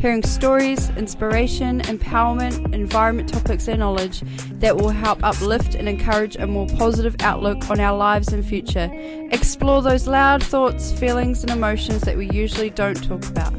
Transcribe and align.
hearing 0.00 0.22
stories, 0.22 0.88
inspiration, 0.96 1.82
empowerment, 1.82 2.72
environment 2.72 3.28
topics 3.28 3.68
and 3.68 3.80
knowledge 3.80 4.22
that 4.52 4.74
will 4.74 4.88
help 4.88 5.22
uplift 5.22 5.74
and 5.74 5.86
encourage 5.86 6.36
a 6.36 6.46
more 6.46 6.66
positive 6.78 7.14
outlook 7.20 7.68
on 7.68 7.78
our 7.78 7.94
lives 7.94 8.32
and 8.32 8.42
future. 8.42 8.90
Explore 9.30 9.82
those 9.82 10.06
loud 10.06 10.42
thoughts, 10.42 10.90
feelings 10.90 11.42
and 11.42 11.52
emotions 11.52 12.00
that 12.00 12.16
we 12.16 12.30
usually 12.30 12.70
don't 12.70 13.02
talk 13.04 13.26
about. 13.26 13.52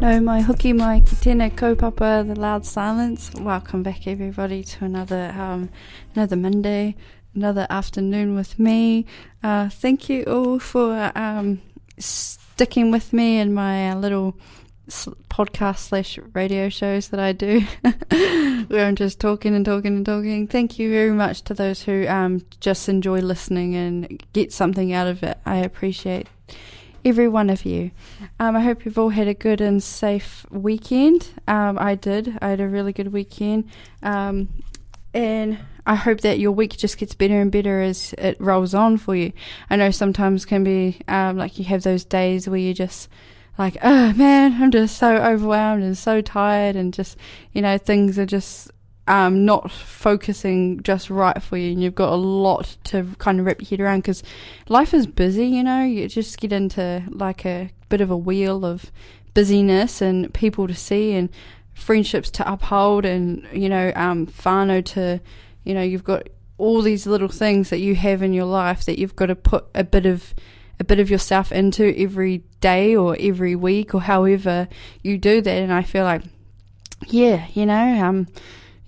Nau 0.00 0.18
mai, 0.20 0.40
hoki 0.40 0.72
mai 0.72 1.00
ki 1.00 1.16
tēnei 1.16 1.50
kaupapa, 1.54 2.26
the 2.26 2.34
loud 2.34 2.64
silence. 2.64 3.30
Welcome 3.38 3.82
back, 3.82 4.06
everybody, 4.06 4.64
to 4.64 4.86
another 4.86 5.34
um, 5.36 5.68
another 6.14 6.36
Monday, 6.36 6.96
another 7.34 7.66
afternoon 7.70 8.34
with 8.34 8.58
me. 8.58 9.06
Uh, 9.42 9.68
thank 9.68 10.08
you 10.08 10.24
all 10.24 10.58
for 10.58 11.12
um, 11.14 11.60
sticking 11.98 12.90
with 12.90 13.12
me 13.12 13.38
in 13.38 13.54
my 13.54 13.94
little 13.94 14.36
podcast 14.90 15.78
slash 15.78 16.18
radio 16.34 16.68
shows 16.68 17.08
that 17.08 17.20
I 17.20 17.32
do, 17.32 17.60
where 18.68 18.86
I'm 18.86 18.96
just 18.96 19.20
talking 19.20 19.54
and 19.54 19.64
talking 19.64 19.96
and 19.96 20.04
talking. 20.04 20.46
Thank 20.46 20.78
you 20.78 20.90
very 20.90 21.12
much 21.12 21.42
to 21.42 21.54
those 21.54 21.82
who 21.82 22.06
um, 22.08 22.44
just 22.60 22.88
enjoy 22.88 23.20
listening 23.20 23.74
and 23.74 24.22
get 24.32 24.52
something 24.52 24.92
out 24.92 25.06
of 25.06 25.22
it. 25.22 25.38
I 25.46 25.56
appreciate 25.56 26.26
every 27.04 27.28
one 27.28 27.50
of 27.50 27.64
you. 27.64 27.90
Um, 28.38 28.56
I 28.56 28.60
hope 28.60 28.84
you've 28.84 28.98
all 28.98 29.10
had 29.10 29.28
a 29.28 29.34
good 29.34 29.60
and 29.60 29.82
safe 29.82 30.44
weekend. 30.50 31.30
Um, 31.46 31.78
I 31.78 31.94
did. 31.94 32.38
I 32.42 32.48
had 32.48 32.60
a 32.60 32.68
really 32.68 32.92
good 32.92 33.12
weekend. 33.12 33.70
Um, 34.02 34.48
and 35.12 35.58
I 35.86 35.94
hope 35.94 36.20
that 36.20 36.38
your 36.38 36.52
week 36.52 36.76
just 36.76 36.98
gets 36.98 37.14
better 37.14 37.40
and 37.40 37.50
better 37.50 37.80
as 37.80 38.14
it 38.18 38.40
rolls 38.40 38.74
on 38.74 38.96
for 38.96 39.16
you. 39.16 39.32
I 39.68 39.76
know 39.76 39.90
sometimes 39.90 40.44
can 40.44 40.62
be 40.62 41.00
um, 41.08 41.36
like 41.36 41.58
you 41.58 41.64
have 41.64 41.82
those 41.82 42.04
days 42.04 42.48
where 42.48 42.58
you 42.58 42.74
just 42.74 43.08
like, 43.58 43.76
oh 43.82 44.12
man, 44.14 44.62
I'm 44.62 44.70
just 44.70 44.96
so 44.96 45.16
overwhelmed 45.16 45.82
and 45.82 45.96
so 45.96 46.20
tired, 46.20 46.76
and 46.76 46.94
just, 46.94 47.16
you 47.52 47.60
know, 47.60 47.76
things 47.76 48.18
are 48.18 48.26
just 48.26 48.70
um, 49.06 49.44
not 49.44 49.70
focusing 49.70 50.82
just 50.82 51.10
right 51.10 51.42
for 51.42 51.56
you, 51.56 51.72
and 51.72 51.82
you've 51.82 51.94
got 51.94 52.12
a 52.12 52.16
lot 52.16 52.76
to 52.84 53.06
kind 53.18 53.40
of 53.40 53.46
wrap 53.46 53.60
your 53.60 53.68
head 53.68 53.80
around 53.80 53.98
because 54.00 54.22
life 54.68 54.94
is 54.94 55.06
busy, 55.06 55.46
you 55.46 55.62
know, 55.62 55.82
you 55.84 56.08
just 56.08 56.38
get 56.38 56.52
into 56.52 57.02
like 57.10 57.44
a 57.44 57.70
bit 57.88 58.00
of 58.00 58.10
a 58.10 58.16
wheel 58.16 58.64
of 58.64 58.92
busyness 59.34 60.00
and 60.00 60.32
people 60.32 60.66
to 60.66 60.74
see 60.74 61.12
and 61.12 61.28
friendships 61.74 62.30
to 62.32 62.52
uphold, 62.52 63.04
and 63.04 63.46
you 63.52 63.68
know, 63.68 63.92
um, 63.96 64.26
whānau 64.26 64.84
to, 64.86 65.20
you 65.64 65.74
know, 65.74 65.82
you've 65.82 66.04
got 66.04 66.28
all 66.58 66.82
these 66.82 67.06
little 67.06 67.28
things 67.28 67.70
that 67.70 67.78
you 67.80 67.94
have 67.94 68.22
in 68.22 68.32
your 68.32 68.44
life 68.44 68.84
that 68.84 68.98
you've 68.98 69.16
got 69.16 69.26
to 69.26 69.34
put 69.34 69.66
a 69.74 69.84
bit 69.84 70.06
of 70.06 70.34
a 70.78 70.84
bit 70.84 70.98
of 70.98 71.10
yourself 71.10 71.52
into 71.52 71.94
every 71.98 72.38
day 72.60 72.96
or 72.96 73.16
every 73.20 73.54
week 73.54 73.94
or 73.94 74.02
however 74.02 74.68
you 75.02 75.18
do 75.18 75.40
that. 75.40 75.58
And 75.62 75.72
I 75.72 75.82
feel 75.82 76.04
like 76.04 76.22
yeah 77.08 77.46
you 77.54 77.64
know 77.64 78.04
um 78.04 78.26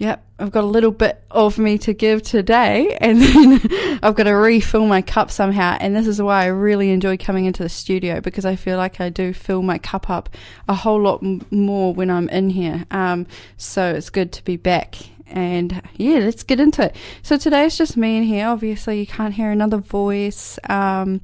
Yep, 0.03 0.27
I've 0.41 0.51
got 0.51 0.65
a 0.65 0.67
little 0.67 0.91
bit 0.91 1.23
of 1.31 1.59
me 1.59 1.79
to 1.79 1.95
give 1.95 2.23
today, 2.23 2.97
and 3.01 3.23
then 3.23 3.99
I've 4.03 4.17
got 4.17 4.25
to 4.25 4.33
refill 4.33 4.85
my 4.85 5.01
cup 5.01 5.31
somehow. 5.31 5.77
And 5.79 5.95
this 5.95 6.09
is 6.09 6.21
why 6.21 6.43
I 6.43 6.47
really 6.47 6.91
enjoy 6.91 7.17
coming 7.17 7.45
into 7.45 7.63
the 7.63 7.69
studio 7.69 8.21
because 8.21 8.45
I 8.45 8.57
feel 8.57 8.77
like 8.79 9.01
I 9.01 9.11
do 9.11 9.33
fill 9.33 9.62
my 9.62 9.79
cup 9.79 10.11
up 10.11 10.29
a 10.67 10.75
whole 10.75 11.01
lot 11.01 11.23
m- 11.23 11.47
more 11.53 11.95
when 11.95 12.11
I'm 12.11 12.29
in 12.31 12.51
here. 12.51 12.85
Um, 12.91 13.29
so 13.57 13.95
it's 13.95 14.11
good 14.11 14.33
to 14.33 14.43
be 14.43 14.57
back. 14.57 14.97
And 15.29 15.81
yeah, 15.95 16.19
let's 16.19 16.43
get 16.43 16.59
into 16.59 16.87
it. 16.87 16.97
So 17.23 17.37
today 17.37 17.67
it's 17.67 17.79
just 17.79 17.97
me 17.97 18.17
in 18.17 18.25
here. 18.25 18.49
Obviously, 18.49 18.99
you 18.99 19.07
can't 19.07 19.35
hear 19.35 19.53
another 19.53 19.79
voice. 19.79 20.59
Um, 20.69 21.21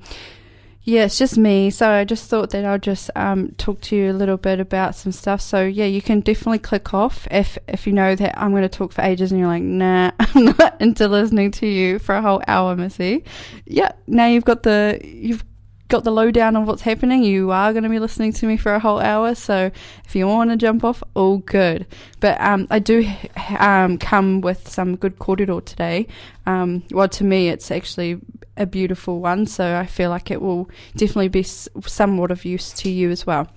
yeah, 0.82 1.04
it's 1.04 1.18
just 1.18 1.36
me. 1.36 1.70
So 1.70 1.90
I 1.90 2.04
just 2.04 2.30
thought 2.30 2.50
that 2.50 2.64
I'll 2.64 2.78
just 2.78 3.10
um, 3.14 3.52
talk 3.58 3.80
to 3.82 3.96
you 3.96 4.10
a 4.10 4.14
little 4.14 4.36
bit 4.36 4.58
about 4.60 4.94
some 4.94 5.12
stuff. 5.12 5.40
So 5.40 5.64
yeah, 5.64 5.84
you 5.84 6.00
can 6.00 6.20
definitely 6.20 6.60
click 6.60 6.94
off 6.94 7.28
if 7.30 7.58
if 7.68 7.86
you 7.86 7.92
know 7.92 8.14
that 8.14 8.38
I'm 8.40 8.52
going 8.52 8.62
to 8.62 8.68
talk 8.68 8.92
for 8.92 9.02
ages 9.02 9.30
and 9.30 9.38
you're 9.38 9.48
like, 9.48 9.62
nah, 9.62 10.12
I'm 10.18 10.44
not 10.58 10.80
into 10.80 11.08
listening 11.08 11.50
to 11.52 11.66
you 11.66 11.98
for 11.98 12.14
a 12.14 12.22
whole 12.22 12.42
hour, 12.48 12.74
Missy. 12.74 13.24
Yeah, 13.66 13.92
now 14.06 14.26
you've 14.26 14.44
got 14.44 14.62
the 14.62 15.00
you've 15.04 15.44
got 15.88 16.04
the 16.04 16.10
lowdown 16.10 16.54
on 16.54 16.66
what's 16.66 16.82
happening, 16.82 17.22
you 17.22 17.50
are 17.50 17.72
going 17.72 17.82
to 17.82 17.88
be 17.88 17.98
listening 17.98 18.32
to 18.34 18.46
me 18.46 18.56
for 18.56 18.74
a 18.74 18.78
whole 18.78 19.00
hour. 19.00 19.34
So 19.34 19.70
if 20.04 20.14
you 20.14 20.26
want 20.26 20.50
to 20.50 20.56
jump 20.56 20.84
off, 20.84 21.02
all 21.14 21.38
good. 21.38 21.86
But 22.20 22.40
um, 22.40 22.66
I 22.70 22.78
do 22.78 23.10
um, 23.58 23.98
come 23.98 24.42
with 24.42 24.68
some 24.68 24.96
good 24.96 25.18
kōrero 25.18 25.64
today. 25.64 26.06
Um, 26.46 26.84
well, 26.90 27.08
to 27.08 27.24
me, 27.24 27.48
it's 27.48 27.70
actually 27.70 28.20
a 28.56 28.66
beautiful 28.66 29.20
one. 29.20 29.46
So 29.46 29.76
I 29.76 29.86
feel 29.86 30.10
like 30.10 30.30
it 30.30 30.42
will 30.42 30.70
definitely 30.96 31.28
be 31.28 31.42
somewhat 31.42 32.30
of 32.30 32.44
use 32.44 32.72
to 32.74 32.90
you 32.90 33.10
as 33.10 33.26
well. 33.26 33.48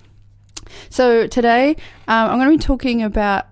So 0.88 1.26
today, 1.26 1.70
um, 2.08 2.30
I'm 2.30 2.38
going 2.38 2.50
to 2.50 2.58
be 2.58 2.64
talking 2.64 3.02
about 3.02 3.46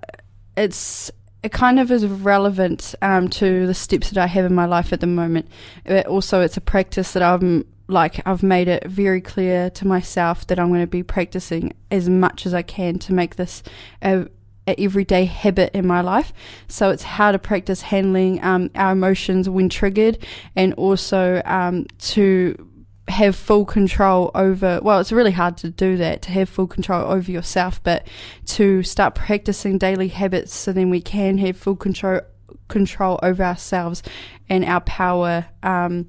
it's 0.56 1.10
it 1.42 1.52
kind 1.52 1.80
of 1.80 1.90
is 1.90 2.06
relevant 2.06 2.94
um, 3.00 3.28
to 3.28 3.66
the 3.66 3.72
steps 3.72 4.10
that 4.10 4.22
I 4.22 4.26
have 4.26 4.44
in 4.44 4.54
my 4.54 4.66
life 4.66 4.92
at 4.92 5.00
the 5.00 5.06
moment. 5.06 5.48
But 5.84 6.06
also, 6.06 6.42
it's 6.42 6.56
a 6.56 6.60
practice 6.60 7.12
that 7.12 7.22
I'm 7.22 7.64
like 7.90 8.26
I've 8.26 8.42
made 8.42 8.68
it 8.68 8.86
very 8.86 9.20
clear 9.20 9.70
to 9.70 9.86
myself 9.86 10.46
that 10.46 10.58
I'm 10.58 10.68
going 10.68 10.80
to 10.80 10.86
be 10.86 11.02
practicing 11.02 11.72
as 11.90 12.08
much 12.08 12.46
as 12.46 12.54
I 12.54 12.62
can 12.62 12.98
to 13.00 13.12
make 13.12 13.36
this 13.36 13.62
a, 14.02 14.26
a 14.66 14.80
everyday 14.80 15.24
habit 15.24 15.74
in 15.74 15.86
my 15.86 16.00
life. 16.00 16.32
So 16.68 16.90
it's 16.90 17.02
how 17.02 17.32
to 17.32 17.38
practice 17.38 17.82
handling 17.82 18.42
um, 18.44 18.70
our 18.74 18.92
emotions 18.92 19.48
when 19.48 19.68
triggered, 19.68 20.24
and 20.56 20.74
also 20.74 21.42
um, 21.44 21.86
to 21.98 22.66
have 23.08 23.34
full 23.34 23.64
control 23.64 24.30
over 24.36 24.78
well 24.84 25.00
it's 25.00 25.10
really 25.10 25.32
hard 25.32 25.56
to 25.56 25.68
do 25.68 25.96
that 25.96 26.22
to 26.22 26.30
have 26.30 26.48
full 26.48 26.68
control 26.68 27.10
over 27.10 27.28
yourself 27.28 27.82
but 27.82 28.06
to 28.46 28.84
start 28.84 29.16
practicing 29.16 29.78
daily 29.78 30.06
habits 30.06 30.54
so 30.54 30.72
then 30.72 30.90
we 30.90 31.00
can 31.00 31.36
have 31.36 31.56
full 31.56 31.74
control 31.74 32.20
control 32.68 33.18
over 33.22 33.42
ourselves 33.42 34.00
and 34.48 34.64
our 34.64 34.80
power 34.82 35.44
um, 35.64 36.08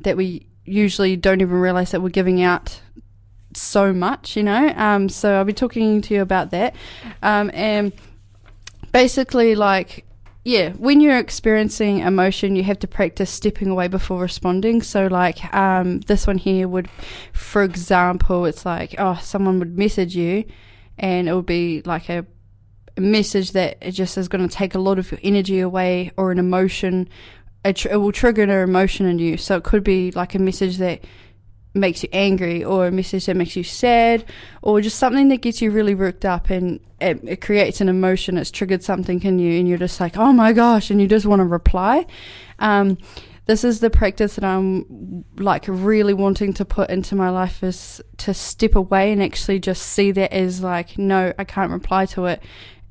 that 0.00 0.16
we 0.16 0.46
usually 0.72 1.16
don't 1.16 1.40
even 1.40 1.56
realize 1.56 1.90
that 1.92 2.00
we're 2.00 2.08
giving 2.08 2.42
out 2.42 2.80
so 3.54 3.92
much, 3.92 4.36
you 4.36 4.42
know. 4.42 4.72
Um, 4.76 5.08
so 5.08 5.34
I'll 5.34 5.44
be 5.44 5.52
talking 5.52 6.00
to 6.02 6.14
you 6.14 6.22
about 6.22 6.50
that. 6.50 6.74
Um, 7.22 7.50
and 7.54 7.92
basically, 8.92 9.54
like, 9.54 10.04
yeah, 10.44 10.70
when 10.70 11.00
you're 11.00 11.18
experiencing 11.18 12.00
emotion, 12.00 12.56
you 12.56 12.64
have 12.64 12.78
to 12.80 12.88
practice 12.88 13.30
stepping 13.30 13.68
away 13.68 13.88
before 13.88 14.20
responding. 14.20 14.82
So, 14.82 15.06
like, 15.06 15.54
um, 15.54 16.00
this 16.00 16.26
one 16.26 16.38
here 16.38 16.66
would, 16.66 16.88
for 17.32 17.62
example, 17.62 18.44
it's 18.46 18.66
like, 18.66 18.94
oh, 18.98 19.18
someone 19.22 19.58
would 19.60 19.78
message 19.78 20.16
you, 20.16 20.44
and 20.98 21.28
it 21.28 21.34
would 21.34 21.46
be 21.46 21.82
like 21.84 22.08
a, 22.08 22.26
message 22.98 23.52
that 23.52 23.78
it 23.80 23.92
just 23.92 24.18
is 24.18 24.28
going 24.28 24.46
to 24.46 24.54
take 24.54 24.74
a 24.74 24.78
lot 24.78 24.98
of 24.98 25.10
your 25.10 25.18
energy 25.22 25.60
away, 25.60 26.10
or 26.18 26.30
an 26.30 26.38
emotion 26.38 27.08
it, 27.64 27.76
tr- 27.76 27.88
it 27.88 27.96
will 27.96 28.12
trigger 28.12 28.42
an 28.42 28.50
emotion 28.50 29.06
in 29.06 29.18
you. 29.18 29.36
So 29.36 29.56
it 29.56 29.64
could 29.64 29.84
be 29.84 30.10
like 30.12 30.34
a 30.34 30.38
message 30.38 30.78
that 30.78 31.04
makes 31.74 32.02
you 32.02 32.08
angry 32.12 32.62
or 32.62 32.86
a 32.86 32.90
message 32.90 33.26
that 33.26 33.36
makes 33.36 33.56
you 33.56 33.64
sad 33.64 34.24
or 34.60 34.80
just 34.80 34.98
something 34.98 35.28
that 35.28 35.40
gets 35.40 35.62
you 35.62 35.70
really 35.70 35.94
worked 35.94 36.24
up 36.24 36.50
and 36.50 36.80
it, 37.00 37.20
it, 37.24 37.40
creates 37.40 37.80
an 37.80 37.88
emotion. 37.88 38.36
It's 38.36 38.50
triggered 38.50 38.82
something 38.82 39.22
in 39.22 39.38
you 39.38 39.58
and 39.58 39.66
you're 39.66 39.78
just 39.78 39.98
like 39.98 40.16
oh 40.18 40.32
my 40.32 40.52
gosh 40.52 40.90
and 40.90 41.00
you 41.00 41.08
just 41.08 41.24
want 41.24 41.40
to 41.40 41.44
reply. 41.44 42.06
Um, 42.58 42.98
this 43.46 43.64
is 43.64 43.80
the 43.80 43.90
practice 43.90 44.36
that 44.36 44.44
i'm 44.44 45.24
like 45.36 45.64
really 45.66 46.14
wanting 46.14 46.52
to 46.52 46.64
put 46.64 46.90
into 46.90 47.14
my 47.14 47.28
life 47.28 47.62
is 47.62 48.00
to 48.16 48.32
step 48.32 48.74
away 48.74 49.12
and 49.12 49.22
actually 49.22 49.58
just 49.58 49.82
see 49.82 50.12
that 50.12 50.32
as 50.32 50.62
like 50.62 50.96
no 50.96 51.32
i 51.38 51.44
can't 51.44 51.72
reply 51.72 52.06
to 52.06 52.26
it 52.26 52.42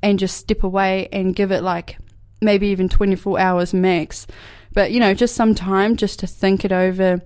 and 0.02 0.18
just 0.18 0.36
step 0.36 0.62
away 0.62 1.08
and 1.12 1.34
give 1.34 1.50
it 1.50 1.62
like 1.62 1.96
maybe 2.40 2.68
even 2.68 2.88
24 2.88 3.38
hours 3.38 3.72
max 3.72 4.26
but, 4.72 4.92
you 4.92 5.00
know, 5.00 5.14
just 5.14 5.34
some 5.34 5.54
time 5.54 5.96
just 5.96 6.18
to 6.20 6.26
think 6.26 6.64
it 6.64 6.72
over 6.72 7.22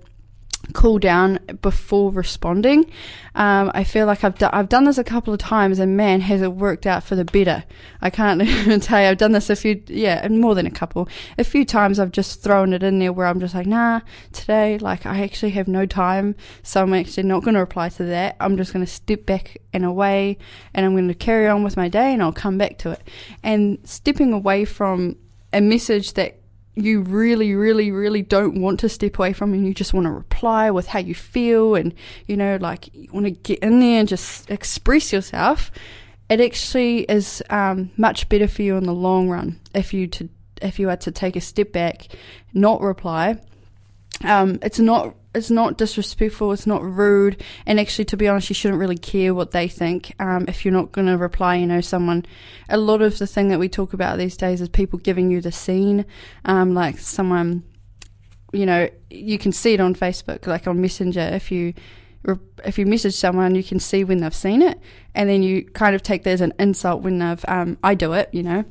cool 0.73 0.99
down 0.99 1.39
before 1.63 2.11
responding. 2.11 2.91
Um, 3.35 3.71
I 3.75 3.85
feel 3.85 4.07
like 4.07 4.25
I've, 4.25 4.39
do- 4.39 4.49
I've 4.53 4.69
done 4.69 4.85
this 4.85 4.99
a 4.99 5.05
couple 5.05 5.33
of 5.33 5.39
times 5.39 5.79
and 5.79 5.97
man, 5.97 6.21
has 6.23 6.43
it 6.43 6.53
worked 6.53 6.87
out 6.87 7.05
for 7.05 7.15
the 7.15 7.25
better. 7.25 7.65
I 8.01 8.11
can't 8.11 8.43
even 8.43 8.81
tell 8.81 9.01
you, 9.01 9.09
I've 9.09 9.19
done 9.19 9.33
this 9.33 9.51
a 9.51 9.57
few, 9.57 9.83
yeah, 9.87 10.21
and 10.23 10.41
more 10.41 10.55
than 10.55 10.67
a 10.67 10.71
couple. 10.71 11.09
A 11.39 11.45
few 11.45 11.65
times 11.65 11.99
I've 11.99 12.13
just 12.13 12.43
thrown 12.43 12.73
it 12.73 12.83
in 12.83 12.99
there 12.99 13.13
where 13.13 13.27
I'm 13.27 13.41
just 13.41 13.55
like, 13.55 13.67
nah, 13.67 14.01
today, 14.33 14.79
like, 14.79 15.07
I 15.07 15.23
actually 15.23 15.51
have 15.53 15.69
no 15.69 15.87
time, 15.87 16.35
so 16.63 16.83
I'm 16.83 16.95
actually 16.95 17.25
not 17.25 17.43
going 17.43 17.55
to 17.55 17.61
reply 17.61 17.89
to 17.91 18.05
that. 18.05 18.37
I'm 18.41 18.57
just 18.57 18.73
going 18.73 18.85
to 18.85 18.91
step 18.91 19.27
back 19.27 19.59
and 19.73 19.85
away 19.85 20.39
and 20.75 20.87
I'm 20.87 20.93
going 20.93 21.09
to 21.09 21.15
carry 21.15 21.49
on 21.49 21.63
with 21.63 21.77
my 21.77 21.89
day 21.89 22.13
and 22.13 22.23
I'll 22.23 22.33
come 22.33 22.59
back 22.59 22.79
to 22.79 22.91
it. 22.93 23.03
And 23.43 23.79
stepping 23.85 24.33
away 24.33 24.65
from 24.65 25.17
a 25.53 25.61
message 25.61 26.15
that 26.15 26.41
you 26.77 27.01
really, 27.01 27.55
really, 27.55 27.91
really 27.91 28.21
don't 28.23 28.61
want 28.61 28.81
to 28.81 28.89
step 28.89 29.19
away 29.19 29.33
from 29.33 29.55
and 29.55 29.67
you 29.67 29.73
just 29.73 29.95
want 29.95 30.05
to 30.05 30.11
reply 30.11 30.71
with 30.71 30.87
how 30.87 30.99
you 30.99 31.15
feel 31.15 31.75
and, 31.75 31.95
you 32.27 32.37
know, 32.37 32.59
like 32.61 32.95
you 32.95 33.09
want 33.13 33.25
to 33.25 33.31
get 33.31 33.59
in 33.61 33.81
there 33.81 34.01
and 34.01 34.09
just 34.09 34.51
express 34.51 35.11
yourself, 35.11 35.71
it 36.29 36.41
actually 36.41 37.01
is 37.05 37.43
um, 37.49 37.91
much 37.97 38.29
better 38.29 38.47
for 38.47 38.63
you 38.63 38.77
in 38.77 38.85
the 38.85 38.93
long 38.93 39.29
run 39.29 39.59
if 39.75 39.95
you 39.95 40.07
to 40.07 40.29
if 40.63 40.79
you 40.79 40.89
had 40.89 41.03
to 41.03 41.11
take 41.11 41.37
a 41.37 41.41
step 41.41 41.73
back, 41.73 42.09
not 42.55 42.81
reply. 42.81 43.39
Um, 44.25 44.59
it's 44.63 44.79
not 44.79 45.15
it's 45.37 45.51
not 45.51 45.77
disrespectful, 45.77 46.53
it's 46.53 46.67
not 46.67 46.83
rude, 46.83 47.43
and 47.67 47.79
actually, 47.79 48.07
to 48.07 48.17
be 48.17 48.27
honest, 48.27 48.49
you 48.49 48.55
shouldn't 48.55 48.81
really 48.81 48.97
care 48.97 49.35
what 49.35 49.51
they 49.51 49.69
think. 49.69 50.15
Um, 50.19 50.47
if 50.49 50.65
you're 50.65 50.73
not 50.73 50.93
going 50.93 51.07
to 51.07 51.17
reply, 51.17 51.57
you 51.57 51.67
know, 51.67 51.81
someone, 51.81 52.25
a 52.69 52.79
lot 52.79 53.03
of 53.03 53.19
the 53.19 53.27
thing 53.27 53.49
that 53.49 53.59
we 53.59 53.69
talk 53.69 53.93
about 53.93 54.19
these 54.19 54.37
days 54.37 54.61
is 54.61 54.69
people 54.69 54.99
giving 54.99 55.31
you 55.31 55.41
the 55.41 55.53
seen, 55.53 56.07
um, 56.45 56.75
like 56.75 56.99
someone, 56.99 57.63
you 58.53 58.67
know, 58.67 58.89
you 59.11 59.39
can 59.39 59.53
see 59.53 59.75
it 59.75 59.81
on 59.81 59.95
Facebook, 59.95 60.47
like 60.47 60.67
on 60.67 60.81
Messenger, 60.81 61.21
if 61.33 61.53
you 61.53 61.75
if 62.65 62.77
you 62.77 62.85
message 62.87 63.15
someone, 63.15 63.55
you 63.55 63.63
can 63.63 63.79
see 63.79 64.03
when 64.03 64.19
they've 64.19 64.35
seen 64.35 64.61
it, 64.61 64.81
and 65.15 65.29
then 65.29 65.45
you 65.45 65.65
kind 65.65 65.95
of 65.95 66.03
take 66.03 66.25
that 66.25 66.31
as 66.31 66.41
an 66.41 66.53
insult 66.59 67.03
when 67.03 67.19
they've. 67.19 67.45
Um, 67.47 67.79
I 67.85 67.95
do 67.95 68.15
it, 68.15 68.31
you 68.33 68.43
know 68.43 68.65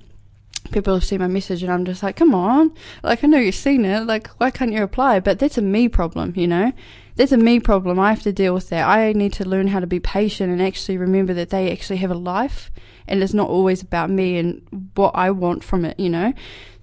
people 0.72 0.94
have 0.94 1.06
seen 1.06 1.20
my 1.20 1.28
message 1.28 1.64
and 1.64 1.72
I'm 1.72 1.86
just 1.86 2.04
like, 2.04 2.16
come 2.16 2.34
on. 2.34 2.74
Like, 3.04 3.24
I 3.24 3.28
know 3.28 3.38
you've 3.38 3.56
seen 3.56 3.86
it. 3.86 4.02
Like, 4.02 4.28
why 4.40 4.52
can't 4.52 4.72
you 4.72 4.82
reply? 4.82 5.20
But 5.20 5.40
that's 5.40 5.58
a 5.58 5.62
me 5.62 5.88
problem, 5.88 6.34
you 6.36 6.48
know? 6.48 6.74
That's 7.16 7.32
a 7.32 7.38
me 7.38 7.60
problem. 7.60 8.00
I 8.00 8.10
have 8.10 8.24
to 8.24 8.34
deal 8.34 8.54
with 8.54 8.70
that. 8.70 8.88
I 8.88 9.14
need 9.14 9.34
to 9.34 9.48
learn 9.48 9.68
how 9.68 9.80
to 9.80 9.88
be 9.88 10.00
patient 10.00 10.52
and 10.52 10.62
actually 10.62 10.98
remember 10.98 11.34
that 11.34 11.50
they 11.50 11.72
actually 11.72 11.98
have 11.98 12.12
a 12.12 12.16
life 12.16 12.72
and 13.08 13.22
it's 13.22 13.34
not 13.34 13.50
always 13.50 13.82
about 13.82 14.10
me 14.10 14.38
and 14.38 14.92
what 14.96 15.12
I 15.16 15.32
want 15.32 15.64
from 15.64 15.86
it, 15.86 16.00
you 16.00 16.10
know? 16.10 16.34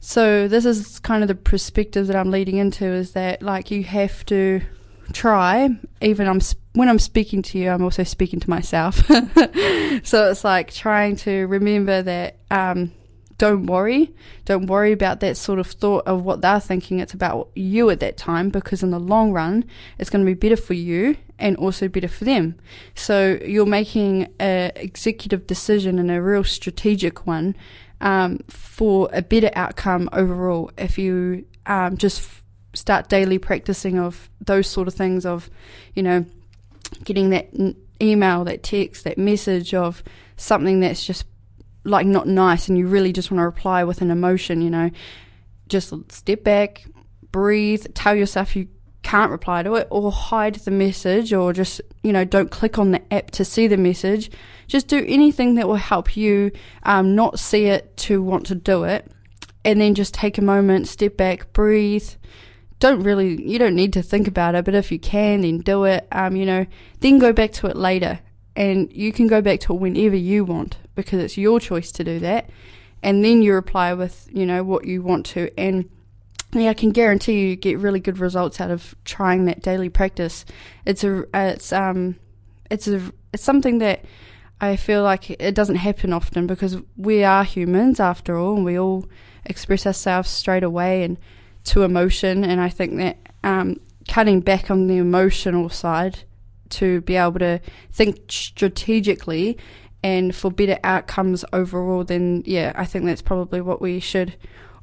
So 0.01 0.49
this 0.49 0.65
is 0.65 0.99
kind 1.01 1.23
of 1.23 1.29
the 1.29 1.35
perspective 1.35 2.07
that 2.07 2.17
I'm 2.17 2.31
leading 2.31 2.57
into 2.57 2.87
is 2.87 3.13
that 3.13 3.43
like 3.43 3.71
you 3.71 3.85
have 3.85 4.25
to 4.27 4.63
try 5.13 5.69
even 6.01 6.27
I'm 6.27 6.41
when 6.73 6.89
I'm 6.89 6.99
speaking 6.99 7.43
to 7.43 7.59
you 7.59 7.71
I'm 7.71 7.83
also 7.83 8.03
speaking 8.03 8.41
to 8.41 8.49
myself 8.49 9.07
so 9.07 10.31
it's 10.31 10.43
like 10.43 10.73
trying 10.73 11.17
to 11.17 11.47
remember 11.49 12.01
that 12.03 12.39
um, 12.51 12.93
don't 13.39 13.67
worry. 13.67 14.15
Don't 14.45 14.67
worry 14.67 14.93
about 14.93 15.21
that 15.21 15.37
sort 15.37 15.59
of 15.59 15.67
thought 15.67 16.07
of 16.07 16.25
what 16.25 16.41
they're 16.41 16.61
thinking. 16.61 17.01
It's 17.01 17.15
about 17.15 17.51
you 17.55 17.91
at 17.91 18.01
that 18.01 18.17
time 18.17 18.51
because 18.51 18.83
in 18.83 18.91
the 18.91 19.01
long 19.01 19.33
run, 19.33 19.65
it's 19.99 20.11
going 20.11 20.25
to 20.25 20.31
be 20.31 20.35
better 20.35 20.61
for 20.61 20.75
you 20.75 21.17
and 21.39 21.57
also 21.57 21.89
better 21.89 22.09
for 22.09 22.25
them. 22.25 22.57
So 22.95 23.39
you're 23.45 23.67
making 23.67 24.33
an 24.39 24.73
executive 24.77 25.47
decision 25.47 25.99
and 25.99 26.11
a 26.11 26.23
real 26.23 26.45
strategic 26.45 27.27
one 27.27 27.57
um, 28.01 28.41
for 28.49 29.09
a 29.13 29.23
better 29.23 29.51
outcome 29.55 30.09
overall 30.13 30.71
if 30.77 30.99
you 30.99 31.47
um, 31.67 31.97
just 31.97 32.21
f- 32.21 32.43
start 32.75 33.09
daily 33.09 33.39
practicing 33.39 33.99
of 33.99 34.29
those 34.41 34.67
sort 34.67 34.89
of 34.89 34.95
things 34.95 35.25
of, 35.25 35.51
you 35.95 36.03
know, 36.03 36.25
getting 37.05 37.31
that 37.31 37.49
n- 37.59 37.77
email, 38.01 38.45
that 38.45 38.63
text, 38.63 39.05
that 39.05 39.19
message 39.19 39.73
of 39.73 40.03
something 40.37 40.81
that's 40.81 41.05
just 41.07 41.25
like 41.85 42.07
not 42.07 42.27
nice 42.27 42.69
and 42.69 42.79
you 42.79 42.87
really 42.87 43.13
just 43.13 43.31
want 43.31 43.41
to 43.41 43.45
reply 43.45 43.85
with 43.85 44.01
an 44.01 44.11
emotion, 44.11 44.63
you 44.63 44.71
know, 44.71 44.91
just 45.69 45.93
step 46.13 46.45
back, 46.45 46.87
breathe, 47.31 47.87
tell 47.95 48.15
yourself 48.15 48.55
you 48.55 48.69
can't 49.03 49.31
reply 49.31 49.63
to 49.63 49.75
it 49.75 49.89
or 49.91 50.13
hide 50.13 50.55
the 50.57 50.71
message 50.71 51.33
or 51.33 51.53
just, 51.53 51.81
you 52.03 52.13
know, 52.13 52.25
don't 52.25 52.51
click 52.51 52.79
on 52.79 52.93
the 52.93 53.13
app 53.13 53.31
to 53.33 53.45
see 53.45 53.67
the 53.67 53.77
message. 53.77 54.31
Just 54.69 54.87
do 54.87 55.05
anything 55.09 55.57
that 55.57 55.67
will 55.67 55.75
help 55.75 56.17
you 56.17 56.53
um, 56.85 57.15
not 57.15 57.39
see 57.39 57.67
it 57.67 57.97
to 57.99 58.23
want 58.23 58.47
to 58.47 58.55
do 58.55 58.85
it. 58.85 59.11
And 59.65 59.81
then 59.81 59.95
just 59.95 60.15
take 60.15 60.39
a 60.39 60.43
moment, 60.43 60.89
step 60.89 61.17
back, 61.17 61.53
breathe. 61.53 62.09
Don't 62.81 63.03
really, 63.03 63.41
you 63.49 63.59
don't 63.59 63.77
need 63.77 63.93
to 63.93 64.03
think 64.03 64.27
about 64.27 64.55
it, 64.55 64.65
but 64.65 64.75
if 64.75 64.91
you 64.91 64.99
can, 64.99 65.43
then 65.43 65.59
do 65.59 65.85
it. 65.85 66.07
Um, 66.11 66.35
you 66.35 66.47
know, 66.47 66.67
then 67.01 67.19
go 67.19 67.33
back 67.33 67.53
to 67.53 67.69
it 67.69 67.77
later 67.77 68.19
and 68.55 68.93
you 68.93 69.13
can 69.13 69.27
go 69.27 69.41
back 69.41 69.61
to 69.61 69.75
it 69.75 69.81
whenever 69.81 70.17
you 70.17 70.45
want 70.45 70.77
because 70.95 71.21
it's 71.21 71.39
your 71.39 71.61
choice 71.61 71.91
to 71.93 72.05
do 72.05 72.19
that. 72.21 72.51
And 73.03 73.25
then 73.25 73.43
you 73.43 73.55
reply 73.55 73.95
with, 73.95 74.29
you 74.31 74.47
know, 74.47 74.63
what 74.63 74.87
you 74.87 75.03
want 75.03 75.27
to. 75.27 75.51
And 75.59 75.89
yeah, 76.53 76.71
I 76.71 76.75
can 76.75 76.91
guarantee 76.91 77.49
you 77.49 77.57
get 77.57 77.79
really 77.79 77.99
good 77.99 78.19
results 78.19 78.61
out 78.61 78.71
of 78.71 78.95
trying 79.05 79.47
that 79.47 79.63
daily 79.63 79.89
practice. 79.89 80.45
It's 80.85 81.03
a, 81.03 81.25
it's 81.35 81.73
um, 81.73 82.17
it's 82.71 82.87
a, 82.87 83.11
it's 83.33 83.43
something 83.43 83.79
that 83.79 84.05
I 84.61 84.77
feel 84.77 85.03
like 85.03 85.31
it 85.31 85.55
doesn't 85.55 85.77
happen 85.77 86.13
often 86.13 86.47
because 86.47 86.77
we 86.97 87.25
are 87.25 87.43
humans 87.43 87.99
after 87.99 88.37
all, 88.37 88.57
and 88.57 88.65
we 88.65 88.79
all 88.79 89.07
express 89.45 89.87
ourselves 89.87 90.31
straight 90.31 90.63
away 90.63 91.03
and 91.03 91.19
to 91.65 91.83
emotion. 91.83 92.45
And 92.45 92.61
I 92.61 92.69
think 92.69 92.97
that 92.99 93.17
um, 93.43 93.81
cutting 94.07 94.41
back 94.41 94.71
on 94.71 94.87
the 94.87 94.99
emotional 94.99 95.69
side 95.69 96.21
to 96.73 97.01
be 97.03 97.17
able 97.17 97.39
to 97.39 97.61
think 97.91 98.21
strategically 98.29 99.59
and 100.03 100.35
for 100.35 100.51
better 100.51 100.79
outcomes 100.83 101.45
overall, 101.53 102.05
then 102.05 102.43
yeah, 102.45 102.73
I 102.75 102.85
think 102.85 103.05
that's 103.05 103.23
probably 103.23 103.61
what 103.61 103.81
we 103.81 104.01
should 104.01 104.35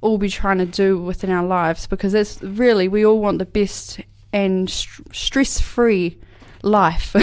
all 0.01 0.18
be 0.18 0.30
trying 0.30 0.59
to 0.59 0.65
do 0.65 0.97
within 0.97 1.30
our 1.30 1.45
lives 1.45 1.86
because 1.88 2.13
it's 2.13 2.41
really 2.41 2.88
we 2.88 3.06
all 3.06 3.19
want 3.19 3.39
the 3.39 3.45
best 3.45 4.00
and 4.31 4.69
st- 4.69 5.13
stress 5.13 5.59
free 5.59 6.18
life. 6.63 7.15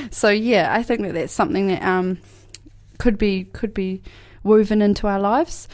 so 0.10 0.30
yeah, 0.30 0.72
I 0.72 0.82
think 0.82 1.02
that 1.02 1.12
that's 1.12 1.32
something 1.32 1.66
that 1.66 1.82
um, 1.82 2.18
could 2.98 3.18
be 3.18 3.44
could 3.44 3.74
be 3.74 4.02
woven 4.42 4.80
into 4.80 5.06
our 5.06 5.20
lives. 5.20 5.68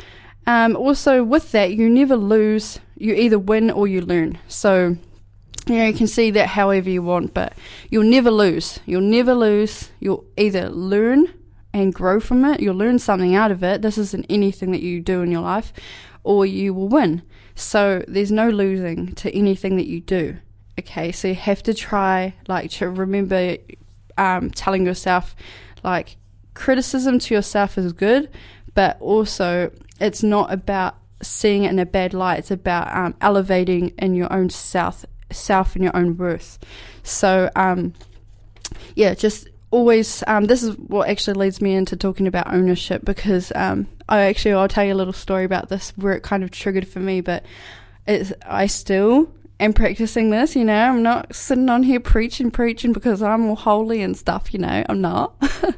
Um, 0.47 0.75
also, 0.75 1.23
with 1.23 1.53
that, 1.53 1.75
you 1.75 1.89
never 1.89 2.17
lose. 2.17 2.81
You 2.97 3.15
either 3.15 3.39
win 3.39 3.71
or 3.71 3.87
you 3.87 4.01
learn. 4.01 4.39
So 4.49 4.97
you 5.67 5.77
know, 5.77 5.87
you 5.87 5.95
can 5.95 6.07
see 6.07 6.31
that 6.33 6.49
however 6.49 6.91
you 6.91 7.03
want, 7.03 7.35
but 7.35 7.55
you'll 7.91 8.05
never 8.05 8.31
lose. 8.31 8.81
You'll 8.87 9.01
never 9.01 9.35
lose. 9.35 9.91
You'll 10.01 10.25
either 10.37 10.69
learn 10.69 11.33
and 11.73 11.95
grow 11.95 12.19
from 12.19 12.45
it. 12.45 12.61
You'll 12.61 12.77
learn 12.77 12.99
something 12.99 13.35
out 13.35 13.51
of 13.51 13.63
it. 13.63 13.83
This 13.83 13.99
isn't 13.99 14.27
anything 14.29 14.73
that 14.73 14.83
you 14.83 15.01
do 15.01 15.23
in 15.23 15.31
your 15.31 15.43
life, 15.43 15.73
or 16.25 16.47
you 16.47 16.75
will 16.75 16.89
win. 16.89 17.23
So 17.55 18.05
there's 18.09 18.33
no 18.33 18.49
losing 18.49 19.15
to 19.17 19.31
anything 19.35 19.77
that 19.77 19.87
you 19.87 20.01
do. 20.01 20.39
Okay, 20.79 21.13
so 21.13 21.29
you 21.29 21.35
have 21.35 21.63
to 21.65 21.75
try, 21.75 22.35
like, 22.49 22.71
to 22.73 22.89
remember 22.89 23.59
um, 24.17 24.51
telling 24.51 24.87
yourself, 24.87 25.37
like, 25.85 26.17
criticism 26.55 27.19
to 27.19 27.35
yourself 27.35 27.77
is 27.77 27.93
good, 27.93 28.31
but 28.75 29.01
also 29.01 29.71
it's 30.01 30.23
not 30.23 30.53
about 30.53 30.97
seeing 31.23 31.65
it 31.65 31.71
in 31.71 31.79
a 31.79 31.87
bad 31.87 32.15
light. 32.15 32.39
It's 32.39 32.51
about 32.51 32.97
um, 32.97 33.15
elevating 33.21 33.89
in 33.99 34.15
your 34.15 34.33
own 34.33 34.49
self, 34.49 35.05
self 35.33 35.75
and 35.75 35.85
your 35.85 35.97
own 35.97 36.17
worth. 36.17 36.59
So, 37.03 37.51
um, 37.57 37.95
yeah, 38.95 39.15
just 39.15 39.49
always 39.71 40.25
um, 40.27 40.47
this 40.47 40.63
is 40.63 40.77
what 40.77 41.09
actually 41.09 41.35
leads 41.35 41.61
me 41.61 41.75
into 41.75 41.97
talking 41.97 42.27
about 42.27 42.53
ownership 42.53 43.05
because 43.05 43.53
um, 43.55 43.87
I 44.09 44.23
actually 44.23 44.55
I'll 44.55 44.69
tell 44.69 44.85
you 44.85 44.93
a 44.93 44.97
little 44.97 45.13
story 45.13 45.45
about 45.45 45.69
this 45.69 45.93
where 45.97 46.13
it 46.13 46.23
kind 46.23 46.43
of 46.43 46.51
triggered 46.51 46.89
for 46.89 47.01
me, 47.01 47.21
but 47.21 47.45
it's 48.07 48.33
I 48.47 48.67
still 48.67 49.33
am 49.61 49.73
practicing 49.73 50.31
this. 50.31 50.57
You 50.57 50.65
know, 50.65 50.77
I'm 50.77 51.03
not 51.03 51.35
sitting 51.35 51.69
on 51.69 51.83
here 51.83 52.01
preaching, 52.01 52.51
preaching 52.51 52.93
because 52.93 53.23
I'm 53.23 53.49
all 53.49 53.57
holy 53.57 54.03
and 54.03 54.17
stuff. 54.17 54.53
You 54.53 54.61
know, 54.61 54.85
I'm 54.89 55.01
not. 55.01 55.35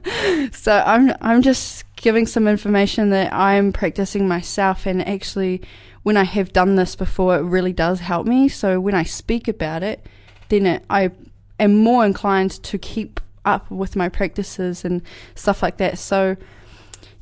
so 0.52 0.82
I'm 0.86 1.12
I'm 1.20 1.42
just 1.42 1.84
giving 1.96 2.26
some 2.26 2.48
information 2.48 3.10
that 3.10 3.32
I'm 3.32 3.72
practicing 3.72 4.26
myself, 4.26 4.86
and 4.86 5.06
actually, 5.06 5.62
when 6.02 6.16
I 6.16 6.24
have 6.24 6.52
done 6.52 6.76
this 6.76 6.96
before, 6.96 7.36
it 7.36 7.42
really 7.42 7.72
does 7.72 8.00
help 8.00 8.26
me. 8.26 8.48
So 8.48 8.80
when 8.80 8.94
I 8.94 9.04
speak 9.04 9.48
about 9.48 9.82
it, 9.82 10.04
then 10.48 10.66
it, 10.66 10.84
I 10.90 11.10
am 11.60 11.76
more 11.76 12.04
inclined 12.04 12.50
to 12.64 12.78
keep 12.78 13.20
up 13.44 13.70
with 13.70 13.96
my 13.96 14.08
practices 14.08 14.84
and 14.84 15.02
stuff 15.34 15.62
like 15.62 15.76
that. 15.78 15.98
So 15.98 16.36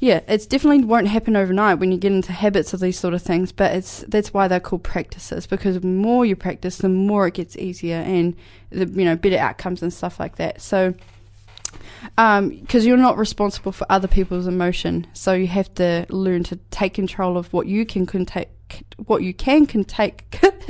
yeah, 0.00 0.20
it's 0.28 0.46
definitely 0.46 0.84
won't 0.84 1.08
happen 1.08 1.36
overnight 1.36 1.78
when 1.78 1.92
you 1.92 1.98
get 1.98 2.12
into 2.12 2.32
habits 2.32 2.72
of 2.72 2.80
these 2.80 2.98
sort 2.98 3.12
of 3.12 3.22
things, 3.22 3.52
but 3.52 3.74
it's 3.74 4.00
that's 4.08 4.32
why 4.32 4.48
they're 4.48 4.58
called 4.58 4.82
practices 4.82 5.46
because 5.46 5.78
the 5.78 5.86
more 5.86 6.24
you 6.24 6.36
practice, 6.36 6.78
the 6.78 6.88
more 6.88 7.26
it 7.26 7.34
gets 7.34 7.54
easier 7.56 7.96
and 7.96 8.34
the 8.70 8.86
you 8.86 9.04
know 9.04 9.14
better 9.14 9.36
outcomes 9.36 9.82
and 9.82 9.92
stuff 9.92 10.18
like 10.18 10.36
that. 10.36 10.62
So 10.62 10.94
because 12.16 12.38
um, 12.38 12.66
you're 12.72 12.96
not 12.96 13.18
responsible 13.18 13.72
for 13.72 13.86
other 13.90 14.08
people's 14.08 14.46
emotion, 14.46 15.06
so 15.12 15.34
you 15.34 15.48
have 15.48 15.72
to 15.74 16.06
learn 16.08 16.44
to 16.44 16.56
take 16.70 16.94
control 16.94 17.36
of 17.36 17.52
what 17.52 17.66
you 17.66 17.84
can, 17.84 18.06
take, 18.24 18.48
what 19.06 19.22
you 19.22 19.34
can 19.34 19.66
can 19.66 19.84
take, 19.84 20.24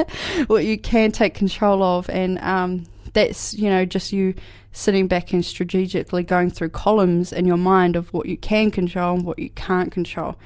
what 0.47 0.65
you 0.65 0.79
can 0.79 1.13
take 1.13 1.35
control 1.35 1.83
of, 1.83 2.09
and 2.11 2.39
um, 2.41 2.87
that's 3.13 3.55
you 3.55 3.69
know 3.69 3.85
just 3.85 4.13
you 4.13 4.35
sitting 4.73 5.09
back 5.09 5.33
and 5.33 5.45
strategically 5.45 6.23
going 6.23 6.51
through 6.51 6.69
columns 6.71 7.33
in 7.33 7.45
your 7.45 7.57
mind 7.57 7.97
of 7.97 8.13
what 8.13 8.27
you 8.27 8.37
can 8.37 8.71
control 8.71 9.17
and 9.17 9.25
what 9.25 9.39
you 9.39 9.51
can't 9.51 9.91
control. 9.91 10.37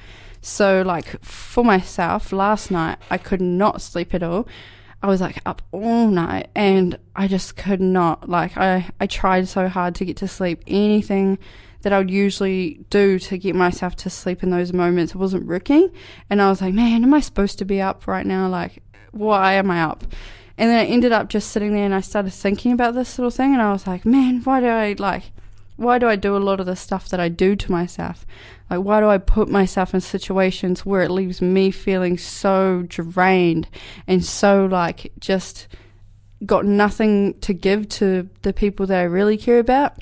So, 0.41 0.83
like 0.83 1.21
for 1.23 1.63
myself, 1.63 2.31
last 2.31 2.69
night 2.71 2.97
I 3.09 3.17
could 3.17 3.41
not 3.41 3.81
sleep 3.81 4.13
at 4.13 4.23
all. 4.23 4.47
I 5.01 5.07
was 5.07 5.21
like 5.21 5.39
up 5.45 5.61
all 5.71 6.07
night 6.07 6.49
and 6.55 6.97
I 7.15 7.27
just 7.27 7.55
could 7.55 7.81
not. 7.81 8.29
Like, 8.29 8.57
I, 8.57 8.89
I 8.99 9.07
tried 9.07 9.47
so 9.47 9.67
hard 9.67 9.95
to 9.95 10.05
get 10.05 10.17
to 10.17 10.27
sleep. 10.27 10.63
Anything 10.67 11.37
that 11.85 11.93
I 11.93 11.99
would 11.99 12.09
usually 12.09 12.83
do 12.89 13.19
to 13.19 13.37
get 13.37 13.53
myself 13.53 13.95
to 13.97 14.09
sleep 14.09 14.41
in 14.41 14.49
those 14.49 14.73
moments 14.73 15.13
it 15.13 15.19
wasn't 15.19 15.45
working. 15.45 15.91
And 16.31 16.41
I 16.41 16.49
was 16.49 16.59
like, 16.59 16.73
man, 16.73 17.03
am 17.03 17.13
I 17.13 17.19
supposed 17.19 17.59
to 17.59 17.65
be 17.65 17.79
up 17.79 18.07
right 18.07 18.25
now? 18.25 18.47
Like, 18.47 18.81
why 19.11 19.53
am 19.53 19.69
I 19.69 19.83
up? 19.83 20.03
And 20.57 20.71
then 20.71 20.79
I 20.79 20.85
ended 20.85 21.11
up 21.11 21.29
just 21.29 21.51
sitting 21.51 21.73
there 21.73 21.85
and 21.85 21.93
I 21.93 22.01
started 22.01 22.31
thinking 22.31 22.71
about 22.71 22.95
this 22.95 23.19
little 23.19 23.29
thing 23.29 23.53
and 23.53 23.61
I 23.61 23.71
was 23.71 23.85
like, 23.85 24.03
man, 24.03 24.41
why 24.43 24.61
do 24.61 24.65
I 24.65 24.95
like 24.97 25.25
why 25.75 25.99
do 25.99 26.07
I 26.07 26.15
do 26.15 26.35
a 26.35 26.39
lot 26.39 26.59
of 26.59 26.65
the 26.65 26.75
stuff 26.75 27.07
that 27.09 27.19
I 27.19 27.29
do 27.29 27.55
to 27.55 27.71
myself? 27.71 28.25
Like 28.67 28.79
why 28.79 28.99
do 28.99 29.07
I 29.07 29.19
put 29.19 29.47
myself 29.47 29.93
in 29.93 30.01
situations 30.01 30.87
where 30.87 31.03
it 31.03 31.11
leaves 31.11 31.39
me 31.39 31.69
feeling 31.69 32.17
so 32.17 32.83
drained 32.87 33.67
and 34.07 34.25
so 34.25 34.65
like 34.65 35.11
just 35.19 35.67
got 36.47 36.65
nothing 36.65 37.35
to 37.41 37.53
give 37.53 37.89
to 37.89 38.27
the 38.41 38.53
people 38.53 38.87
that 38.87 39.01
I 39.01 39.03
really 39.03 39.37
care 39.37 39.59
about 39.59 39.99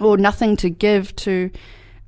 or 0.00 0.16
nothing 0.16 0.56
to 0.56 0.70
give 0.70 1.14
to 1.16 1.50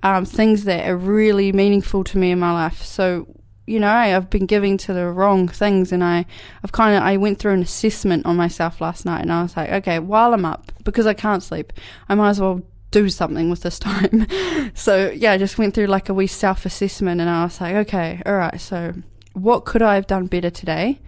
um, 0.03 0.25
things 0.25 0.65
that 0.65 0.89
are 0.89 0.97
really 0.97 1.53
meaningful 1.53 2.05
to 2.05 2.19
me 2.19 2.31
in 2.31 2.39
my 2.39 2.53
life. 2.53 2.83
So 2.83 3.27
you 3.67 3.81
know, 3.81 3.91
I've 3.91 4.29
been 4.29 4.47
giving 4.47 4.77
to 4.79 4.93
the 4.93 5.07
wrong 5.09 5.49
things 5.49 5.91
and 5.91 6.05
I, 6.05 6.27
I've 6.63 6.73
kind 6.73 6.97
of, 6.97 7.03
I 7.03 7.17
went 7.17 7.39
through 7.39 7.53
an 7.53 7.63
assessment 7.63 8.27
on 8.27 8.37
myself 8.37 8.81
last 8.81 9.07
night 9.07 9.23
and 9.23 9.33
I 9.33 9.43
was 9.43 9.57
like, 9.57 9.71
okay, 9.71 9.99
while 9.99 10.35
I'm 10.35 10.45
up, 10.45 10.71
because 10.85 11.07
I 11.07 11.15
can't 11.15 11.43
sleep, 11.43 11.73
I 12.09 12.15
might 12.15 12.31
as 12.31 12.41
well 12.41 12.63
do 12.91 13.09
something 13.09 13.49
with 13.49 13.63
this 13.63 13.79
time. 13.81 14.27
so 14.75 15.11
yeah, 15.11 15.33
I 15.33 15.39
just 15.39 15.57
went 15.59 15.75
through 15.75 15.87
like 15.87 16.09
a 16.09 16.15
wee 16.15 16.27
self 16.27 16.67
assessment 16.67 17.21
and 17.21 17.31
I 17.31 17.45
was 17.45 17.61
like, 17.61 17.75
okay, 17.75 18.23
all 18.27 18.35
right, 18.35 18.61
so 18.61 18.95
what 19.33 19.65
could 19.65 19.83
I 19.83 19.95
have 19.95 20.07
done 20.07 20.27
better 20.27 20.51
today? 20.51 21.01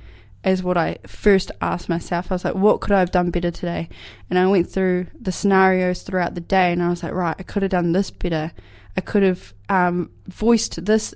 Is 0.47 0.63
what 0.63 0.77
I 0.77 0.99
first 1.09 1.51
asked 1.61 1.89
myself. 1.89 2.31
I 2.31 2.37
was 2.37 2.45
like, 2.45 2.55
what 2.55 2.81
could 2.81 2.93
I 2.93 3.01
have 3.01 3.11
done 3.11 3.31
better 3.31 3.51
today? 3.51 3.89
And 4.31 4.39
I 4.39 4.47
went 4.47 4.71
through 4.71 5.09
the 5.21 5.33
scenarios 5.33 6.03
throughout 6.03 6.37
the 6.37 6.41
day 6.41 6.73
and 6.73 6.81
I 6.81 6.89
was 6.89 7.03
like, 7.03 7.13
right, 7.13 7.35
I 7.37 7.43
could 7.43 7.63
have 7.63 7.73
done 7.73 7.91
this 7.91 8.13
better. 8.13 8.53
I 8.97 9.01
could 9.01 9.25
have 9.25 9.53
um, 9.69 10.11
voiced 10.29 10.85
this 10.85 11.15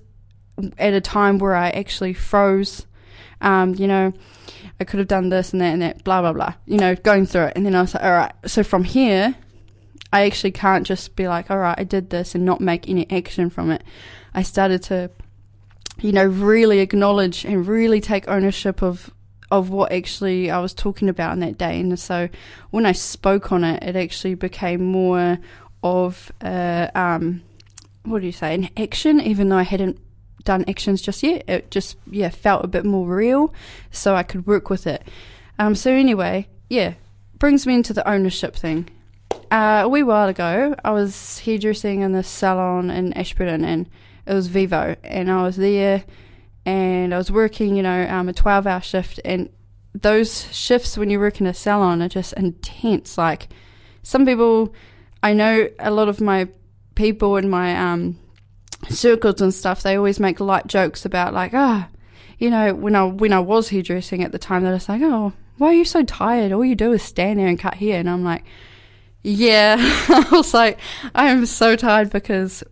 at 0.79 0.95
a 0.95 1.01
time 1.01 1.39
where 1.39 1.55
I 1.55 1.71
actually 1.71 2.13
froze. 2.13 2.87
Um, 3.41 3.77
you 3.77 3.87
know, 3.87 4.13
I 4.81 4.85
could 4.85 4.99
have 4.99 5.07
done 5.07 5.29
this 5.29 5.53
and 5.53 5.63
that 5.63 5.75
and 5.75 5.83
that, 5.83 6.03
blah, 6.03 6.23
blah, 6.23 6.33
blah, 6.33 6.55
you 6.67 6.79
know, 6.79 6.97
going 6.97 7.25
through 7.25 7.45
it. 7.45 7.53
And 7.55 7.65
then 7.65 7.77
I 7.77 7.83
was 7.83 7.95
like, 7.95 8.03
all 8.03 8.11
right, 8.11 8.33
so 8.47 8.65
from 8.65 8.83
here, 8.83 9.37
I 10.13 10.27
actually 10.27 10.51
can't 10.51 10.85
just 10.85 11.15
be 11.15 11.29
like, 11.29 11.53
all 11.53 11.59
right, 11.59 11.79
I 11.79 11.85
did 11.85 12.11
this 12.11 12.35
and 12.35 12.45
not 12.45 12.61
make 12.61 12.89
any 12.89 13.09
action 13.13 13.49
from 13.49 13.71
it. 13.71 13.85
I 14.35 14.43
started 14.43 14.83
to, 14.85 15.11
you 16.01 16.11
know, 16.11 16.25
really 16.25 16.81
acknowledge 16.81 17.45
and 17.45 17.65
really 17.65 18.01
take 18.01 18.27
ownership 18.27 18.83
of 18.83 19.15
of 19.51 19.71
what 19.71 19.93
actually 19.93 20.51
I 20.51 20.61
was 20.61 20.75
talking 20.75 21.09
about 21.09 21.33
in 21.33 21.41
that 21.41 21.59
day. 21.59 21.81
And 21.81 21.99
so 21.99 22.29
when 22.71 22.87
I 22.87 22.93
spoke 22.93 23.53
on 23.53 23.65
it, 23.65 23.83
it 23.83 23.97
actually 23.97 24.35
became 24.35 24.85
more 24.85 25.39
of 25.83 26.31
a, 26.43 26.91
um, 26.95 27.43
what 28.05 28.21
do 28.21 28.27
you 28.27 28.33
say, 28.33 28.55
an 28.55 28.71
action, 28.77 29.21
even 29.21 29.49
though 29.49 29.57
I 29.59 29.63
hadn't 29.63 29.99
done 30.45 30.65
actions 30.69 31.03
just 31.03 31.23
yet. 31.23 31.45
It 31.49 31.71
just 31.71 31.97
yeah 32.11 32.31
felt 32.31 32.65
a 32.65 32.69
bit 32.69 32.85
more 32.85 33.07
real, 33.07 33.53
so 33.91 34.15
I 34.15 34.23
could 34.23 34.47
work 34.47 34.71
with 34.71 34.87
it. 34.87 35.03
Um, 35.59 35.75
so 35.75 35.93
anyway, 35.93 36.49
yeah, 36.69 36.95
brings 37.39 37.67
me 37.67 37.75
into 37.75 37.93
the 37.93 38.09
ownership 38.09 38.57
thing. 38.57 38.89
Uh, 39.51 39.83
a 39.85 39.89
wee 39.89 40.03
while 40.03 40.29
ago, 40.29 40.75
I 40.85 40.91
was 40.93 41.41
hairdressing 41.41 42.01
in 42.01 42.13
the 42.13 42.23
salon 42.23 42.91
in 42.91 43.13
Ashburton, 43.15 43.65
and 43.65 43.89
it 44.27 44.35
was 44.35 44.47
Vivo, 44.47 44.97
and 45.03 45.31
I 45.31 45.43
was 45.43 45.57
there, 45.57 46.05
and 46.67 47.15
I 47.15 47.19
was 47.19 47.31
working, 47.31 47.77
you 47.77 47.83
know, 47.83 48.07
um, 48.09 48.29
a 48.29 48.33
twelve-hour 48.33 48.81
shift, 48.83 49.21
and 49.25 49.49
those 49.95 50.53
shifts 50.55 50.97
when 50.97 51.11
you 51.11 51.19
work 51.19 51.41
in 51.41 51.47
a 51.47 51.55
salon 51.55 52.03
are 52.03 52.09
just 52.09 52.33
intense. 52.35 53.19
Like 53.19 53.49
some 54.03 54.27
people, 54.27 54.75
I 55.23 55.33
know 55.33 55.69
a 55.79 55.91
lot 55.91 56.09
of 56.09 56.21
my 56.21 56.49
people 56.95 57.37
in 57.37 57.49
my 57.49 57.77
um, 57.77 58.19
circles 58.89 59.41
and 59.41 59.53
stuff, 59.53 59.83
they 59.83 59.97
always 59.97 60.21
make 60.21 60.41
light 60.41 60.67
jokes 60.67 61.05
about 61.05 61.35
like, 61.35 61.53
ah, 61.55 61.89
oh, 61.89 61.97
you 62.39 62.51
know, 62.51 62.75
when 62.75 62.95
I 62.95 63.05
when 63.05 63.33
I 63.33 63.41
was 63.41 63.69
hairdressing 63.69 64.23
at 64.23 64.33
the 64.33 64.39
time, 64.39 64.63
they're 64.63 64.75
just 64.75 64.89
like, 64.89 65.03
oh, 65.03 65.33
why 65.59 65.69
are 65.69 65.75
you 65.75 65.85
so 65.85 66.03
tired? 66.05 66.53
All 66.53 66.65
you 66.65 66.75
do 66.75 66.93
is 66.93 67.03
stand 67.03 67.39
there 67.39 67.49
and 67.49 67.59
cut 67.59 67.75
hair, 67.75 68.01
and 68.01 68.09
I'm 68.09 68.25
like, 68.25 68.45
yeah, 69.23 69.77
I 70.09 70.29
was 70.33 70.55
like, 70.55 70.79
I 71.15 71.29
am 71.31 71.47
so 71.47 71.77
tired 71.77 72.11
because 72.11 72.65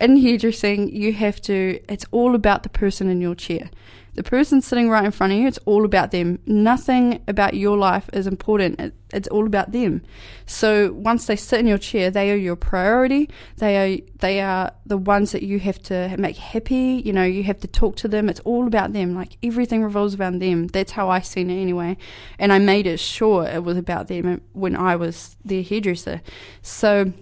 in 0.00 0.16
hairdressing, 0.18 0.94
you 0.94 1.12
have 1.14 1.40
to. 1.42 1.80
It's 1.88 2.04
all 2.10 2.34
about 2.34 2.62
the 2.62 2.68
person 2.68 3.08
in 3.08 3.20
your 3.20 3.34
chair. 3.34 3.70
The 4.16 4.22
person 4.22 4.62
sitting 4.62 4.88
right 4.88 5.04
in 5.04 5.10
front 5.10 5.34
of 5.34 5.38
you, 5.38 5.46
it's 5.46 5.58
all 5.66 5.84
about 5.84 6.10
them. 6.10 6.38
Nothing 6.46 7.22
about 7.28 7.52
your 7.52 7.76
life 7.76 8.08
is 8.14 8.26
important. 8.26 8.80
It, 8.80 8.94
it's 9.12 9.28
all 9.28 9.46
about 9.46 9.72
them. 9.72 10.02
So 10.46 10.90
once 10.94 11.26
they 11.26 11.36
sit 11.36 11.60
in 11.60 11.66
your 11.66 11.76
chair, 11.76 12.10
they 12.10 12.30
are 12.30 12.36
your 12.36 12.56
priority. 12.56 13.28
They 13.58 13.76
are 13.76 14.00
they 14.20 14.40
are 14.40 14.72
the 14.86 14.96
ones 14.96 15.32
that 15.32 15.42
you 15.42 15.58
have 15.58 15.82
to 15.84 16.16
make 16.18 16.36
happy. 16.36 17.02
You 17.04 17.12
know, 17.12 17.24
you 17.24 17.42
have 17.44 17.60
to 17.60 17.68
talk 17.68 17.96
to 17.96 18.08
them. 18.08 18.30
It's 18.30 18.40
all 18.40 18.66
about 18.66 18.94
them. 18.94 19.14
Like 19.14 19.36
everything 19.42 19.84
revolves 19.84 20.14
around 20.14 20.38
them. 20.38 20.68
That's 20.68 20.92
how 20.92 21.10
I 21.10 21.20
seen 21.20 21.50
it 21.50 21.60
anyway. 21.60 21.98
And 22.38 22.54
I 22.54 22.58
made 22.58 22.86
it 22.86 22.98
sure 22.98 23.44
it 23.44 23.64
was 23.64 23.76
about 23.76 24.08
them 24.08 24.40
when 24.54 24.76
I 24.76 24.96
was 24.96 25.36
their 25.44 25.62
hairdresser. 25.62 26.22
So 26.62 27.12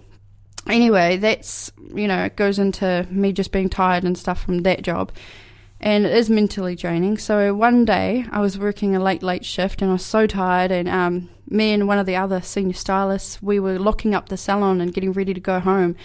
anyway, 0.67 1.17
that's 1.17 1.71
you 1.93 2.07
know, 2.07 2.23
it 2.25 2.35
goes 2.35 2.59
into 2.59 3.07
me 3.09 3.33
just 3.33 3.51
being 3.51 3.69
tired 3.69 4.03
and 4.03 4.17
stuff 4.17 4.43
from 4.43 4.63
that 4.63 4.81
job 4.81 5.11
and 5.79 6.05
it 6.05 6.15
is 6.15 6.29
mentally 6.29 6.75
draining. 6.75 7.17
So 7.17 7.53
one 7.53 7.85
day 7.85 8.25
I 8.31 8.39
was 8.39 8.57
working 8.57 8.95
a 8.95 8.99
late, 8.99 9.21
late 9.21 9.45
shift 9.45 9.81
and 9.81 9.91
I 9.91 9.93
was 9.93 10.05
so 10.05 10.25
tired. 10.25 10.71
And 10.71 10.87
um, 10.87 11.29
me 11.47 11.73
and 11.73 11.87
one 11.87 11.99
of 11.99 12.05
the 12.05 12.15
other 12.15 12.41
senior 12.41 12.73
stylists, 12.73 13.41
we 13.41 13.59
were 13.59 13.77
locking 13.77 14.15
up 14.15 14.29
the 14.29 14.37
salon 14.37 14.81
and 14.81 14.93
getting 14.93 15.13
ready 15.13 15.33
to 15.33 15.39
go 15.39 15.59
home. 15.59 15.95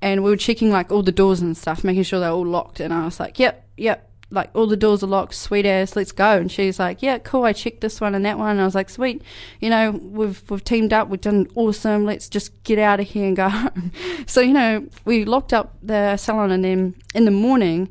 And 0.00 0.22
we 0.22 0.30
were 0.30 0.36
checking 0.36 0.70
like 0.70 0.92
all 0.92 1.02
the 1.02 1.12
doors 1.12 1.40
and 1.40 1.56
stuff, 1.56 1.82
making 1.82 2.04
sure 2.04 2.20
they're 2.20 2.30
all 2.30 2.46
locked. 2.46 2.80
And 2.80 2.94
I 2.94 3.04
was 3.04 3.18
like, 3.18 3.38
yep, 3.38 3.68
yep, 3.76 4.10
like 4.30 4.50
all 4.54 4.66
the 4.66 4.76
doors 4.76 5.02
are 5.02 5.06
locked, 5.06 5.34
sweet 5.34 5.66
ass, 5.66 5.94
let's 5.94 6.12
go. 6.12 6.36
And 6.36 6.50
she's 6.50 6.78
like, 6.78 7.00
yeah, 7.00 7.18
cool. 7.18 7.44
I 7.44 7.52
checked 7.52 7.80
this 7.80 8.00
one 8.00 8.14
and 8.14 8.24
that 8.24 8.38
one. 8.38 8.50
And 8.50 8.60
I 8.60 8.64
was 8.64 8.74
like, 8.74 8.90
sweet, 8.90 9.22
you 9.60 9.70
know, 9.70 9.92
we've 9.92 10.42
we've 10.50 10.64
teamed 10.64 10.92
up, 10.92 11.08
we've 11.08 11.20
done 11.20 11.46
awesome. 11.54 12.04
Let's 12.04 12.28
just 12.28 12.62
get 12.64 12.78
out 12.78 13.00
of 13.00 13.06
here 13.06 13.26
and 13.26 13.36
go 13.36 13.48
home. 13.48 13.92
so 14.26 14.40
you 14.40 14.52
know, 14.52 14.86
we 15.04 15.24
locked 15.24 15.52
up 15.52 15.76
the 15.82 16.16
salon, 16.16 16.50
and 16.50 16.64
then 16.64 16.94
in 17.14 17.24
the 17.24 17.30
morning 17.30 17.88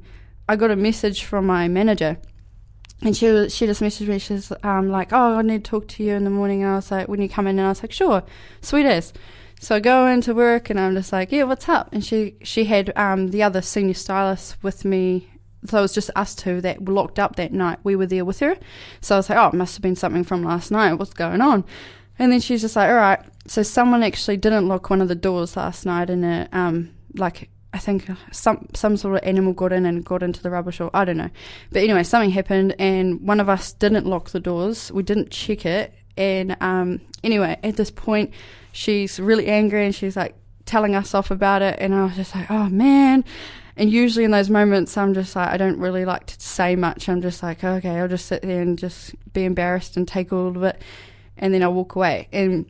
I 0.48 0.56
got 0.56 0.72
a 0.72 0.76
message 0.76 1.24
from 1.24 1.48
my 1.48 1.68
manager, 1.68 2.18
and 3.02 3.16
she 3.16 3.50
she 3.50 3.66
just 3.66 3.82
messaged 3.82 4.08
me. 4.08 4.20
She's 4.20 4.52
um, 4.64 4.90
like, 4.90 5.12
"Oh, 5.12 5.38
I 5.38 5.42
need 5.42 5.64
to 5.64 5.70
talk 5.70 5.88
to 5.90 6.04
you 6.04 6.14
in 6.14 6.24
the 6.24 6.30
morning." 6.30 6.64
And 6.64 6.72
I 6.72 6.76
was 6.76 6.92
like, 6.92 7.08
"When 7.08 7.22
you 7.22 7.30
come 7.30 7.48
in?" 7.48 7.58
And 7.58 7.66
I 7.66 7.70
was 7.70 7.82
like, 7.82 7.92
"Sure, 7.92 8.24
sweet 8.62 8.86
ass. 8.86 9.14
So 9.60 9.76
I 9.76 9.80
go 9.80 10.06
into 10.08 10.36
work, 10.36 10.70
and 10.70 10.80
I'm 10.80 10.96
just 10.96 11.12
like, 11.12 11.32
"Yeah, 11.32 11.44
what's 11.44 11.68
up?" 11.68 11.90
And 11.92 12.06
she 12.06 12.36
she 12.44 12.66
had 12.66 12.96
um, 12.96 13.30
the 13.30 13.42
other 13.42 13.62
senior 13.62 13.94
stylist 13.96 14.62
with 14.62 14.86
me. 14.86 15.30
So 15.68 15.80
it 15.80 15.82
was 15.82 15.94
just 15.94 16.10
us 16.16 16.36
two 16.36 16.62
that 16.62 16.86
were 16.86 16.94
locked 16.94 17.20
up 17.20 17.36
that 17.36 17.54
night. 17.54 17.80
We 17.84 17.96
were 17.96 18.06
there 18.06 18.26
with 18.26 18.40
her. 18.40 18.58
So 19.02 19.16
I 19.16 19.20
was 19.20 19.30
like, 19.30 19.38
"Oh, 19.38 19.48
it 19.48 19.54
must 19.54 19.76
have 19.76 19.82
been 19.82 19.96
something 19.96 20.24
from 20.24 20.44
last 20.44 20.72
night. 20.72 20.94
What's 20.94 21.14
going 21.14 21.42
on?" 21.42 21.64
And 22.18 22.32
then 22.32 22.40
she's 22.40 22.62
just 22.62 22.76
like, 22.76 22.90
"All 22.90 22.96
right." 22.96 23.20
So 23.48 23.64
someone 23.64 24.04
actually 24.04 24.38
didn't 24.38 24.68
lock 24.68 24.90
one 24.90 25.02
of 25.02 25.08
the 25.08 25.16
doors 25.16 25.56
last 25.58 25.86
night, 25.86 26.10
and 26.10 26.48
um 26.54 26.92
like 27.16 27.50
I 27.76 27.78
think 27.78 28.10
some 28.32 28.70
some 28.74 28.96
sort 28.96 29.18
of 29.18 29.28
animal 29.28 29.52
got 29.52 29.74
in 29.74 29.86
and 29.86 30.04
got 30.06 30.24
into 30.24 30.42
the 30.42 30.50
rubbish, 30.50 30.80
or 30.80 30.90
I 30.94 31.04
don't 31.04 31.18
know. 31.18 31.30
But 31.74 31.84
anyway, 31.84 32.04
something 32.04 32.32
happened, 32.32 32.74
and 32.80 33.20
one 33.20 33.42
of 33.42 33.50
us 33.50 33.74
didn't 33.74 34.06
lock 34.06 34.30
the 34.30 34.40
doors. 34.40 34.94
We 34.94 35.04
didn't 35.04 35.30
check 35.30 35.66
it, 35.66 35.94
and 36.16 36.56
um, 36.62 37.02
anyway, 37.22 37.60
at 37.64 37.76
this 37.76 37.92
point, 37.92 38.32
she's 38.72 39.20
really 39.20 39.48
angry, 39.48 39.86
and 39.86 39.94
she's 39.94 40.16
like 40.16 40.36
telling 40.66 40.96
us 40.96 41.14
off 41.14 41.32
about 41.32 41.62
it, 41.62 41.76
and 41.80 41.94
I 41.94 42.06
was 42.06 42.16
just 42.16 42.34
like, 42.34 42.50
oh 42.50 42.70
man. 42.70 43.26
And 43.78 43.92
usually 43.92 44.24
in 44.24 44.32
those 44.32 44.50
moments, 44.50 44.96
I'm 44.98 45.14
just 45.14 45.36
like, 45.36 45.50
I 45.50 45.58
don't 45.58 45.80
really 45.80 46.06
like 46.06 46.28
to 46.28 46.40
say 46.40 46.76
much. 46.76 47.10
I'm 47.10 47.22
just 47.22 47.44
like, 47.44 47.64
okay, 47.64 48.00
I'll 48.00 48.08
just 48.08 48.26
sit 48.26 48.42
there 48.42 48.62
and 48.62 48.80
just 48.80 49.14
be 49.34 49.44
embarrassed 49.44 49.98
and 49.98 50.08
take 50.08 50.32
all 50.32 50.48
of 50.48 50.64
it, 50.64 50.82
and 51.38 51.54
then 51.54 51.62
I'll 51.62 51.74
walk 51.74 51.96
away. 51.96 52.30
And 52.32 52.66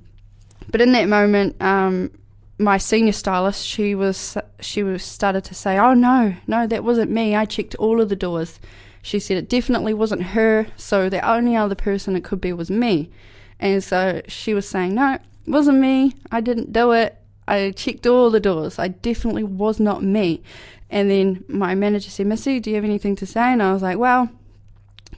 but 0.72 0.82
in 0.82 0.94
that 0.94 1.08
moment, 1.08 1.62
um, 1.62 2.12
my 2.58 2.78
senior 2.78 3.12
stylist, 3.12 3.66
she 3.66 3.94
was 3.96 4.38
she 4.60 4.82
was 4.82 5.04
started 5.04 5.44
to 5.46 5.54
say, 5.54 5.78
"Oh 5.78 5.94
no, 5.94 6.36
no, 6.48 6.66
that 6.68 6.84
wasn't 6.84 7.12
me. 7.12 7.36
I 7.36 7.46
checked 7.46 7.76
all 7.76 8.02
of 8.02 8.10
the 8.10 8.16
doors." 8.16 8.60
She 9.02 9.20
said 9.20 9.38
it 9.38 9.50
definitely 9.50 9.94
wasn't 9.94 10.24
her, 10.24 10.66
so 10.76 11.10
the 11.10 11.28
only 11.30 11.56
other 11.56 11.76
person 11.76 12.16
it 12.16 12.24
could 12.24 12.42
be 12.42 12.54
was 12.54 12.72
me. 12.72 13.12
And 13.60 13.84
so 13.84 14.22
she 14.28 14.56
was 14.56 14.68
saying, 14.68 14.96
"No, 14.96 15.14
it 15.14 15.22
wasn't 15.46 15.80
me. 15.80 16.14
I 16.32 16.42
didn't 16.42 16.74
do 16.74 16.92
it. 16.92 17.16
I 17.48 17.72
checked 17.72 18.08
all 18.08 18.30
the 18.30 18.40
doors. 18.40 18.80
I 18.80 18.90
definitely 18.90 19.44
was 19.44 19.80
not 19.80 20.04
me." 20.04 20.42
And 20.90 21.10
then 21.10 21.44
my 21.48 21.75
manager 21.75 22.10
said, 22.10 22.28
"Missy, 22.28 22.60
do 22.60 22.70
you 22.70 22.75
have 22.75 22.86
anything 22.86 23.16
to 23.18 23.25
say?" 23.25 23.54
And 23.54 23.62
I 23.62 23.74
was 23.74 23.82
like, 23.82 23.98
"Well, 23.98 24.30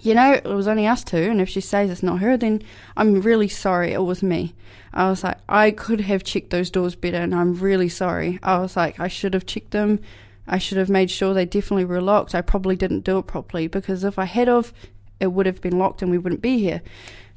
you 0.01 0.13
know, 0.13 0.33
it 0.33 0.45
was 0.45 0.67
only 0.67 0.87
us 0.87 1.03
two, 1.03 1.17
and 1.17 1.41
if 1.41 1.49
she 1.49 1.61
says 1.61 1.89
it's 1.89 2.03
not 2.03 2.19
her, 2.19 2.37
then 2.37 2.61
I'm 2.95 3.21
really 3.21 3.47
sorry. 3.47 3.93
It 3.93 4.03
was 4.03 4.21
me. 4.21 4.53
I 4.93 5.09
was 5.09 5.23
like, 5.23 5.37
I 5.49 5.71
could 5.71 6.01
have 6.01 6.23
checked 6.23 6.49
those 6.49 6.69
doors 6.69 6.95
better, 6.95 7.17
and 7.17 7.33
I'm 7.33 7.55
really 7.55 7.89
sorry. 7.89 8.39
I 8.43 8.59
was 8.59 8.75
like, 8.75 8.99
I 8.99 9.07
should 9.07 9.33
have 9.33 9.45
checked 9.45 9.71
them. 9.71 9.99
I 10.47 10.59
should 10.59 10.77
have 10.77 10.89
made 10.89 11.11
sure 11.11 11.33
they 11.33 11.45
definitely 11.45 11.85
were 11.85 12.01
locked. 12.01 12.33
I 12.33 12.41
probably 12.41 12.75
didn't 12.75 13.03
do 13.03 13.17
it 13.17 13.27
properly 13.27 13.67
because 13.67 14.03
if 14.03 14.17
I 14.17 14.25
had 14.25 14.47
of, 14.47 14.73
it 15.19 15.27
would 15.27 15.45
have 15.45 15.61
been 15.61 15.77
locked 15.77 16.01
and 16.01 16.09
we 16.09 16.17
wouldn't 16.17 16.41
be 16.41 16.59
here. 16.59 16.81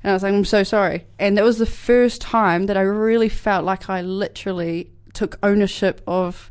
And 0.03 0.11
I 0.11 0.15
was 0.15 0.23
like, 0.23 0.33
I'm 0.33 0.45
so 0.45 0.63
sorry. 0.63 1.07
And 1.19 1.37
that 1.37 1.45
was 1.45 1.59
the 1.59 1.67
first 1.67 2.21
time 2.21 2.67
that 2.67 2.77
I 2.77 2.83
really 2.83 3.29
felt 3.29 3.65
like 3.65 3.91
I 3.91 4.01
literally 4.01 4.91
took 5.13 5.39
ownership 5.43 6.01
of 6.07 6.51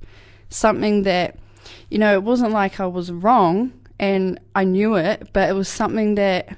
something 0.50 1.04
that, 1.04 1.38
you 1.90 1.98
know, 1.98 2.14
it 2.14 2.24
wasn't 2.24 2.52
like 2.52 2.80
I 2.80 2.86
was 2.86 3.12
wrong 3.12 3.74
and 4.00 4.40
I 4.54 4.64
knew 4.64 4.96
it, 4.96 5.30
but 5.34 5.50
it 5.50 5.54
was 5.54 5.68
something 5.68 6.16
that 6.16 6.56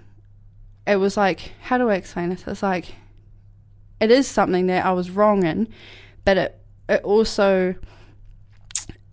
it 0.86 0.98
was 0.98 1.16
like, 1.16 1.54
how 1.62 1.78
do 1.78 1.90
I 1.90 1.96
explain 1.96 2.30
this? 2.30 2.44
It's 2.46 2.64
like, 2.64 2.96
it 4.00 4.12
is 4.12 4.28
something 4.28 4.68
that 4.68 4.86
I 4.86 4.92
was 4.92 5.12
wrong 5.12 5.46
in, 5.46 5.70
but 6.26 6.38
it, 6.38 6.60
it 6.90 7.04
also 7.04 7.76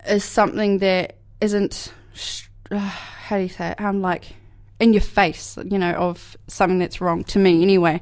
is 0.07 0.25
something 0.25 0.79
that 0.79 1.17
isn't, 1.41 1.93
how 2.73 3.37
do 3.37 3.43
you 3.43 3.49
say 3.49 3.69
it? 3.71 3.81
I'm 3.81 4.03
like, 4.03 4.35
in 4.81 4.93
your 4.93 5.03
face, 5.03 5.59
you 5.65 5.79
know, 5.79 5.93
of 5.93 6.37
something 6.47 6.79
that's 6.79 7.01
wrong 7.01 7.25
to 7.25 7.39
me 7.39 7.63
anyway. 7.63 8.01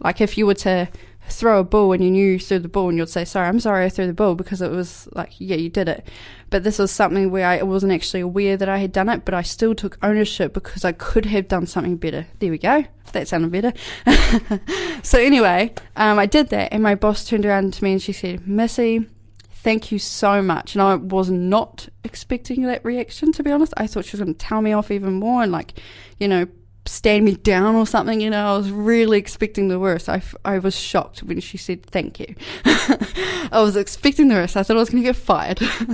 Like 0.00 0.20
if 0.20 0.36
you 0.36 0.46
were 0.46 0.54
to 0.54 0.88
throw 1.30 1.60
a 1.60 1.64
ball 1.64 1.92
and 1.92 2.02
you 2.02 2.10
knew 2.10 2.32
you 2.32 2.38
threw 2.38 2.58
the 2.58 2.68
ball 2.68 2.88
and 2.88 2.98
you'd 2.98 3.08
say, 3.08 3.24
sorry, 3.24 3.48
I'm 3.48 3.60
sorry 3.60 3.84
I 3.84 3.88
threw 3.88 4.06
the 4.06 4.12
ball 4.12 4.34
because 4.34 4.60
it 4.60 4.70
was 4.70 5.08
like, 5.12 5.32
yeah, 5.38 5.56
you 5.56 5.68
did 5.68 5.88
it. 5.88 6.06
But 6.50 6.64
this 6.64 6.78
was 6.78 6.90
something 6.90 7.30
where 7.30 7.46
I 7.46 7.62
wasn't 7.62 7.92
actually 7.92 8.20
aware 8.20 8.56
that 8.56 8.68
I 8.68 8.78
had 8.78 8.92
done 8.92 9.08
it, 9.08 9.24
but 9.24 9.34
I 9.34 9.42
still 9.42 9.74
took 9.74 9.98
ownership 10.02 10.52
because 10.52 10.84
I 10.84 10.92
could 10.92 11.26
have 11.26 11.48
done 11.48 11.66
something 11.66 11.96
better. 11.96 12.26
There 12.38 12.50
we 12.50 12.58
go. 12.58 12.84
That 13.12 13.28
sounded 13.28 13.52
better. 13.52 13.72
so 15.02 15.18
anyway, 15.18 15.74
um, 15.96 16.18
I 16.18 16.26
did 16.26 16.48
that 16.50 16.72
and 16.72 16.82
my 16.82 16.94
boss 16.94 17.24
turned 17.24 17.46
around 17.46 17.74
to 17.74 17.84
me 17.84 17.92
and 17.92 18.02
she 18.02 18.12
said, 18.12 18.46
Missy, 18.46 19.06
thank 19.62 19.92
you 19.92 19.98
so 19.98 20.40
much. 20.40 20.74
And 20.74 20.82
I 20.82 20.94
was 20.94 21.30
not 21.30 21.88
expecting 22.02 22.62
that 22.62 22.84
reaction, 22.84 23.30
to 23.32 23.42
be 23.42 23.50
honest. 23.50 23.74
I 23.76 23.86
thought 23.86 24.06
she 24.06 24.16
was 24.16 24.22
going 24.22 24.34
to 24.34 24.46
tell 24.46 24.62
me 24.62 24.72
off 24.72 24.90
even 24.90 25.14
more 25.14 25.42
and 25.42 25.52
like, 25.52 25.78
you 26.18 26.28
know, 26.28 26.46
stand 26.86 27.26
me 27.26 27.34
down 27.34 27.74
or 27.74 27.86
something, 27.86 28.22
you 28.22 28.30
know. 28.30 28.54
I 28.54 28.56
was 28.56 28.70
really 28.70 29.18
expecting 29.18 29.68
the 29.68 29.78
worst. 29.78 30.08
I, 30.08 30.22
I 30.46 30.58
was 30.58 30.78
shocked 30.78 31.22
when 31.22 31.40
she 31.40 31.58
said 31.58 31.84
thank 31.84 32.18
you. 32.20 32.34
I 32.64 33.60
was 33.60 33.76
expecting 33.76 34.28
the 34.28 34.36
worst. 34.36 34.56
I 34.56 34.62
thought 34.62 34.78
I 34.78 34.80
was 34.80 34.88
going 34.88 35.02
to 35.02 35.08
get 35.08 35.16
fired. 35.16 35.60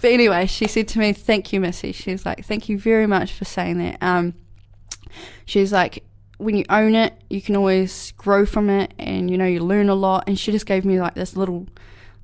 but 0.00 0.10
anyway, 0.10 0.46
she 0.46 0.66
said 0.66 0.88
to 0.88 0.98
me, 0.98 1.12
thank 1.12 1.52
you, 1.52 1.60
Missy. 1.60 1.92
She 1.92 2.10
was 2.10 2.26
like, 2.26 2.44
thank 2.44 2.68
you 2.68 2.78
very 2.78 3.06
much 3.06 3.32
for 3.32 3.44
saying 3.44 3.78
that. 3.78 3.96
Um, 4.02 4.34
she's 5.46 5.72
like, 5.72 6.02
when 6.38 6.56
you 6.56 6.64
own 6.68 6.96
it, 6.96 7.14
you 7.30 7.40
can 7.40 7.54
always 7.54 8.10
grow 8.12 8.44
from 8.44 8.68
it 8.70 8.92
and, 8.98 9.30
you 9.30 9.38
know, 9.38 9.46
you 9.46 9.60
learn 9.60 9.88
a 9.88 9.94
lot. 9.94 10.24
And 10.26 10.36
she 10.36 10.50
just 10.50 10.66
gave 10.66 10.84
me 10.84 11.00
like 11.00 11.14
this 11.14 11.36
little 11.36 11.68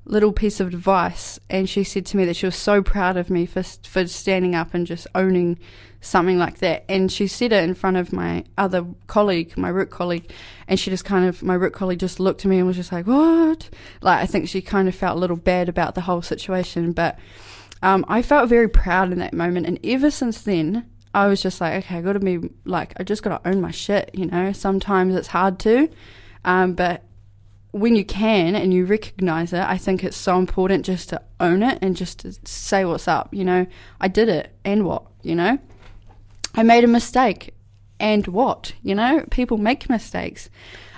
little 0.05 0.31
piece 0.31 0.59
of 0.59 0.67
advice 0.67 1.39
and 1.49 1.69
she 1.69 1.83
said 1.83 2.05
to 2.05 2.17
me 2.17 2.25
that 2.25 2.35
she 2.35 2.45
was 2.45 2.55
so 2.55 2.81
proud 2.81 3.17
of 3.17 3.29
me 3.29 3.45
for 3.45 3.61
for 3.63 4.07
standing 4.07 4.55
up 4.55 4.73
and 4.73 4.87
just 4.87 5.07
owning 5.13 5.59
something 6.01 6.39
like 6.39 6.57
that. 6.57 6.83
And 6.89 7.11
she 7.11 7.27
said 7.27 7.53
it 7.53 7.63
in 7.63 7.75
front 7.75 7.97
of 7.97 8.11
my 8.11 8.43
other 8.57 8.85
colleague 9.07 9.55
my 9.57 9.69
root 9.69 9.91
colleague 9.91 10.31
and 10.67 10.79
she 10.79 10.89
just 10.89 11.05
kind 11.05 11.25
of 11.25 11.43
my 11.43 11.53
root 11.53 11.73
colleague 11.73 11.99
just 11.99 12.19
looked 12.19 12.43
at 12.43 12.49
me 12.49 12.57
and 12.57 12.67
was 12.67 12.75
just 12.75 12.91
like 12.91 13.05
what? 13.05 13.69
Like 14.01 14.19
I 14.19 14.25
think 14.25 14.49
she 14.49 14.61
kind 14.61 14.87
of 14.87 14.95
felt 14.95 15.17
a 15.17 15.19
little 15.19 15.37
bad 15.37 15.69
about 15.69 15.93
the 15.93 16.01
whole 16.01 16.23
situation 16.23 16.91
but 16.93 17.19
um, 17.83 18.05
I 18.07 18.21
felt 18.21 18.49
very 18.49 18.67
proud 18.67 19.11
in 19.11 19.19
that 19.19 19.33
moment. 19.33 19.65
And 19.67 19.79
ever 19.83 20.09
since 20.09 20.41
then 20.41 20.87
I 21.13 21.27
was 21.27 21.41
just 21.43 21.61
like 21.61 21.85
okay 21.85 21.97
I 21.97 22.01
got 22.01 22.13
to 22.13 22.19
be 22.19 22.49
like 22.65 22.93
I 22.97 23.03
just 23.03 23.21
got 23.21 23.43
to 23.43 23.49
own 23.49 23.61
my 23.61 23.71
shit 23.71 24.09
you 24.13 24.25
know? 24.25 24.51
Sometimes 24.51 25.13
it's 25.13 25.27
hard 25.27 25.59
to 25.59 25.89
um, 26.43 26.73
but 26.73 27.03
when 27.71 27.95
you 27.95 28.03
can 28.03 28.55
and 28.55 28.73
you 28.73 28.85
recognize 28.85 29.53
it, 29.53 29.61
I 29.61 29.77
think 29.77 30.03
it's 30.03 30.17
so 30.17 30.37
important 30.37 30.85
just 30.85 31.09
to 31.09 31.21
own 31.39 31.63
it 31.63 31.79
and 31.81 31.95
just 31.95 32.19
to 32.19 32.33
say 32.43 32.85
what's 32.85 33.07
up. 33.07 33.33
You 33.33 33.45
know, 33.45 33.65
I 33.99 34.07
did 34.07 34.29
it, 34.29 34.53
and 34.65 34.85
what? 34.85 35.03
You 35.21 35.35
know, 35.35 35.57
I 36.53 36.63
made 36.63 36.83
a 36.83 36.87
mistake, 36.87 37.53
and 37.99 38.27
what? 38.27 38.73
You 38.83 38.95
know, 38.95 39.25
people 39.31 39.57
make 39.57 39.89
mistakes. 39.89 40.49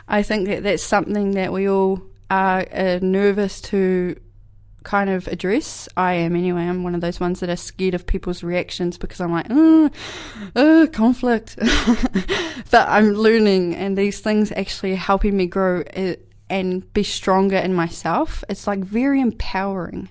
I 0.07 0.23
think 0.23 0.47
that 0.47 0.63
that's 0.63 0.83
something 0.83 1.31
that 1.31 1.53
we 1.53 1.69
all 1.69 2.01
are 2.29 2.65
uh, 2.73 2.99
nervous 3.01 3.61
to 3.61 4.19
kind 4.83 5.09
of 5.09 5.27
address. 5.27 5.87
I 5.95 6.13
am 6.13 6.35
anyway. 6.35 6.63
I'm 6.63 6.83
one 6.83 6.95
of 6.95 7.01
those 7.01 7.19
ones 7.19 7.39
that 7.39 7.49
are 7.49 7.55
scared 7.55 7.93
of 7.93 8.05
people's 8.05 8.43
reactions 8.43 8.97
because 8.97 9.21
I'm 9.21 9.31
like, 9.31 9.47
oh, 9.49 9.89
oh 10.55 10.87
conflict. 10.91 11.55
but 12.71 12.89
I'm 12.89 13.11
learning, 13.13 13.75
and 13.75 13.97
these 13.97 14.19
things 14.19 14.51
actually 14.51 14.95
helping 14.95 15.37
me 15.37 15.45
grow 15.45 15.81
uh, 15.95 16.15
and 16.53 16.93
be 16.93 17.01
stronger 17.01 17.57
in 17.57 17.73
myself. 17.73 18.43
It's 18.47 18.67
like 18.67 18.83
very 18.83 19.19
empowering. 19.19 20.09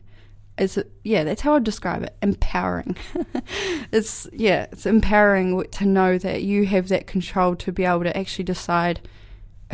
It's 0.59 0.77
yeah, 1.05 1.23
that's 1.23 1.43
how 1.43 1.55
I 1.55 1.61
describe 1.61 2.03
it. 2.03 2.17
Empowering. 2.21 2.97
it's 3.93 4.27
yeah, 4.33 4.67
it's 4.73 4.85
empowering 4.85 5.63
to 5.63 5.87
know 5.87 6.19
that 6.19 6.43
you 6.43 6.67
have 6.67 6.89
that 6.89 7.07
control 7.07 7.55
to 7.55 7.71
be 7.71 7.85
able 7.85 8.03
to 8.03 8.17
actually 8.17 8.43
decide 8.43 9.09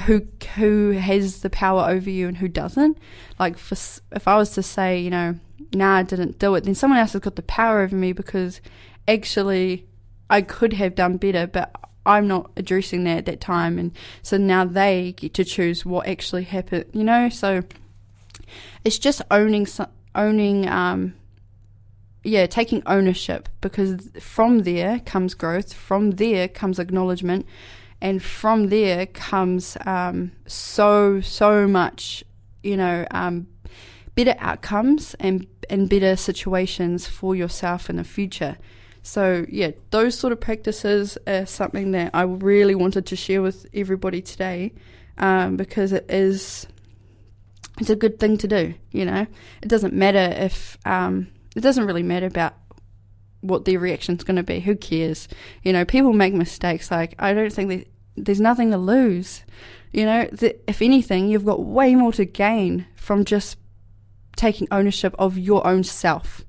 who 0.01 0.27
who 0.57 0.91
has 0.91 1.41
the 1.41 1.49
power 1.49 1.89
over 1.89 2.11
you 2.11 2.29
and 2.29 2.37
who 2.37 2.49
doesn't. 2.49 2.99
Like 3.39 3.57
for, 3.57 3.75
if 4.13 4.29
I 4.29 4.37
was 4.37 4.51
to 4.51 4.63
say, 4.63 5.01
you 5.01 5.09
know, 5.09 5.37
nah, 5.73 5.97
I 5.97 6.03
didn't 6.03 6.39
do 6.39 6.55
it, 6.55 6.65
then 6.65 6.75
someone 6.75 6.99
else 6.99 7.15
has 7.15 7.23
got 7.23 7.37
the 7.37 7.43
power 7.43 7.81
over 7.81 7.97
me 7.97 8.13
because 8.13 8.61
actually 9.09 9.89
I 10.29 10.43
could 10.43 10.75
have 10.75 10.95
done 10.95 11.17
better, 11.17 11.47
but 11.47 11.75
I'm 12.09 12.27
not 12.27 12.51
addressing 12.57 13.05
that 13.05 13.19
at 13.19 13.27
that 13.27 13.41
time, 13.41 13.79
and 13.79 13.93
so 14.23 14.37
now 14.37 14.65
they 14.65 15.13
get 15.17 15.35
to 15.35 15.45
choose 15.45 15.87
what 15.87 16.09
actually 16.09 16.45
happened. 16.45 16.87
You 16.93 17.05
know, 17.05 17.29
so 17.29 17.63
it's 18.85 18.99
just 18.99 19.23
owning 19.31 19.67
owning 20.15 20.69
um 20.69 21.15
yeah 22.25 22.47
taking 22.47 22.83
ownership 22.87 23.49
because 23.61 24.11
from 24.19 24.61
there 24.61 25.01
comes 25.01 25.35
growth 25.35 25.73
from 25.73 26.13
there 26.13 26.49
comes 26.49 26.79
acknowledgement 26.79 27.47
and 28.01 28.23
from 28.23 28.69
there 28.69 29.07
comes 29.07 29.77
um, 29.87 30.33
so 30.47 31.21
so 31.21 31.67
much 31.67 32.25
you 32.63 32.77
know 32.77 33.07
um, 33.11 33.47
better 34.15 34.35
outcomes 34.39 35.15
and 35.21 35.47
and 35.71 35.89
better 35.89 36.17
situations 36.17 37.07
for 37.07 37.35
yourself 37.35 37.91
in 37.91 37.97
the 37.97 38.05
future 38.05 38.57
so, 39.09 39.47
yeah, 39.49 39.71
those 39.89 40.19
sort 40.19 40.35
of 40.35 40.41
practices 40.41 41.17
are 41.27 41.47
something 41.47 41.93
that 41.93 42.11
I 42.13 42.25
really 42.25 42.75
wanted 42.75 43.07
to 43.07 43.17
share 43.17 43.41
with 43.41 43.65
everybody 43.73 44.21
today 44.21 44.75
um, 45.17 45.57
because 45.57 45.93
it 45.93 46.11
is 46.11 46.67
it's 47.81 47.89
a 47.89 47.97
good 47.97 48.21
thing 48.21 48.37
to 48.37 48.47
do. 48.47 48.75
You 48.93 49.07
know, 49.07 49.27
it 49.63 49.69
doesn't 49.69 49.95
matter 49.95 50.35
if 50.37 50.77
um, 50.85 51.29
it 51.57 51.61
doesn't 51.61 51.87
really 51.87 52.03
matter 52.03 52.27
about 52.27 52.53
what 53.41 53.65
their 53.65 53.79
reaction's 53.79 54.25
going 54.25 54.37
to 54.37 54.43
be. 54.43 54.61
Who 54.61 54.77
cares? 54.77 55.27
You 55.63 55.73
know, 55.73 55.87
people 55.87 56.13
make 56.13 56.35
mistakes. 56.35 56.91
Like 56.91 57.15
I 57.19 57.33
don't 57.33 57.51
think 57.51 57.89
there's 58.15 58.43
nothing 58.43 58.73
to 58.73 58.77
lose. 58.77 59.43
You 59.91 60.05
know, 60.05 60.29
if 60.31 60.83
anything, 60.83 61.29
you've 61.29 61.47
got 61.47 61.65
way 61.65 61.95
more 61.95 62.13
to 62.13 62.27
gain 62.27 62.85
from 62.95 63.25
just 63.25 63.57
taking 64.37 64.69
ownership 64.71 65.15
of 65.19 65.39
your 65.39 65.67
own 65.67 65.83
self 65.83 66.45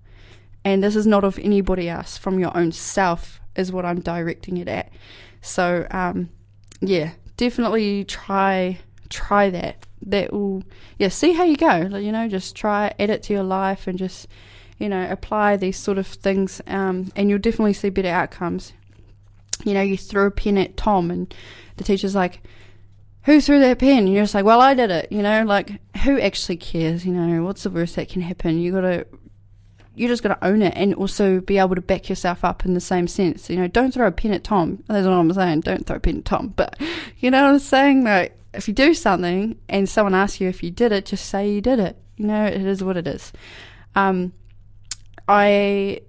and 0.65 0.83
this 0.83 0.95
is 0.95 1.07
not 1.07 1.23
of 1.23 1.39
anybody 1.39 1.89
else 1.89 2.17
from 2.17 2.39
your 2.39 2.55
own 2.55 2.71
self 2.71 3.39
is 3.55 3.71
what 3.71 3.85
I'm 3.85 4.01
directing 4.01 4.57
it 4.57 4.67
at. 4.67 4.91
So 5.41 5.87
um, 5.91 6.29
yeah, 6.81 7.11
definitely 7.37 8.03
try 8.05 8.79
try 9.09 9.49
that. 9.49 9.85
That 10.01 10.31
will 10.31 10.63
yeah, 10.97 11.09
see 11.09 11.33
how 11.33 11.43
you 11.43 11.57
go. 11.57 11.97
You 11.97 12.11
know, 12.11 12.27
just 12.27 12.55
try 12.55 12.93
add 12.99 13.09
it 13.09 13.23
to 13.23 13.33
your 13.33 13.43
life 13.43 13.87
and 13.87 13.97
just 13.97 14.27
you 14.77 14.87
know 14.89 15.09
apply 15.09 15.57
these 15.57 15.77
sort 15.77 15.97
of 15.97 16.07
things, 16.07 16.61
um, 16.67 17.11
and 17.15 17.29
you'll 17.29 17.39
definitely 17.39 17.73
see 17.73 17.89
better 17.89 18.09
outcomes. 18.09 18.73
You 19.65 19.73
know, 19.73 19.81
you 19.81 19.97
throw 19.97 20.27
a 20.27 20.31
pen 20.31 20.57
at 20.57 20.77
Tom, 20.77 21.11
and 21.11 21.33
the 21.75 21.83
teacher's 21.83 22.15
like, 22.15 22.41
who 23.23 23.41
threw 23.41 23.59
that 23.59 23.79
pen? 23.79 23.99
And 23.99 24.13
you're 24.13 24.23
just 24.23 24.33
like, 24.33 24.45
well, 24.45 24.61
I 24.61 24.73
did 24.73 24.89
it. 24.89 25.11
You 25.11 25.21
know, 25.21 25.43
like 25.43 25.81
who 26.03 26.19
actually 26.19 26.57
cares? 26.57 27.05
You 27.05 27.13
know, 27.13 27.43
what's 27.43 27.63
the 27.63 27.69
worst 27.69 27.95
that 27.97 28.09
can 28.09 28.21
happen? 28.21 28.59
You 28.59 28.71
got 28.71 28.81
to 28.81 29.05
you 29.95 30.07
just 30.07 30.23
going 30.23 30.35
to 30.35 30.45
own 30.45 30.61
it 30.61 30.73
and 30.75 30.93
also 30.95 31.41
be 31.41 31.57
able 31.57 31.75
to 31.75 31.81
back 31.81 32.09
yourself 32.09 32.43
up 32.45 32.65
in 32.65 32.73
the 32.73 32.79
same 32.79 33.07
sense. 33.07 33.49
You 33.49 33.57
know, 33.57 33.67
don't 33.67 33.93
throw 33.93 34.07
a 34.07 34.11
pin 34.11 34.31
at 34.31 34.43
Tom. 34.43 34.83
That's 34.87 35.05
what 35.05 35.13
I'm 35.13 35.33
saying. 35.33 35.61
Don't 35.61 35.85
throw 35.85 35.97
a 35.97 35.99
pin 35.99 36.19
at 36.19 36.25
Tom. 36.25 36.53
But 36.55 36.79
you 37.19 37.31
know 37.31 37.43
what 37.43 37.53
I'm 37.53 37.59
saying? 37.59 38.03
Like, 38.03 38.37
if 38.53 38.67
you 38.67 38.73
do 38.73 38.93
something 38.93 39.57
and 39.67 39.87
someone 39.87 40.15
asks 40.15 40.41
you 40.41 40.47
if 40.47 40.63
you 40.63 40.71
did 40.71 40.91
it, 40.91 41.05
just 41.05 41.25
say 41.25 41.51
you 41.51 41.61
did 41.61 41.79
it. 41.79 41.97
You 42.17 42.27
know, 42.27 42.45
it 42.45 42.61
is 42.61 42.83
what 42.83 42.97
it 42.97 43.07
is. 43.07 43.31
Um, 43.95 44.33
I 45.27 46.01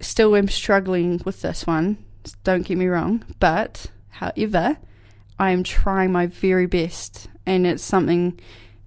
still 0.00 0.36
am 0.36 0.48
struggling 0.48 1.20
with 1.24 1.42
this 1.42 1.66
one. 1.66 1.98
Don't 2.44 2.62
get 2.62 2.78
me 2.78 2.86
wrong. 2.86 3.24
But, 3.40 3.86
however, 4.10 4.78
I 5.38 5.50
am 5.50 5.62
trying 5.62 6.12
my 6.12 6.26
very 6.26 6.66
best. 6.66 7.28
And 7.46 7.66
it's 7.66 7.82
something 7.82 8.38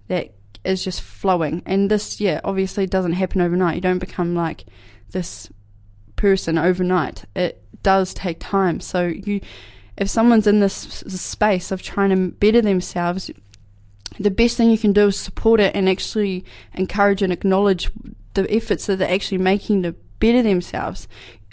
that 0.08 0.34
is 0.68 0.84
just 0.84 1.02
flowing. 1.02 1.64
And 1.66 1.90
this, 1.90 2.20
yeah, 2.20 2.42
obviously 2.44 2.86
doesn't 2.86 3.14
happen 3.14 3.42
overnight. 3.42 3.76
You 3.76 3.82
don't 3.82 4.00
become 4.00 4.36
like 4.36 4.66
this 5.12 5.50
person 6.16 6.58
overnight. 6.58 7.26
It 7.36 7.64
does 7.84 8.14
take 8.14 8.40
time. 8.40 8.80
So 8.80 9.08
you, 9.08 9.42
if 9.98 10.10
someone's 10.10 10.48
in 10.48 10.60
this 10.60 10.74
space 10.76 11.72
of 11.72 11.82
trying 11.82 12.10
to 12.10 12.32
better 12.36 12.62
themselves, 12.62 13.32
the 14.20 14.32
best 14.32 14.58
thing 14.58 14.70
you 14.70 14.78
can 14.78 14.94
do 14.94 15.08
is 15.08 15.18
support 15.20 15.60
it 15.60 15.76
and 15.76 15.88
actually 15.88 16.46
encourage 16.74 17.22
and 17.22 17.34
acknowledge 17.34 17.90
the 18.34 18.52
efforts 18.54 18.86
that 18.86 18.98
they're 18.98 19.14
actually 19.14 19.38
making 19.40 19.84
to 19.84 19.94
better 20.20 20.42
themselves. 20.42 21.08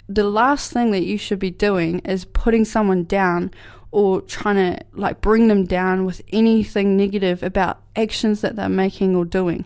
The 0.07 0.23
last 0.23 0.71
thing 0.71 0.91
that 0.91 1.03
you 1.03 1.17
should 1.17 1.39
be 1.39 1.51
doing 1.51 1.99
is 1.99 2.25
putting 2.25 2.65
someone 2.65 3.05
down 3.05 3.51
or 3.95 4.19
trying 4.19 4.57
to 4.57 4.77
like 4.91 5.21
bring 5.21 5.47
them 5.47 5.63
down 5.63 6.03
with 6.03 6.21
anything 6.33 6.97
negative 6.97 7.41
about 7.41 7.81
actions 7.95 8.41
that 8.41 8.57
they're 8.57 8.67
making 8.67 9.15
or 9.15 9.23
doing. 9.23 9.63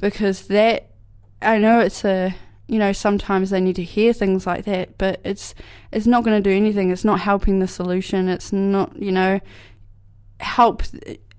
Because 0.00 0.46
that 0.46 0.90
I 1.42 1.58
know 1.58 1.80
it's 1.80 2.04
a 2.04 2.32
you 2.68 2.78
know 2.78 2.92
sometimes 2.92 3.50
they 3.50 3.60
need 3.60 3.74
to 3.74 3.82
hear 3.82 4.12
things 4.12 4.46
like 4.46 4.66
that 4.66 4.96
but 4.98 5.20
it's 5.24 5.52
it's 5.90 6.06
not 6.06 6.22
going 6.22 6.40
to 6.40 6.48
do 6.48 6.54
anything. 6.56 6.92
It's 6.92 7.04
not 7.04 7.18
helping 7.18 7.58
the 7.58 7.66
solution. 7.66 8.28
It's 8.28 8.52
not 8.52 8.94
you 8.96 9.10
know 9.10 9.40
help 10.38 10.84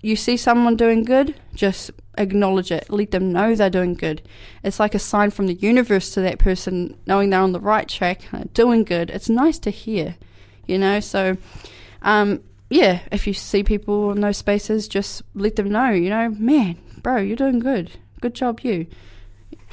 you 0.02 0.18
see 0.18 0.36
someone 0.36 0.76
doing 0.76 1.06
good 1.06 1.36
just 1.56 1.92
acknowledge 2.18 2.74
it. 2.74 2.90
Let 2.90 3.12
them 3.12 3.32
know 3.32 3.56
they're 3.56 3.70
doing 3.70 3.94
good. 3.94 4.22
It's 4.66 4.82
like 4.82 4.96
a 4.96 5.00
sign 5.00 5.32
from 5.32 5.48
the 5.48 5.54
universe 5.54 6.14
to 6.16 6.22
that 6.22 6.40
person 6.40 6.98
knowing 7.06 7.30
they're 7.30 7.40
on 7.40 7.54
the 7.54 7.62
right 7.62 7.88
track 7.88 8.24
uh, 8.34 8.44
doing 8.54 8.84
good. 8.84 9.10
It's 9.12 9.30
nice 9.30 9.60
to 9.60 9.70
hear 9.70 10.18
you 10.68 10.78
know? 10.78 11.00
So 11.00 11.38
um 12.04 12.42
yeah 12.70 13.00
if 13.12 13.26
you 13.28 13.34
see 13.34 13.64
people 13.64 14.12
in 14.12 14.22
those 14.22 14.38
spaces 14.38 14.88
just 14.88 15.22
let 15.34 15.56
them 15.56 15.70
know 15.70 15.90
you 15.90 16.10
know 16.10 16.30
man 16.38 16.78
bro 17.02 17.18
you're 17.18 17.36
doing 17.36 17.60
good 17.60 17.92
good 18.22 18.34
job 18.34 18.60
you 18.62 18.88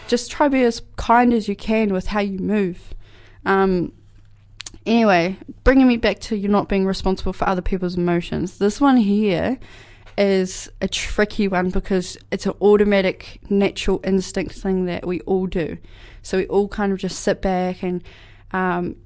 just 0.08 0.30
try 0.30 0.46
to 0.46 0.50
be 0.50 0.62
as 0.62 0.82
kind 0.96 1.32
as 1.32 1.48
you 1.48 1.56
can 1.56 1.92
with 1.92 2.08
how 2.08 2.20
you 2.20 2.38
move. 2.38 2.94
Um, 3.44 3.92
anyway, 4.86 5.36
bringing 5.64 5.86
me 5.86 5.96
back 5.96 6.20
to 6.20 6.36
you're 6.36 6.50
not 6.50 6.68
being 6.68 6.86
responsible 6.86 7.32
for 7.32 7.48
other 7.48 7.62
people's 7.62 7.96
emotions. 7.96 8.58
This 8.58 8.80
one 8.80 8.96
here 8.96 9.58
is 10.18 10.70
a 10.80 10.88
tricky 10.88 11.48
one 11.48 11.70
because 11.70 12.18
it's 12.30 12.46
an 12.46 12.54
automatic, 12.60 13.40
natural 13.48 14.00
instinct 14.04 14.54
thing 14.54 14.86
that 14.86 15.06
we 15.06 15.20
all 15.20 15.46
do. 15.46 15.78
So 16.22 16.38
we 16.38 16.46
all 16.46 16.68
kind 16.68 16.92
of 16.92 16.98
just 16.98 17.20
sit 17.20 17.40
back 17.40 17.82
and 17.82 18.02
um, 18.52 18.96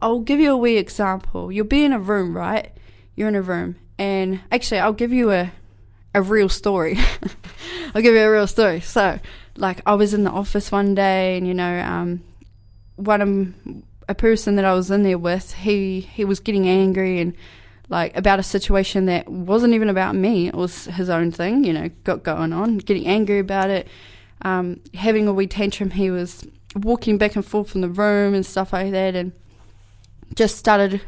I'll 0.00 0.20
give 0.20 0.40
you 0.40 0.52
a 0.52 0.56
wee 0.56 0.76
example. 0.76 1.52
You'll 1.52 1.66
be 1.66 1.84
in 1.84 1.92
a 1.92 1.98
room, 1.98 2.36
right? 2.36 2.72
You're 3.14 3.28
in 3.28 3.34
a 3.34 3.42
room, 3.42 3.76
and 3.98 4.40
actually, 4.50 4.80
I'll 4.80 4.92
give 4.92 5.12
you 5.12 5.30
a 5.32 5.52
a 6.14 6.22
real 6.22 6.48
story. 6.48 6.98
I'll 7.94 8.02
give 8.02 8.14
you 8.14 8.20
a 8.20 8.30
real 8.30 8.46
story. 8.46 8.80
So, 8.80 9.18
like, 9.56 9.80
I 9.86 9.94
was 9.94 10.14
in 10.14 10.24
the 10.24 10.30
office 10.30 10.72
one 10.72 10.94
day, 10.94 11.36
and 11.36 11.46
you 11.46 11.54
know, 11.54 11.80
um, 11.80 12.22
one 12.96 13.20
of 13.20 13.82
a 14.08 14.14
person 14.14 14.56
that 14.56 14.64
I 14.64 14.74
was 14.74 14.90
in 14.90 15.02
there 15.02 15.18
with, 15.18 15.52
he 15.52 16.00
he 16.00 16.24
was 16.24 16.40
getting 16.40 16.68
angry 16.68 17.20
and 17.20 17.34
like 17.88 18.16
about 18.16 18.38
a 18.38 18.42
situation 18.42 19.06
that 19.06 19.28
wasn't 19.28 19.74
even 19.74 19.88
about 19.88 20.14
me. 20.14 20.48
It 20.48 20.54
was 20.54 20.86
his 20.86 21.08
own 21.08 21.30
thing, 21.30 21.64
you 21.64 21.72
know, 21.72 21.88
got 22.04 22.22
going 22.22 22.52
on, 22.52 22.78
getting 22.78 23.06
angry 23.06 23.38
about 23.38 23.70
it, 23.70 23.88
um, 24.42 24.80
having 24.94 25.26
a 25.26 25.32
wee 25.32 25.46
tantrum. 25.46 25.90
He 25.90 26.10
was 26.10 26.46
walking 26.76 27.16
back 27.18 27.34
and 27.34 27.44
forth 27.44 27.74
in 27.74 27.80
the 27.80 27.88
room 27.88 28.34
and 28.34 28.44
stuff 28.44 28.72
like 28.72 28.92
that, 28.92 29.14
and 29.14 29.32
just 30.34 30.56
started 30.56 31.00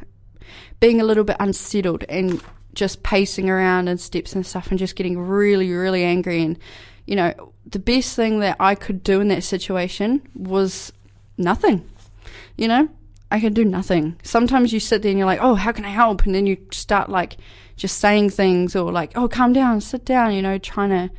being 0.81 1.01
a 1.01 1.05
little 1.05 1.25
bit 1.25 1.37
unsettled 1.39 2.05
and 2.09 2.43
just 2.75 3.03
pacing 3.03 3.51
around 3.51 3.89
and 3.89 4.01
steps 4.01 4.35
and 4.35 4.47
stuff 4.47 4.71
and 4.71 4.79
just 4.79 4.97
getting 4.97 5.19
really, 5.19 5.71
really 5.73 6.05
angry. 6.05 6.43
And, 6.43 6.59
you 7.07 7.17
know, 7.17 7.53
the 7.67 7.79
best 7.79 8.17
thing 8.17 8.41
that 8.41 8.57
I 8.61 8.75
could 8.75 9.03
do 9.03 9.21
in 9.21 9.29
that 9.29 9.45
situation 9.45 10.23
was 10.35 10.93
nothing. 11.37 11.89
You 12.57 12.69
know, 12.69 12.89
I 13.31 13.41
could 13.41 13.55
do 13.55 13.65
nothing. 13.65 14.19
Sometimes 14.23 14.73
you 14.73 14.81
sit 14.81 15.03
there 15.03 15.11
and 15.11 15.19
you're 15.19 15.27
like, 15.27 15.43
oh, 15.43 15.55
how 15.55 15.73
can 15.73 15.85
I 15.85 15.91
help? 15.91 16.25
And 16.25 16.35
then 16.35 16.47
you 16.47 16.57
start 16.71 17.09
like 17.09 17.37
just 17.77 17.99
saying 17.99 18.31
things 18.31 18.75
or 18.77 18.91
like, 18.93 19.13
oh, 19.17 19.29
calm 19.29 19.53
down, 19.53 19.81
sit 19.81 20.05
down, 20.05 20.35
you 20.35 20.43
know, 20.43 20.59
trying 20.59 20.91
to 20.91 21.11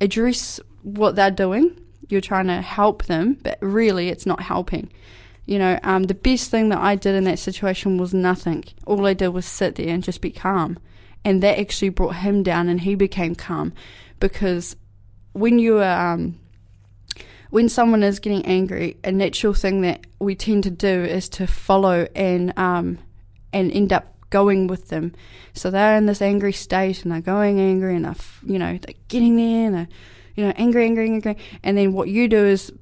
address 0.00 0.60
what 0.82 1.16
they're 1.16 1.30
doing. 1.30 1.78
You're 2.08 2.20
trying 2.20 2.48
to 2.48 2.60
help 2.60 3.04
them, 3.04 3.38
but 3.42 3.58
really 3.60 4.08
it's 4.08 4.26
not 4.26 4.42
helping. 4.42 4.92
You 5.46 5.58
know, 5.58 5.78
um, 5.82 6.04
the 6.04 6.14
best 6.14 6.50
thing 6.50 6.68
that 6.68 6.78
I 6.78 6.94
did 6.94 7.14
in 7.14 7.24
that 7.24 7.38
situation 7.38 7.98
was 7.98 8.14
nothing. 8.14 8.64
All 8.86 9.06
I 9.06 9.14
did 9.14 9.28
was 9.28 9.44
sit 9.44 9.74
there 9.74 9.88
and 9.88 10.02
just 10.02 10.20
be 10.20 10.30
calm. 10.30 10.78
And 11.24 11.42
that 11.42 11.58
actually 11.58 11.90
brought 11.90 12.16
him 12.16 12.42
down 12.42 12.68
and 12.68 12.80
he 12.80 12.94
became 12.94 13.34
calm 13.34 13.72
because 14.18 14.76
when 15.32 15.58
you 15.58 15.78
are, 15.78 16.14
um, 16.14 16.38
when 17.50 17.68
someone 17.68 18.02
is 18.02 18.18
getting 18.18 18.44
angry, 18.44 18.96
a 19.04 19.12
natural 19.12 19.54
thing 19.54 19.82
that 19.82 20.00
we 20.18 20.34
tend 20.34 20.64
to 20.64 20.70
do 20.70 21.04
is 21.04 21.28
to 21.30 21.46
follow 21.46 22.08
and, 22.16 22.56
um, 22.58 22.98
and 23.52 23.70
end 23.72 23.92
up 23.92 24.12
going 24.30 24.66
with 24.66 24.88
them. 24.88 25.12
So 25.52 25.70
they're 25.70 25.96
in 25.96 26.06
this 26.06 26.22
angry 26.22 26.52
state 26.52 27.04
and 27.04 27.12
they're 27.12 27.20
going 27.20 27.60
angry 27.60 27.94
and 27.94 28.04
they're, 28.04 28.14
you 28.44 28.58
know, 28.58 28.78
they're 28.78 28.94
getting 29.08 29.36
there 29.36 29.66
and 29.66 29.74
they're, 29.74 29.88
you 30.34 30.44
know, 30.44 30.52
angry, 30.56 30.86
angry, 30.86 31.06
angry. 31.06 31.36
And 31.62 31.76
then 31.76 31.92
what 31.92 32.08
you 32.08 32.26
do 32.26 32.44
is 32.44 32.72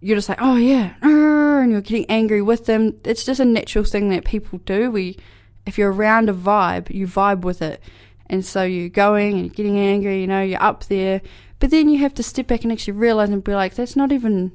you're 0.00 0.16
just 0.16 0.28
like, 0.28 0.40
oh 0.40 0.56
yeah, 0.56 0.94
uh, 1.02 1.62
and 1.62 1.72
you're 1.72 1.80
getting 1.80 2.06
angry 2.08 2.42
with 2.42 2.66
them. 2.66 2.98
It's 3.04 3.24
just 3.24 3.40
a 3.40 3.44
natural 3.44 3.84
thing 3.84 4.08
that 4.10 4.24
people 4.24 4.58
do. 4.64 4.90
We, 4.90 5.18
if 5.66 5.76
you're 5.76 5.92
around 5.92 6.28
a 6.30 6.34
vibe, 6.34 6.90
you 6.90 7.06
vibe 7.06 7.42
with 7.42 7.60
it. 7.62 7.82
And 8.26 8.44
so 8.44 8.62
you're 8.62 8.88
going 8.88 9.34
and 9.34 9.46
you're 9.46 9.54
getting 9.54 9.78
angry, 9.78 10.20
you 10.20 10.26
know, 10.26 10.40
you're 10.40 10.62
up 10.62 10.84
there. 10.84 11.20
But 11.58 11.70
then 11.70 11.88
you 11.88 11.98
have 11.98 12.14
to 12.14 12.22
step 12.22 12.46
back 12.46 12.62
and 12.62 12.72
actually 12.72 12.94
realize 12.94 13.28
and 13.28 13.44
be 13.44 13.54
like, 13.54 13.74
that's 13.74 13.96
not 13.96 14.12
even, 14.12 14.52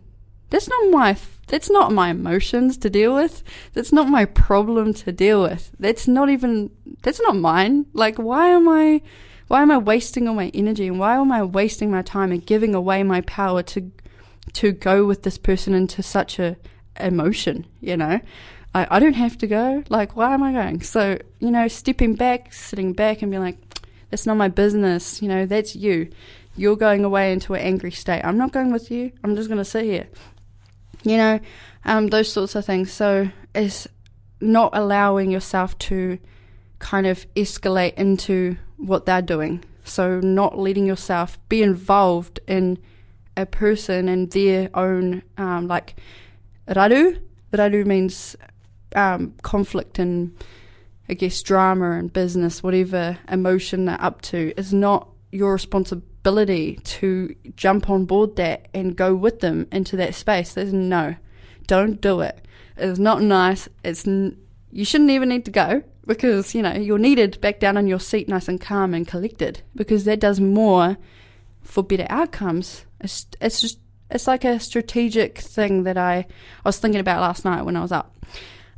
that's 0.49 0.67
not 0.67 0.91
my, 0.91 1.17
that's 1.47 1.69
not 1.69 1.91
my 1.91 2.10
emotions 2.10 2.77
to 2.77 2.89
deal 2.89 3.13
with. 3.13 3.43
That's 3.73 3.91
not 3.91 4.08
my 4.08 4.25
problem 4.25 4.93
to 4.95 5.12
deal 5.12 5.43
with. 5.43 5.71
That's 5.79 6.08
not 6.08 6.29
even, 6.29 6.71
that's 7.03 7.21
not 7.21 7.36
mine. 7.36 7.86
Like, 7.93 8.15
why 8.15 8.47
am 8.47 8.67
I, 8.67 9.01
why 9.47 9.62
am 9.62 9.69
I 9.69 9.77
wasting 9.77 10.27
all 10.27 10.34
my 10.34 10.49
energy 10.55 10.88
and 10.88 10.97
why 10.97 11.17
am 11.17 11.31
I 11.31 11.43
wasting 11.43 11.91
my 11.91 12.01
time 12.01 12.31
and 12.31 12.43
giving 12.43 12.73
away 12.73 13.03
my 13.03 13.21
power 13.21 13.62
to, 13.62 13.91
to 14.53 14.71
go 14.71 15.05
with 15.05 15.23
this 15.23 15.38
person 15.38 15.73
into 15.73 16.01
such 16.03 16.39
a 16.39 16.58
emotion, 16.99 17.65
you 17.81 17.97
know? 17.97 18.19
I, 18.75 18.88
I 18.91 18.99
don't 18.99 19.13
have 19.13 19.38
to 19.39 19.47
go. 19.47 19.84
Like, 19.89 20.15
why 20.15 20.34
am 20.34 20.43
I 20.43 20.51
going? 20.51 20.81
So, 20.81 21.17
you 21.39 21.49
know, 21.49 21.67
stepping 21.67 22.15
back, 22.15 22.53
sitting 22.53 22.93
back 22.93 23.21
and 23.21 23.31
being 23.31 23.41
like, 23.41 23.58
that's 24.10 24.25
not 24.25 24.36
my 24.36 24.49
business. 24.49 25.21
You 25.21 25.29
know, 25.29 25.45
that's 25.45 25.75
you. 25.75 26.10
You're 26.58 26.75
going 26.75 27.03
away 27.03 27.31
into 27.31 27.53
an 27.53 27.62
angry 27.62 27.91
state. 27.91 28.21
I'm 28.23 28.38
not 28.38 28.51
going 28.51 28.71
with 28.71 28.91
you. 28.91 29.12
I'm 29.23 29.36
just 29.36 29.47
going 29.47 29.58
to 29.58 29.65
sit 29.65 29.86
here. 29.86 30.08
You 31.03 31.17
know, 31.17 31.39
um, 31.86 32.08
those 32.08 32.31
sorts 32.31 32.55
of 32.55 32.65
things. 32.65 32.91
So, 32.91 33.29
it's 33.53 33.88
not 34.41 34.75
allowing 34.75 35.31
yourself 35.31 35.77
to 35.79 36.19
kind 36.79 37.08
of 37.08 37.25
escalate 37.36 37.93
into 37.93 38.58
what 38.77 39.05
they're 39.05 39.21
doing. 39.21 39.63
So, 39.86 40.19
not 40.19 40.58
letting 40.58 40.86
yourself 40.86 41.38
be 41.47 41.63
involved 41.63 42.39
in 42.47 42.79
a 43.37 43.45
person 43.45 44.07
and 44.07 44.31
their 44.31 44.69
own, 44.73 45.23
um, 45.37 45.67
like, 45.67 45.95
raru. 46.67 47.19
Raru 47.51 47.85
means 47.85 48.35
um, 48.95 49.33
conflict 49.41 49.99
and 49.99 50.35
I 51.07 51.13
guess 51.13 51.41
drama 51.43 51.91
and 51.91 52.11
business, 52.11 52.63
whatever 52.63 53.17
emotion 53.29 53.85
they're 53.85 54.01
up 54.01 54.21
to, 54.23 54.53
is 54.57 54.73
not 54.73 55.07
your 55.31 55.53
responsibility 55.53 56.79
to 56.83 57.35
jump 57.55 57.89
on 57.89 58.05
board 58.05 58.35
that 58.37 58.67
and 58.73 58.95
go 58.95 59.13
with 59.13 59.41
them 59.41 59.67
into 59.71 59.95
that 59.97 60.15
space. 60.15 60.53
There's 60.53 60.73
no, 60.73 61.15
don't 61.67 62.01
do 62.01 62.21
it. 62.21 62.47
It's 62.77 62.99
not 62.99 63.21
nice. 63.21 63.69
It's 63.83 64.07
n- 64.07 64.37
you 64.71 64.83
shouldn't 64.83 65.11
even 65.11 65.29
need 65.29 65.45
to 65.45 65.51
go 65.51 65.83
because 66.07 66.53
you 66.53 66.61
know 66.61 66.73
you're 66.73 66.97
needed 66.97 67.39
back 67.41 67.59
down 67.59 67.77
on 67.77 67.87
your 67.87 67.99
seat, 67.99 68.27
nice 68.27 68.47
and 68.47 68.59
calm 68.59 68.93
and 68.93 69.07
collected, 69.07 69.61
because 69.75 70.05
that 70.05 70.19
does 70.19 70.39
more 70.39 70.97
for 71.65 71.84
better 71.84 72.08
outcomes. 72.10 72.86
It's 73.01 73.28
it's 73.41 73.62
just 73.62 73.80
it's 74.10 74.28
like 74.28 74.45
a 74.45 74.60
strategic 74.60 75.39
thing 75.39 75.84
that 75.84 75.97
I 75.97 76.17
I 76.17 76.25
was 76.63 76.80
thinking 76.80 77.01
about 77.01 77.21
last 77.21 77.43
night 77.43 77.63
when 77.63 77.75
I 77.75 77.82
was 77.82 77.91
up. 77.91 78.15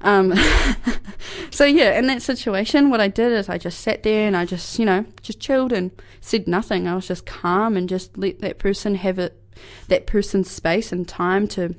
Um, 0.02 0.34
so 1.50 1.65
yeah, 1.65 1.97
in 1.97 2.08
that 2.08 2.21
situation, 2.21 2.89
what 2.89 3.02
I 3.02 3.08
did 3.08 3.32
is 3.32 3.50
I 3.50 3.58
just 3.58 3.80
sat 3.80 4.04
there 4.04 4.28
and 4.28 4.38
I 4.38 4.45
just, 4.45 4.78
you 4.78 4.86
know, 4.86 5.06
just 5.21 5.39
chilled 5.39 5.73
and 5.73 5.91
said 6.21 6.47
nothing. 6.47 6.88
I 6.88 6.95
was 6.95 7.08
just 7.08 7.26
calm 7.26 7.76
and 7.76 7.89
just 7.89 8.17
let 8.17 8.39
that 8.41 8.60
person 8.60 8.95
have 8.95 9.19
it, 9.19 9.41
that 9.88 10.06
person's 10.08 10.52
space 10.52 10.91
and 10.91 11.08
time 11.08 11.47
to 11.50 11.76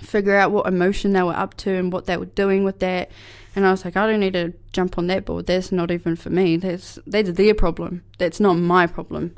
figure 0.00 0.36
out 0.36 0.52
what 0.52 0.66
emotion 0.66 1.12
they 1.12 1.22
were 1.22 1.36
up 1.36 1.56
to 1.56 1.72
and 1.72 1.92
what 1.92 2.06
they 2.06 2.16
were 2.16 2.26
doing 2.26 2.64
with 2.64 2.80
that. 2.80 3.10
And 3.56 3.66
I 3.66 3.70
was 3.70 3.84
like, 3.84 3.96
I 3.96 4.06
don't 4.06 4.20
need 4.20 4.34
to 4.34 4.52
jump 4.72 4.98
on 4.98 5.08
that 5.08 5.24
board. 5.24 5.46
That's 5.46 5.72
not 5.72 5.90
even 5.90 6.16
for 6.16 6.30
me. 6.30 6.58
That's 6.58 6.98
that's 7.06 7.32
their 7.32 7.54
problem. 7.54 8.04
That's 8.18 8.38
not 8.38 8.54
my 8.54 8.86
problem. 8.86 9.34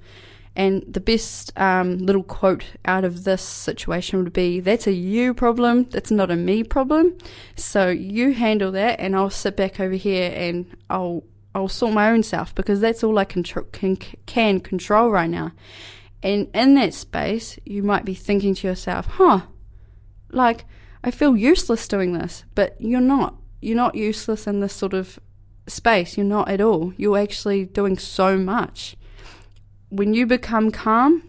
And 0.60 0.84
the 0.86 1.00
best 1.00 1.58
um, 1.58 1.96
little 1.96 2.22
quote 2.22 2.64
out 2.84 3.02
of 3.02 3.24
this 3.24 3.40
situation 3.40 4.22
would 4.22 4.34
be 4.34 4.60
that's 4.60 4.86
a 4.86 4.92
you 4.92 5.32
problem, 5.32 5.84
that's 5.84 6.10
not 6.10 6.30
a 6.30 6.36
me 6.36 6.64
problem. 6.64 7.16
So 7.56 7.88
you 7.88 8.34
handle 8.34 8.70
that, 8.72 9.00
and 9.00 9.16
I'll 9.16 9.30
sit 9.30 9.56
back 9.56 9.80
over 9.80 9.94
here 9.94 10.30
and 10.36 10.66
I'll 10.90 11.24
I'll 11.54 11.68
sort 11.68 11.94
my 11.94 12.10
own 12.10 12.22
self 12.22 12.54
because 12.54 12.78
that's 12.78 13.02
all 13.02 13.18
I 13.18 13.24
can, 13.24 13.42
can, 13.42 13.96
can 14.26 14.60
control 14.60 15.08
right 15.10 15.30
now. 15.30 15.52
And 16.22 16.48
in 16.52 16.74
that 16.74 16.92
space, 16.92 17.58
you 17.64 17.82
might 17.82 18.04
be 18.04 18.14
thinking 18.14 18.54
to 18.56 18.68
yourself, 18.68 19.06
huh, 19.06 19.40
like, 20.30 20.66
I 21.02 21.10
feel 21.10 21.38
useless 21.38 21.88
doing 21.88 22.12
this, 22.12 22.44
but 22.54 22.76
you're 22.78 23.00
not. 23.00 23.34
You're 23.62 23.76
not 23.76 23.94
useless 23.94 24.46
in 24.46 24.60
this 24.60 24.74
sort 24.74 24.92
of 24.92 25.18
space. 25.66 26.18
You're 26.18 26.26
not 26.26 26.50
at 26.50 26.60
all. 26.60 26.92
You're 26.98 27.16
actually 27.16 27.64
doing 27.64 27.96
so 27.96 28.36
much. 28.36 28.94
When 29.90 30.14
you 30.14 30.26
become 30.26 30.70
calm, 30.70 31.28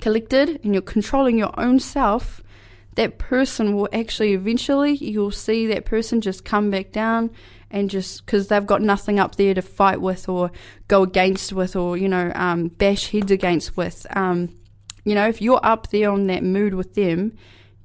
collected, 0.00 0.60
and 0.64 0.74
you're 0.74 0.82
controlling 0.82 1.38
your 1.38 1.58
own 1.60 1.78
self, 1.78 2.42
that 2.96 3.18
person 3.18 3.76
will 3.76 3.88
actually 3.92 4.32
eventually, 4.32 4.94
you'll 4.94 5.30
see 5.30 5.66
that 5.66 5.84
person 5.84 6.20
just 6.20 6.44
come 6.44 6.70
back 6.70 6.92
down 6.92 7.30
and 7.70 7.90
just 7.90 8.24
because 8.24 8.48
they've 8.48 8.66
got 8.66 8.82
nothing 8.82 9.18
up 9.18 9.34
there 9.34 9.52
to 9.52 9.62
fight 9.62 10.00
with 10.00 10.28
or 10.28 10.50
go 10.88 11.02
against 11.02 11.52
with 11.52 11.74
or, 11.76 11.96
you 11.96 12.08
know, 12.08 12.30
um, 12.34 12.68
bash 12.68 13.10
heads 13.10 13.30
against 13.30 13.76
with. 13.76 14.06
Um, 14.16 14.56
you 15.04 15.14
know, 15.14 15.28
if 15.28 15.42
you're 15.42 15.60
up 15.62 15.90
there 15.90 16.10
on 16.10 16.28
that 16.28 16.42
mood 16.42 16.74
with 16.74 16.94
them, 16.94 17.36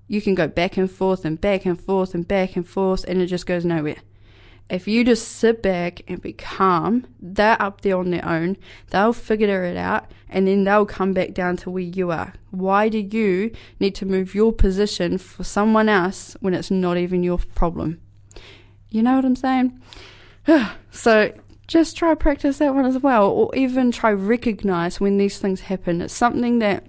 you 0.07 0.21
can 0.21 0.35
go 0.35 0.47
back 0.47 0.77
and 0.77 0.89
forth 0.89 1.25
and 1.25 1.39
back 1.41 1.65
and 1.65 1.79
forth 1.79 2.13
and 2.13 2.27
back 2.27 2.55
and 2.55 2.67
forth, 2.67 3.03
and 3.05 3.21
it 3.21 3.27
just 3.27 3.45
goes 3.45 3.65
nowhere. 3.65 3.97
If 4.69 4.87
you 4.87 5.03
just 5.03 5.27
sit 5.27 5.63
back 5.63 6.01
and 6.07 6.21
be 6.21 6.33
calm, 6.33 7.07
they're 7.19 7.59
up 7.59 7.81
there 7.81 7.97
on 7.97 8.11
their 8.11 8.25
own, 8.25 8.55
they'll 8.91 9.13
figure 9.13 9.63
it 9.63 9.75
out, 9.75 10.11
and 10.29 10.47
then 10.47 10.63
they'll 10.63 10.85
come 10.85 11.11
back 11.11 11.33
down 11.33 11.57
to 11.57 11.71
where 11.71 11.81
you 11.81 12.11
are. 12.11 12.33
Why 12.51 12.87
do 12.87 12.99
you 12.99 13.51
need 13.79 13.95
to 13.95 14.05
move 14.05 14.35
your 14.35 14.53
position 14.53 15.17
for 15.17 15.43
someone 15.43 15.89
else 15.89 16.37
when 16.39 16.53
it's 16.53 16.69
not 16.69 16.97
even 16.97 17.23
your 17.23 17.39
problem? 17.55 17.99
You 18.89 19.01
know 19.01 19.15
what 19.15 19.25
I'm 19.25 19.35
saying? 19.35 19.81
so 20.91 21.33
just 21.65 21.97
try 21.97 22.13
practice 22.13 22.59
that 22.59 22.75
one 22.75 22.85
as 22.85 22.99
well, 22.99 23.27
or 23.27 23.55
even 23.55 23.91
try 23.91 24.11
recognize 24.11 24.99
when 24.99 25.17
these 25.17 25.39
things 25.39 25.61
happen. 25.61 26.01
It's 26.01 26.13
something 26.13 26.59
that 26.59 26.85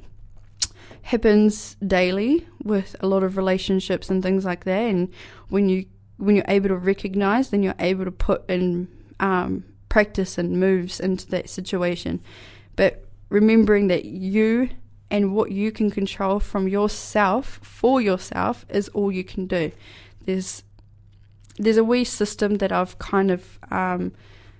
happens 1.02 1.76
daily 1.86 2.46
with 2.62 2.94
a 3.00 3.06
lot 3.06 3.22
of 3.22 3.38
relationships 3.38 4.10
and 4.10 4.22
things 4.22 4.44
like 4.44 4.64
that. 4.64 4.80
And 4.80 5.08
when 5.48 5.70
you 5.70 5.86
when 6.20 6.36
you're 6.36 6.44
able 6.48 6.68
to 6.68 6.76
recognize, 6.76 7.50
then 7.50 7.62
you're 7.62 7.74
able 7.78 8.04
to 8.04 8.10
put 8.10 8.48
in 8.48 8.88
um, 9.18 9.64
practice 9.88 10.38
and 10.38 10.60
moves 10.60 11.00
into 11.00 11.26
that 11.28 11.48
situation. 11.48 12.22
But 12.76 13.04
remembering 13.28 13.88
that 13.88 14.04
you 14.04 14.70
and 15.10 15.34
what 15.34 15.50
you 15.50 15.72
can 15.72 15.90
control 15.90 16.38
from 16.38 16.68
yourself 16.68 17.58
for 17.62 18.00
yourself 18.00 18.64
is 18.68 18.88
all 18.90 19.10
you 19.10 19.24
can 19.24 19.46
do. 19.46 19.72
There's 20.24 20.62
there's 21.58 21.76
a 21.76 21.84
wee 21.84 22.04
system 22.04 22.56
that 22.56 22.72
I've 22.72 22.98
kind 22.98 23.30
of 23.30 23.58
um, 23.70 24.12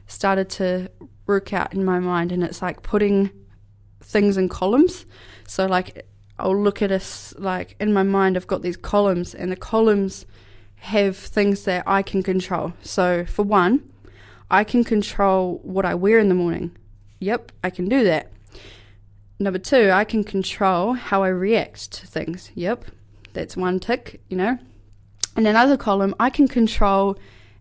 started 0.07 0.51
to 0.51 0.91
work 1.27 1.53
out 1.53 1.73
in 1.73 1.85
my 1.85 1.99
mind, 1.99 2.33
and 2.33 2.43
it's 2.43 2.61
like 2.61 2.83
putting 2.83 3.31
things 4.03 4.37
in 4.37 4.49
columns. 4.49 5.07
So 5.47 5.67
like 5.67 6.07
I'll 6.39 6.57
look 6.57 6.83
at 6.83 6.91
us 6.91 7.35
like 7.39 7.77
in 7.79 7.93
my 7.93 8.03
mind 8.03 8.37
I've 8.37 8.47
got 8.47 8.63
these 8.63 8.77
columns 8.77 9.35
and 9.35 9.53
the 9.53 9.57
columns 9.57 10.27
have 10.81 11.17
things 11.17 11.65
that 11.65 11.85
I 11.87 12.03
can 12.03 12.23
control. 12.23 12.73
So 12.83 13.25
for 13.25 13.43
one, 13.43 13.89
I 14.51 14.65
can 14.65 14.83
control 14.83 15.61
what 15.63 15.85
I 15.85 15.95
wear 15.95 16.19
in 16.19 16.29
the 16.29 16.35
morning. 16.35 16.77
Yep, 17.21 17.53
I 17.63 17.71
can 17.71 17.89
do 17.89 18.03
that. 18.05 18.33
Number 19.39 19.59
two, 19.59 19.91
I 19.91 20.05
can 20.05 20.25
control 20.25 20.95
how 20.95 21.23
I 21.23 21.29
react 21.29 21.93
to 21.93 22.07
things. 22.07 22.51
Yep, 22.55 22.87
that's 23.33 23.57
one 23.57 23.79
tick, 23.79 24.21
you 24.29 24.37
know. 24.37 24.59
And 25.37 25.47
another 25.47 25.77
column, 25.77 26.15
I 26.19 26.31
can 26.31 26.49
control 26.49 27.17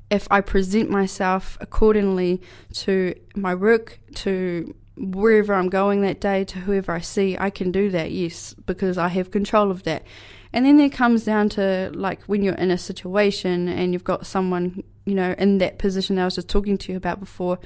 if 0.09 0.27
I 0.31 0.41
present 0.41 0.89
myself 0.89 1.57
accordingly 1.61 2.41
to 2.73 3.13
my 3.35 3.53
work, 3.53 3.99
to 4.15 4.73
wherever 4.99 5.53
I'm 5.53 5.69
going 5.69 6.01
that 6.01 6.19
day 6.19 6.43
to 6.43 6.59
whoever 6.59 6.91
I 6.91 6.99
see, 6.99 7.37
I 7.37 7.49
can 7.49 7.71
do 7.71 7.89
that, 7.91 8.11
yes, 8.11 8.53
because 8.53 8.97
I 8.97 9.07
have 9.07 9.31
control 9.31 9.71
of 9.71 9.83
that. 9.83 10.03
And 10.51 10.65
then 10.65 10.79
it 10.79 10.89
comes 10.89 11.23
down 11.23 11.49
to 11.49 11.91
like 11.93 12.23
when 12.23 12.43
you're 12.43 12.55
in 12.55 12.71
a 12.71 12.77
situation 12.77 13.67
and 13.67 13.93
you've 13.93 14.03
got 14.03 14.25
someone, 14.25 14.83
you 15.05 15.15
know, 15.15 15.35
in 15.37 15.59
that 15.59 15.77
position 15.77 16.15
that 16.15 16.23
I 16.23 16.25
was 16.25 16.35
just 16.35 16.49
talking 16.49 16.77
to 16.79 16.91
you 16.91 16.97
about 16.97 17.19
before, 17.19 17.59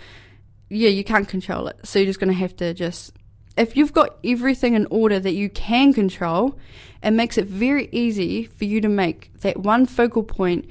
yeah, 0.69 0.89
you 0.89 1.03
can't 1.03 1.27
control 1.27 1.67
it. 1.67 1.77
So 1.83 1.99
you're 1.99 2.07
just 2.07 2.19
going 2.19 2.31
to 2.31 2.39
have 2.39 2.55
to 2.57 2.73
just, 2.73 3.13
if 3.57 3.77
you've 3.77 3.93
got 3.93 4.17
everything 4.23 4.73
in 4.73 4.85
order 4.87 5.19
that 5.19 5.33
you 5.33 5.49
can 5.49 5.93
control, 5.93 6.57
it 7.01 7.11
makes 7.11 7.37
it 7.37 7.47
very 7.47 7.89
easy 7.91 8.45
for 8.45 8.65
you 8.65 8.81
to 8.81 8.89
make 8.89 9.31
that 9.41 9.57
one 9.57 9.85
focal 9.85 10.23
point 10.23 10.69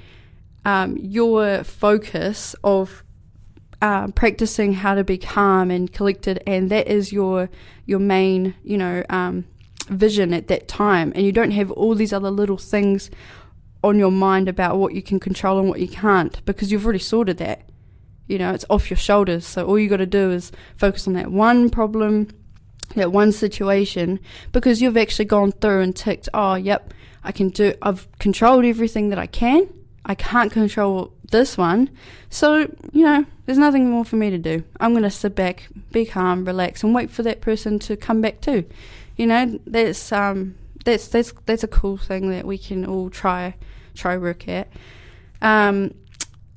um, 0.65 0.97
your 0.99 1.65
focus 1.65 2.55
of 2.63 3.05
uh, 3.83 4.07
practicing 4.13 4.75
how 4.75 4.95
to 4.95 5.03
be 5.03 5.19
calm 5.19 5.71
and 5.71 5.93
collected, 5.93 6.41
and 6.47 6.71
that 6.71 6.87
is 6.87 7.13
your 7.13 7.51
your 7.85 7.99
main, 7.99 8.55
you 8.63 8.79
know, 8.79 9.03
um, 9.11 9.45
vision 9.89 10.33
at 10.33 10.47
that 10.47 10.69
time. 10.69 11.13
And 11.17 11.27
you 11.27 11.33
don't 11.33 11.51
have 11.51 11.71
all 11.73 11.97
these 11.97 12.13
other 12.13 12.31
little 12.31 12.57
things 12.57 13.11
on 13.83 13.99
your 13.99 14.13
mind 14.13 14.49
about 14.49 14.79
what 14.79 14.95
you 14.95 15.03
can 15.03 15.19
control 15.19 15.59
and 15.59 15.69
what 15.69 15.81
you 15.81 15.89
can't 15.89 16.43
because 16.45 16.71
you've 16.71 16.85
already 16.85 17.01
sorted 17.01 17.39
that. 17.39 17.69
You 18.29 18.39
know, 18.39 18.55
it's 18.55 18.65
off 18.71 18.89
your 18.89 18.97
shoulders. 18.97 19.45
So 19.45 19.67
all 19.67 19.79
you 19.79 19.89
got 19.89 19.97
to 19.97 20.07
do 20.07 20.31
is 20.31 20.53
focus 20.77 21.09
on 21.09 21.15
that 21.15 21.33
one 21.33 21.69
problem, 21.69 22.29
that 22.95 23.11
one 23.11 23.33
situation, 23.33 24.21
because 24.53 24.81
you've 24.81 24.97
actually 24.97 25.25
gone 25.25 25.51
through 25.51 25.81
and 25.81 25.95
ticked, 25.95 26.29
oh, 26.33 26.55
yep, 26.55 26.95
I 27.25 27.33
can 27.33 27.49
do, 27.49 27.75
I've 27.83 28.07
controlled 28.21 28.65
everything 28.65 29.09
that 29.09 29.19
I 29.19 29.27
can. 29.27 29.69
I 30.05 30.15
can't 30.15 30.51
control 30.51 31.13
this 31.31 31.57
one. 31.57 31.91
So, 32.29 32.71
you 32.93 33.05
know, 33.05 33.25
there's 33.47 33.59
nothing 33.59 33.91
more 33.91 34.05
for 34.05 34.17
me 34.17 34.31
to 34.31 34.39
do. 34.39 34.65
I'm 34.81 34.93
going 34.93 35.05
to 35.05 35.11
sit 35.11 35.35
back, 35.35 35.69
be 35.91 36.07
calm, 36.07 36.45
relax, 36.45 36.83
and 36.83 36.95
wait 36.95 37.11
for 37.11 37.23
that 37.23 37.41
person 37.41 37.79
to 37.81 37.97
come 37.97 38.21
back 38.21 38.41
too. 38.41 38.65
You 39.17 39.27
know, 39.27 39.61
that's 39.67 40.13
um, 40.13 40.57
that's 40.85 41.09
that's 41.09 41.33
that's 41.47 41.63
a 41.63 41.69
cool 41.69 41.97
thing 41.97 42.31
that 42.31 42.47
we 42.47 42.59
can 42.59 42.85
all 42.85 43.11
try 43.11 43.55
try 43.95 44.17
work 44.17 44.49
at. 44.49 44.69
Um, 45.41 45.95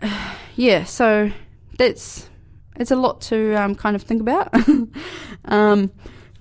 yeah, 0.55 0.83
so 0.85 1.31
that's 1.77 2.29
it's 2.77 2.91
a 2.91 2.95
lot 2.95 3.21
to 3.21 3.55
um, 3.55 3.75
kind 3.75 3.95
of 3.95 4.03
think 4.03 4.21
about. 4.21 4.53
um, 5.45 5.91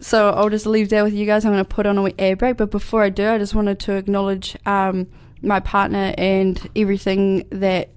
so 0.00 0.30
I'll 0.30 0.50
just 0.50 0.66
leave 0.66 0.88
that 0.90 1.04
with 1.04 1.14
you 1.14 1.26
guys. 1.26 1.44
I'm 1.44 1.52
going 1.52 1.64
to 1.64 1.68
put 1.68 1.86
on 1.86 1.98
a 1.98 2.12
air 2.18 2.36
break, 2.36 2.56
but 2.56 2.70
before 2.70 3.02
I 3.02 3.08
do, 3.08 3.28
I 3.28 3.38
just 3.38 3.54
wanted 3.54 3.78
to 3.80 3.92
acknowledge 3.92 4.56
um, 4.66 5.06
my 5.44 5.60
partner 5.60 6.14
and 6.16 6.70
everything 6.74 7.46
that 7.50 7.90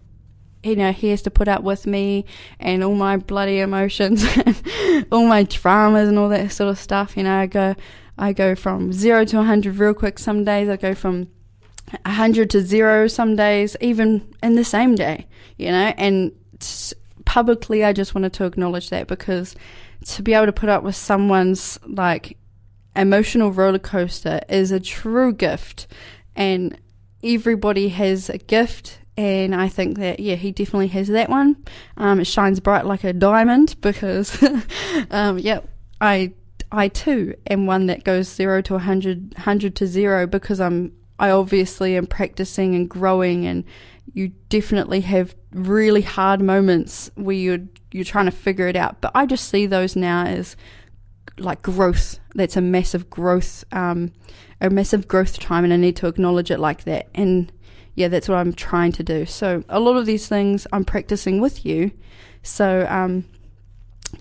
you 0.63 0.75
know, 0.75 0.91
he 0.91 1.09
has 1.09 1.21
to 1.21 1.31
put 1.31 1.47
up 1.47 1.63
with 1.63 1.87
me 1.87 2.25
and 2.59 2.83
all 2.83 2.95
my 2.95 3.15
bloody 3.15 3.59
emotions, 3.59 4.25
all 5.11 5.25
my 5.25 5.43
dramas 5.43 6.09
and 6.09 6.19
all 6.19 6.29
that 6.29 6.51
sort 6.51 6.69
of 6.69 6.77
stuff. 6.77 7.15
You 7.15 7.23
know, 7.23 7.35
I 7.37 7.45
go, 7.45 7.75
I 8.17 8.33
go 8.33 8.55
from 8.55 8.91
zero 8.91 9.23
to 9.25 9.37
100 9.37 9.77
real 9.77 9.93
quick 9.93 10.19
some 10.19 10.43
days. 10.43 10.67
I 10.67 10.75
go 10.75 10.93
from 10.93 11.29
100 12.03 12.49
to 12.49 12.61
zero 12.61 13.07
some 13.07 13.35
days, 13.35 13.77
even 13.79 14.33
in 14.43 14.55
the 14.55 14.65
same 14.65 14.95
day, 14.95 15.27
you 15.57 15.71
know, 15.71 15.93
and 15.97 16.33
publicly, 17.25 17.83
I 17.83 17.93
just 17.93 18.15
wanted 18.15 18.33
to 18.33 18.45
acknowledge 18.45 18.89
that 18.89 19.07
because 19.07 19.55
to 20.05 20.23
be 20.23 20.33
able 20.33 20.47
to 20.47 20.53
put 20.53 20.69
up 20.69 20.83
with 20.83 20.95
someone's 20.95 21.79
like 21.85 22.37
emotional 22.95 23.51
roller 23.51 23.79
coaster 23.79 24.41
is 24.49 24.71
a 24.71 24.79
true 24.79 25.33
gift. 25.33 25.87
And 26.35 26.77
everybody 27.27 27.89
has 27.89 28.29
a 28.29 28.37
gift 28.37 28.99
and 29.17 29.55
I 29.55 29.67
think 29.67 29.97
that 29.97 30.19
yeah, 30.19 30.35
he 30.35 30.51
definitely 30.51 30.89
has 30.89 31.07
that 31.07 31.29
one. 31.29 31.57
Um, 31.97 32.19
it 32.19 32.27
shines 32.27 32.59
bright 32.59 32.85
like 32.85 33.03
a 33.03 33.13
diamond 33.13 33.75
because, 33.81 34.41
um, 35.11 35.39
yeah, 35.39 35.61
I 35.99 36.33
I 36.71 36.89
too 36.89 37.33
am 37.49 37.65
one 37.65 37.87
that 37.87 38.03
goes 38.03 38.27
zero 38.27 38.61
to 38.61 38.73
100, 38.73 39.33
100 39.35 39.75
to 39.75 39.87
zero 39.87 40.27
because 40.27 40.59
I'm 40.59 40.93
I 41.19 41.31
obviously 41.31 41.97
am 41.97 42.05
practicing 42.05 42.75
and 42.75 42.87
growing, 42.87 43.47
and 43.47 43.63
you 44.13 44.29
definitely 44.49 45.01
have 45.01 45.35
really 45.51 46.03
hard 46.03 46.41
moments 46.41 47.09
where 47.15 47.35
you're 47.35 47.65
you're 47.91 48.03
trying 48.03 48.25
to 48.25 48.31
figure 48.31 48.67
it 48.67 48.75
out. 48.75 49.01
But 49.01 49.13
I 49.15 49.25
just 49.25 49.49
see 49.49 49.65
those 49.65 49.95
now 49.95 50.25
as 50.25 50.55
like 51.39 51.63
growth. 51.63 52.19
That's 52.37 52.55
a 52.55 52.61
massive 52.61 53.09
growth, 53.09 53.65
um, 53.73 54.13
a 54.61 54.69
massive 54.69 55.07
growth 55.07 55.37
time, 55.39 55.65
and 55.65 55.73
I 55.73 55.77
need 55.77 55.97
to 55.97 56.07
acknowledge 56.07 56.49
it 56.49 56.59
like 56.59 56.85
that. 56.85 57.07
And 57.13 57.51
yeah, 57.95 58.07
that's 58.07 58.29
what 58.29 58.37
I'm 58.37 58.53
trying 58.53 58.93
to 58.93 59.03
do. 59.03 59.25
So 59.25 59.63
a 59.67 59.79
lot 59.79 59.97
of 59.97 60.05
these 60.05 60.27
things 60.27 60.65
I'm 60.71 60.85
practicing 60.85 61.41
with 61.41 61.65
you. 61.65 61.91
So 62.43 62.87
um, 62.89 63.25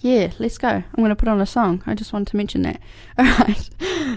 yeah, 0.01 0.33
let's 0.39 0.59
go. 0.59 0.69
I'm 0.69 0.85
going 0.97 1.11
to 1.11 1.17
put 1.17 1.29
on 1.29 1.41
a 1.41 1.47
song. 1.47 1.83
I 1.87 1.95
just 1.95 2.13
wanted 2.13 2.29
to 2.29 2.37
mention 2.37 2.63
that. 2.63 2.81
All 3.19 3.25
right. 3.25 3.71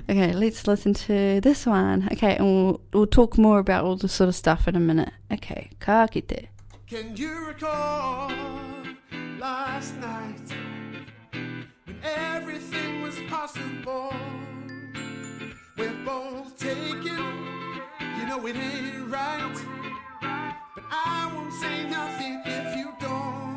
Okay, 0.10 0.34
let's 0.34 0.68
listen 0.68 0.94
to 0.94 1.42
this 1.42 1.66
one. 1.66 2.10
Okay, 2.14 2.36
and 2.38 2.46
we'll, 2.46 2.82
we'll 2.94 3.08
talk 3.08 3.38
more 3.38 3.60
about 3.60 3.84
all 3.84 3.96
this 3.96 4.14
sort 4.14 4.28
of 4.28 4.36
stuff 4.36 4.68
in 4.68 4.76
a 4.76 4.80
minute. 4.80 5.12
Okay, 5.32 5.72
ka 5.80 6.08
kite. 6.08 6.48
Can 6.88 7.18
you 7.18 7.48
recall 7.48 8.32
last 9.40 9.96
night 9.98 10.69
everything 12.04 13.02
was 13.02 13.20
possible? 13.30 14.14
We're 15.78 16.04
both 16.06 16.58
taken 16.58 17.50
you 18.20 18.26
know 18.28 18.46
it 18.48 18.56
ain't 18.56 19.10
right. 19.10 19.56
But 20.76 20.84
I 20.92 21.32
won't 21.34 21.54
say 21.54 21.90
nothing 21.90 22.42
if 22.46 22.76
you 22.78 22.94
don't. 23.00 23.49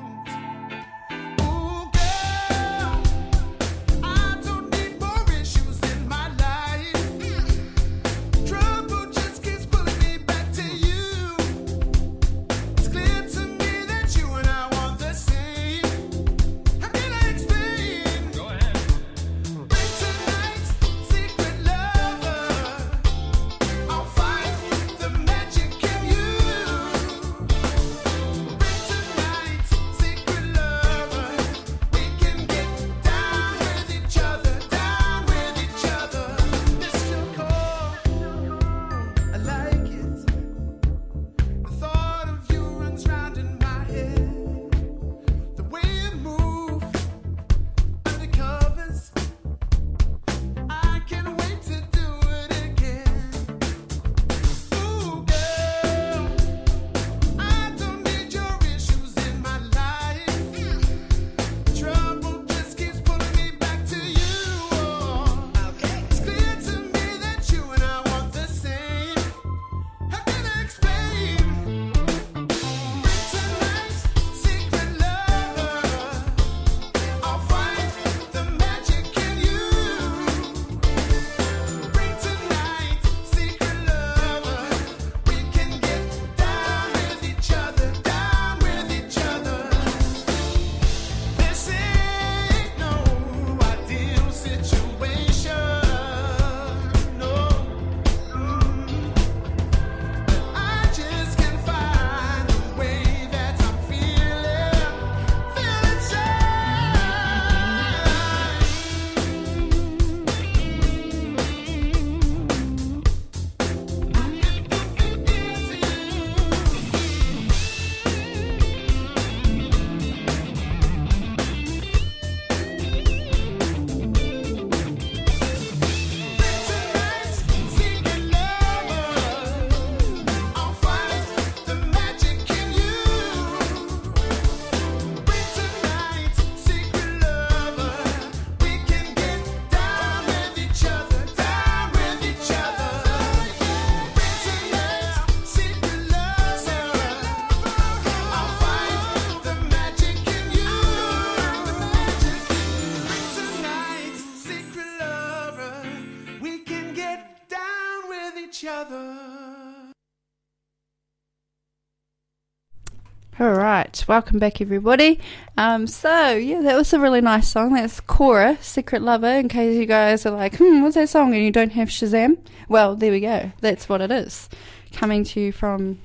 Right, 163.93 164.09
welcome 164.09 164.39
back, 164.39 164.61
everybody. 164.61 165.21
Um, 165.59 165.87
so 165.87 166.33
yeah, 166.33 166.63
that 166.63 166.77
was 166.77 166.93
a 166.95 167.01
really 167.01 167.21
nice 167.21 167.49
song. 167.49 167.75
That's 167.75 168.01
Cora, 168.01 168.57
"Secret 168.61 169.03
Lover." 169.03 169.27
In 169.27 169.49
case 169.49 169.77
you 169.77 169.87
guys 169.87 170.25
are 170.25 170.31
like, 170.31 170.57
"Hmm, 170.57 170.83
what's 170.83 170.95
that 170.95 171.11
song?" 171.11 171.35
and 171.35 171.45
you 171.45 171.51
don't 171.51 171.73
have 171.73 171.89
Shazam, 171.89 172.39
well, 172.69 172.97
there 172.97 173.13
we 173.13 173.21
go. 173.21 173.53
That's 173.61 173.89
what 173.89 174.01
it 174.01 174.11
is. 174.11 174.49
Coming 174.93 175.25
to 175.25 175.41
you 175.41 175.53
from 175.53 175.99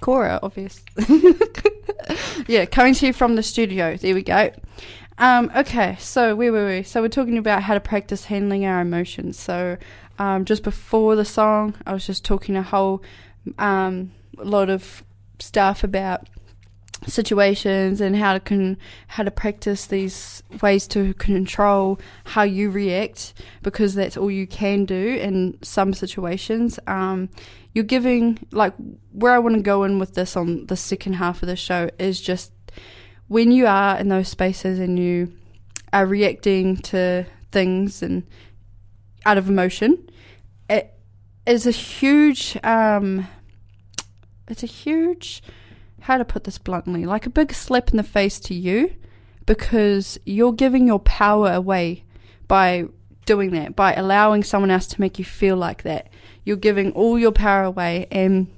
Cora, 0.00 0.40
obviously. 0.42 0.82
yeah, 2.46 2.66
coming 2.66 2.92
to 2.94 3.06
you 3.06 3.12
from 3.14 3.34
the 3.34 3.42
studio. 3.42 3.96
There 3.96 4.14
we 4.14 4.22
go. 4.22 4.50
Um, 5.16 5.50
okay, 5.56 5.96
so 5.98 6.34
where 6.34 6.52
were 6.52 6.66
we? 6.66 6.82
So 6.82 7.00
we're 7.00 7.08
talking 7.08 7.38
about 7.38 7.62
how 7.62 7.74
to 7.74 7.80
practice 7.80 8.26
handling 8.26 8.66
our 8.66 8.80
emotions. 8.80 9.38
So 9.38 9.78
um, 10.18 10.44
just 10.44 10.62
before 10.62 11.16
the 11.16 11.24
song, 11.24 11.74
I 11.86 11.94
was 11.94 12.06
just 12.06 12.24
talking 12.24 12.56
a 12.56 12.62
whole 12.62 13.02
um, 13.58 14.12
lot 14.36 14.68
of 14.68 15.02
stuff 15.38 15.82
about 15.82 16.28
situations 17.06 18.00
and 18.00 18.16
how 18.16 18.34
to 18.34 18.40
con- 18.40 18.76
how 19.08 19.22
to 19.22 19.30
practice 19.30 19.86
these 19.86 20.42
ways 20.62 20.86
to 20.88 21.14
control 21.14 21.98
how 22.24 22.42
you 22.42 22.70
react 22.70 23.32
because 23.62 23.94
that's 23.94 24.16
all 24.16 24.30
you 24.30 24.46
can 24.46 24.84
do 24.84 25.16
in 25.20 25.58
some 25.62 25.94
situations. 25.94 26.78
Um, 26.86 27.30
you're 27.72 27.84
giving 27.84 28.38
like 28.50 28.74
where 29.12 29.32
I 29.32 29.38
want 29.38 29.56
to 29.56 29.62
go 29.62 29.84
in 29.84 29.98
with 29.98 30.14
this 30.14 30.36
on 30.36 30.66
the 30.66 30.76
second 30.76 31.14
half 31.14 31.42
of 31.42 31.48
the 31.48 31.56
show 31.56 31.90
is 31.98 32.20
just 32.20 32.52
when 33.28 33.52
you 33.52 33.66
are 33.66 33.96
in 33.98 34.08
those 34.08 34.28
spaces 34.28 34.78
and 34.78 34.98
you 34.98 35.32
are 35.92 36.06
reacting 36.06 36.76
to 36.76 37.26
things 37.52 38.02
and 38.02 38.26
out 39.24 39.38
of 39.38 39.48
emotion, 39.48 40.10
it 40.68 40.92
is 41.46 41.66
a 41.66 41.70
huge 41.70 42.58
um, 42.64 43.26
it's 44.48 44.62
a 44.62 44.66
huge 44.66 45.42
how 46.00 46.18
to 46.18 46.24
put 46.24 46.44
this 46.44 46.58
bluntly, 46.58 47.06
like 47.06 47.26
a 47.26 47.30
big 47.30 47.52
slap 47.52 47.90
in 47.90 47.96
the 47.96 48.02
face 48.02 48.40
to 48.40 48.54
you 48.54 48.94
because 49.46 50.18
you're 50.24 50.52
giving 50.52 50.86
your 50.86 50.98
power 51.00 51.52
away 51.52 52.04
by 52.48 52.84
doing 53.26 53.50
that, 53.52 53.76
by 53.76 53.94
allowing 53.94 54.42
someone 54.42 54.70
else 54.70 54.86
to 54.88 55.00
make 55.00 55.18
you 55.18 55.24
feel 55.24 55.56
like 55.56 55.82
that. 55.82 56.08
You're 56.44 56.56
giving 56.56 56.92
all 56.92 57.18
your 57.18 57.32
power 57.32 57.62
away 57.62 58.06
and 58.10 58.48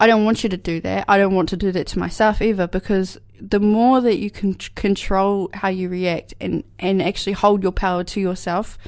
I 0.00 0.06
don't 0.06 0.24
want 0.24 0.42
you 0.42 0.48
to 0.50 0.56
do 0.56 0.80
that. 0.80 1.04
I 1.08 1.18
don't 1.18 1.34
want 1.34 1.48
to 1.50 1.56
do 1.56 1.72
that 1.72 1.86
to 1.88 1.98
myself 1.98 2.40
either 2.40 2.66
because 2.66 3.18
the 3.40 3.60
more 3.60 4.00
that 4.00 4.18
you 4.18 4.30
can 4.30 4.54
control 4.54 5.50
how 5.52 5.68
you 5.68 5.88
react 5.88 6.34
and, 6.40 6.64
and 6.78 7.02
actually 7.02 7.34
hold 7.34 7.62
your 7.62 7.72
power 7.72 8.04
to 8.04 8.20
yourself, 8.20 8.78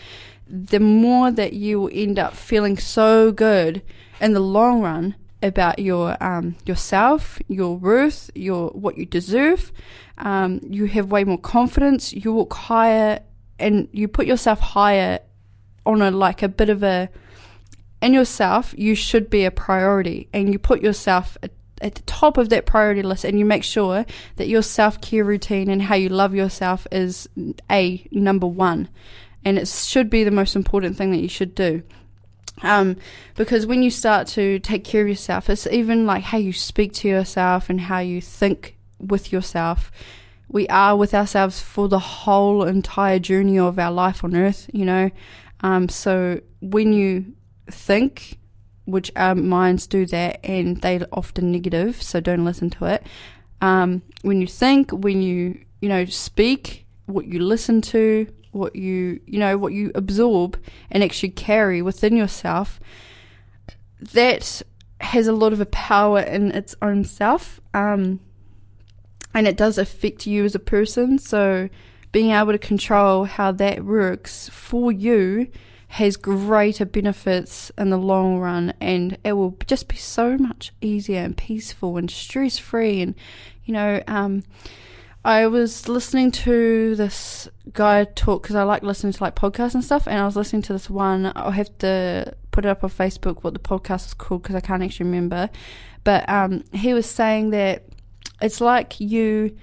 the 0.47 0.81
more 0.81 1.31
that 1.31 1.53
you 1.53 1.81
will 1.81 1.91
end 1.93 2.19
up 2.19 2.35
feeling 2.35 2.79
so 2.79 3.31
good 3.33 3.83
in 4.21 4.33
the 4.33 4.41
long 4.41 4.81
run 4.81 5.15
about 5.43 5.79
your 5.79 6.17
um, 6.23 6.57
yourself, 6.67 7.39
your 7.49 7.77
worth, 7.77 8.31
your 8.35 8.69
what 8.71 8.99
you 8.99 9.07
deserve. 9.07 9.73
Um, 10.19 10.61
you 10.63 10.87
have 10.87 11.11
way 11.11 11.25
more 11.25 11.39
confidence. 11.39 12.13
You 12.13 12.33
walk 12.33 12.55
higher, 12.55 13.21
and 13.59 13.89
you 13.93 14.09
put 14.09 14.27
yourself 14.27 14.61
higher 14.61 15.21
on 15.87 16.03
a 16.03 16.11
like 16.11 16.43
a 16.43 16.49
bit 16.49 16.69
of 16.69 16.83
a 16.83 17.09
in 18.03 18.15
yourself. 18.15 18.75
You 18.77 18.95
should 18.95 19.31
be 19.31 19.45
a 19.45 19.51
priority, 19.51 20.29
and 20.33 20.53
you 20.53 20.59
put 20.59 20.83
yourself 20.83 21.37
at, 21.43 21.53
at 21.81 21.95
the 21.95 22.03
top 22.03 22.37
of 22.37 22.49
that 22.49 22.67
priority 22.67 23.03
list, 23.03 23.25
and 23.25 23.39
you 23.39 23.45
make 23.45 23.65
sure 23.65 24.05
that 24.37 24.49
your 24.49 24.63
self 24.63 25.01
care 25.01 25.25
routine 25.25 25.71
and 25.71 25.83
how 25.83 25.95
you 25.95 26.09
love 26.09 26.35
yourself 26.35 26.87
is 26.91 27.29
a 27.71 28.07
number 28.11 28.47
one, 28.47 28.89
and 29.45 29.59
it 29.59 29.69
should 29.69 30.11
be 30.11 30.25
the 30.25 30.31
most 30.31 30.57
important 30.57 30.97
thing 30.97 31.13
that 31.13 31.21
you 31.21 31.29
should 31.29 31.55
do. 31.55 31.83
Um, 32.63 32.97
because 33.37 33.67
when 33.67 33.83
you 33.83 33.91
start 33.91 34.27
to 34.29 34.59
take 34.59 34.85
care 34.85 35.03
of 35.03 35.09
yourself, 35.09 35.49
it's 35.49 35.67
even 35.67 36.07
like 36.07 36.25
how 36.25 36.39
you 36.39 36.53
speak 36.53 36.93
to 36.95 37.09
yourself 37.09 37.71
and 37.71 37.81
how 37.81 38.01
you 38.01 38.21
think 38.21 38.77
with 38.99 39.33
yourself. 39.33 39.91
We 40.49 40.67
are 40.69 40.97
with 40.97 41.15
ourselves 41.15 41.61
for 41.61 41.89
the 41.89 41.99
whole 41.99 42.65
entire 42.65 43.19
journey 43.19 43.59
of 43.59 43.79
our 43.79 43.93
life 43.93 44.25
on 44.25 44.35
earth, 44.35 44.69
you 44.73 44.85
know. 44.85 45.11
Um, 45.61 45.89
so 45.89 46.41
when 46.61 46.93
you 46.93 47.35
think, 47.71 48.39
which 48.87 49.13
our 49.15 49.35
minds 49.35 49.87
do 49.87 50.07
that, 50.07 50.41
and 50.45 50.81
they're 50.81 51.07
often 51.13 51.53
negative, 51.53 52.03
so 52.03 52.21
don't 52.21 52.45
listen 52.45 52.71
to 52.71 52.87
it. 52.87 53.07
Um, 53.61 54.03
when 54.23 54.41
you 54.41 54.47
think, 54.47 54.91
when 54.91 55.21
you, 55.21 55.65
you 55.81 55.89
know, 55.89 56.07
speak, 56.07 56.87
what 57.07 57.27
you 57.27 57.41
listen 57.41 57.83
to, 57.83 58.27
what 58.59 58.77
you 58.77 59.21
you 59.27 59.39
know 59.39 59.57
what 59.57 59.73
you 59.73 59.91
absorb 59.95 60.59
and 60.91 61.03
actually 61.03 61.31
carry 61.31 61.81
within 61.81 62.17
yourself 62.17 62.81
that 64.01 64.63
has 65.01 65.27
a 65.27 65.33
lot 65.33 65.53
of 65.53 65.61
a 65.61 65.67
power 65.67 66.21
in 66.21 66.51
its 66.53 66.75
own 66.83 67.05
self 67.05 67.61
um, 67.73 68.21
and 69.35 69.47
it 69.47 69.57
does 69.57 69.79
affect 69.79 70.27
you 70.27 70.45
as 70.45 70.55
a 70.55 70.61
person. 70.61 71.19
So 71.19 71.69
being 72.13 72.31
able 72.33 72.53
to 72.53 72.59
control 72.59 73.25
how 73.25 73.53
that 73.53 73.85
works 73.85 74.49
for 74.49 74.91
you 74.91 75.49
has 75.93 76.17
greater 76.17 76.85
benefits 76.85 77.71
in 77.79 77.91
the 77.91 77.97
long 77.97 78.39
run 78.39 78.75
and 78.81 79.17
it 79.25 79.33
will 79.33 79.57
just 79.67 79.89
be 79.89 79.97
so 79.97 80.37
much 80.37 80.73
easier 80.81 81.21
and 81.21 81.37
peaceful 81.37 81.97
and 81.97 82.11
stress 82.11 82.59
free 82.59 83.01
and 83.01 83.15
you 83.65 83.73
know 83.73 84.03
um, 84.07 84.43
I 85.29 85.47
was 85.47 85.91
listening 85.91 86.31
to 86.33 86.97
this 86.97 87.51
guy 87.75 88.05
talk 88.05 88.41
because 88.45 88.57
I 88.57 88.63
like 88.63 88.83
listening 88.83 89.13
to 89.13 89.23
like 89.23 89.37
podcasts 89.37 89.75
and 89.75 89.85
stuff, 89.85 90.09
and 90.09 90.19
I 90.19 90.25
was 90.25 90.37
listening 90.37 90.63
to 90.63 90.73
this 90.73 90.89
one. 90.89 91.31
I'll 91.37 91.51
have 91.51 91.77
to 91.81 92.35
put 92.51 92.65
it 92.65 92.69
up 92.71 92.83
on 92.83 92.89
Facebook 92.89 93.45
what 93.45 93.53
the 93.53 93.61
podcast 93.61 94.07
is 94.07 94.15
called 94.15 94.43
because 94.43 94.57
I 94.57 94.61
can't 94.61 94.83
actually 94.83 95.05
remember. 95.05 95.51
But 96.03 96.27
um, 96.31 96.65
he 96.73 96.95
was 96.95 97.05
saying 97.05 97.51
that 97.51 97.85
it's 98.41 98.63
like 98.63 99.01
you 99.01 99.55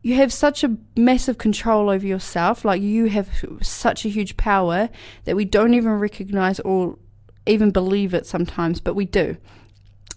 you 0.00 0.14
have 0.14 0.32
such 0.32 0.64
a 0.64 0.74
massive 0.96 1.36
control 1.36 1.90
over 1.90 2.06
yourself, 2.06 2.64
like 2.64 2.80
you 2.80 3.04
have 3.10 3.28
such 3.60 4.06
a 4.06 4.08
huge 4.08 4.38
power 4.38 4.88
that 5.24 5.36
we 5.36 5.44
don't 5.44 5.74
even 5.74 5.90
recognize 5.90 6.58
or 6.60 6.96
even 7.44 7.70
believe 7.70 8.14
it 8.14 8.24
sometimes, 8.24 8.80
but 8.80 8.94
we 8.94 9.04
do. 9.04 9.36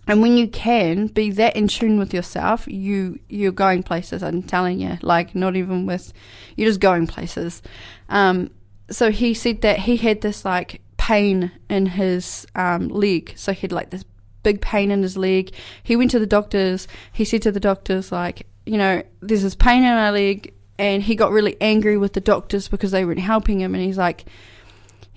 And 0.10 0.24
when 0.24 0.38
you 0.38 0.48
can 0.48 1.06
be 1.06 1.30
that 1.34 1.56
in 1.56 1.68
tune 1.68 2.00
with 2.00 2.16
yourself, 2.16 2.68
you 2.68 3.20
you're 3.30 3.52
going 3.52 3.84
places. 3.84 4.24
I'm 4.24 4.42
telling 4.42 4.80
you, 4.80 4.98
like 5.04 5.36
not 5.36 5.56
even 5.56 5.86
with 5.86 6.12
you're 6.56 6.68
just 6.68 6.80
going 6.80 7.06
places. 7.06 7.62
Um, 8.10 8.50
so 8.90 9.12
he 9.12 9.36
said 9.36 9.62
that 9.62 9.78
he 9.78 9.98
had 9.98 10.22
this 10.22 10.44
like 10.44 10.82
pain 10.98 11.52
in 11.70 11.86
his 11.86 12.48
um, 12.56 12.88
leg. 12.88 13.34
So 13.36 13.54
he 13.54 13.62
had 13.62 13.72
like 13.72 13.92
this 13.92 14.04
big 14.42 14.62
pain 14.62 14.90
in 14.90 15.04
his 15.04 15.16
leg. 15.16 15.54
He 15.84 15.96
went 15.96 16.10
to 16.10 16.20
the 16.20 16.26
doctors. 16.26 16.88
He 17.12 17.24
said 17.24 17.44
to 17.44 17.52
the 17.52 17.60
doctors 17.60 18.12
like, 18.12 18.48
you 18.66 18.80
know, 18.80 19.04
there's 19.20 19.44
this 19.44 19.54
pain 19.54 19.84
in 19.84 19.94
my 19.94 20.10
leg, 20.10 20.56
and 20.80 21.04
he 21.04 21.14
got 21.14 21.32
really 21.32 21.56
angry 21.62 21.98
with 21.98 22.14
the 22.14 22.22
doctors 22.22 22.68
because 22.68 22.90
they 22.90 23.06
weren't 23.06 23.20
helping 23.20 23.62
him. 23.62 23.76
And 23.76 23.84
he's 23.84 23.98
like, 23.98 24.26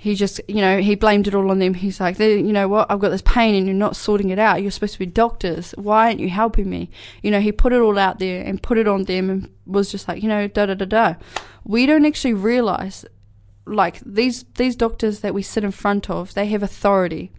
he 0.03 0.17
just, 0.17 0.41
you 0.49 0.61
know, 0.61 0.81
he 0.81 0.97
blamed 0.97 1.29
it 1.29 1.35
all 1.37 1.49
on 1.49 1.61
them. 1.61 1.75
He's 1.75 2.01
like, 2.01 2.19
you 2.19 2.53
know 2.53 2.67
what, 2.67 2.91
I've 2.91 2.99
got 2.99 3.11
this 3.11 3.23
pain 3.23 3.55
and 3.55 3.67
you're 3.67 3.77
not 3.77 3.95
sorting 3.95 4.31
it 4.31 4.39
out. 4.41 4.61
You're 4.61 4.73
supposed 4.73 4.95
to 4.95 4.99
be 4.99 5.07
doctors. 5.07 5.77
Why 5.79 6.07
aren't 6.07 6.19
you 6.19 6.29
helping 6.29 6.69
me? 6.69 6.91
You 7.23 7.31
know, 7.31 7.39
he 7.39 7.53
put 7.53 7.73
it 7.73 7.81
all 7.81 7.97
out 7.97 8.19
there 8.19 8.43
and 8.45 8.61
put 8.61 8.79
it 8.79 8.89
on 8.89 9.05
them 9.05 9.31
and 9.31 9.49
was 9.65 9.93
just 9.93 10.09
like, 10.09 10.21
you 10.21 10.29
know, 10.29 10.49
da 10.49 10.67
da 10.67 10.75
da 10.75 10.87
da. 10.87 11.15
We 11.63 11.87
don't 11.87 12.05
actually 12.05 12.35
realize, 12.35 13.05
like, 13.65 14.01
these, 14.05 14.43
these 14.57 14.75
doctors 14.75 15.21
that 15.21 15.35
we 15.35 15.43
sit 15.43 15.63
in 15.63 15.71
front 15.71 16.11
of, 16.11 16.35
they 16.35 16.47
have 16.47 16.65
authority. 16.65 17.31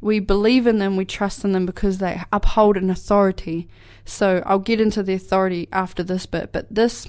We 0.00 0.18
believe 0.18 0.66
in 0.66 0.78
them, 0.78 0.96
we 0.96 1.04
trust 1.04 1.44
in 1.44 1.52
them 1.52 1.66
because 1.66 1.98
they 1.98 2.22
uphold 2.32 2.78
an 2.78 2.88
authority. 2.88 3.68
So 4.06 4.42
I'll 4.46 4.60
get 4.60 4.80
into 4.80 5.02
the 5.02 5.12
authority 5.12 5.68
after 5.72 6.02
this 6.02 6.24
bit, 6.24 6.52
but 6.52 6.74
this 6.74 7.06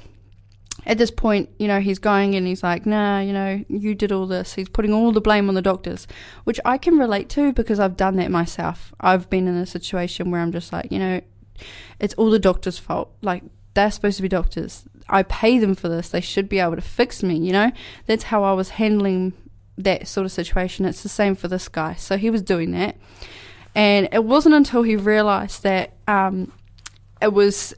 at 0.85 0.97
this 0.97 1.11
point, 1.11 1.49
you 1.59 1.67
know, 1.67 1.79
he's 1.79 1.99
going 1.99 2.35
and 2.35 2.47
he's 2.47 2.63
like, 2.63 2.85
nah, 2.85 3.19
you 3.19 3.33
know, 3.33 3.63
you 3.67 3.95
did 3.95 4.11
all 4.11 4.27
this. 4.27 4.53
He's 4.53 4.69
putting 4.69 4.93
all 4.93 5.11
the 5.11 5.21
blame 5.21 5.49
on 5.49 5.55
the 5.55 5.61
doctors, 5.61 6.07
which 6.43 6.59
I 6.65 6.77
can 6.77 6.97
relate 6.97 7.29
to 7.29 7.53
because 7.53 7.79
I've 7.79 7.97
done 7.97 8.15
that 8.17 8.31
myself. 8.31 8.93
I've 8.99 9.29
been 9.29 9.47
in 9.47 9.55
a 9.55 9.65
situation 9.65 10.31
where 10.31 10.41
I'm 10.41 10.51
just 10.51 10.71
like, 10.71 10.91
you 10.91 10.99
know, 10.99 11.21
it's 11.99 12.13
all 12.15 12.29
the 12.29 12.39
doctor's 12.39 12.77
fault. 12.77 13.11
Like, 13.21 13.43
they're 13.73 13.91
supposed 13.91 14.17
to 14.17 14.23
be 14.23 14.29
doctors. 14.29 14.85
I 15.07 15.23
pay 15.23 15.59
them 15.59 15.75
for 15.75 15.89
this. 15.89 16.09
They 16.09 16.21
should 16.21 16.49
be 16.49 16.59
able 16.59 16.75
to 16.75 16.81
fix 16.81 17.23
me, 17.23 17.37
you 17.37 17.51
know? 17.51 17.71
That's 18.05 18.23
how 18.23 18.43
I 18.43 18.53
was 18.53 18.69
handling 18.69 19.33
that 19.77 20.07
sort 20.07 20.25
of 20.25 20.31
situation. 20.31 20.85
It's 20.85 21.03
the 21.03 21.09
same 21.09 21.35
for 21.35 21.47
this 21.47 21.67
guy. 21.67 21.95
So 21.95 22.17
he 22.17 22.29
was 22.29 22.41
doing 22.41 22.71
that. 22.71 22.95
And 23.75 24.09
it 24.11 24.23
wasn't 24.23 24.55
until 24.55 24.83
he 24.83 24.95
realized 24.95 25.63
that 25.63 25.93
um, 26.07 26.51
it 27.21 27.33
was 27.33 27.73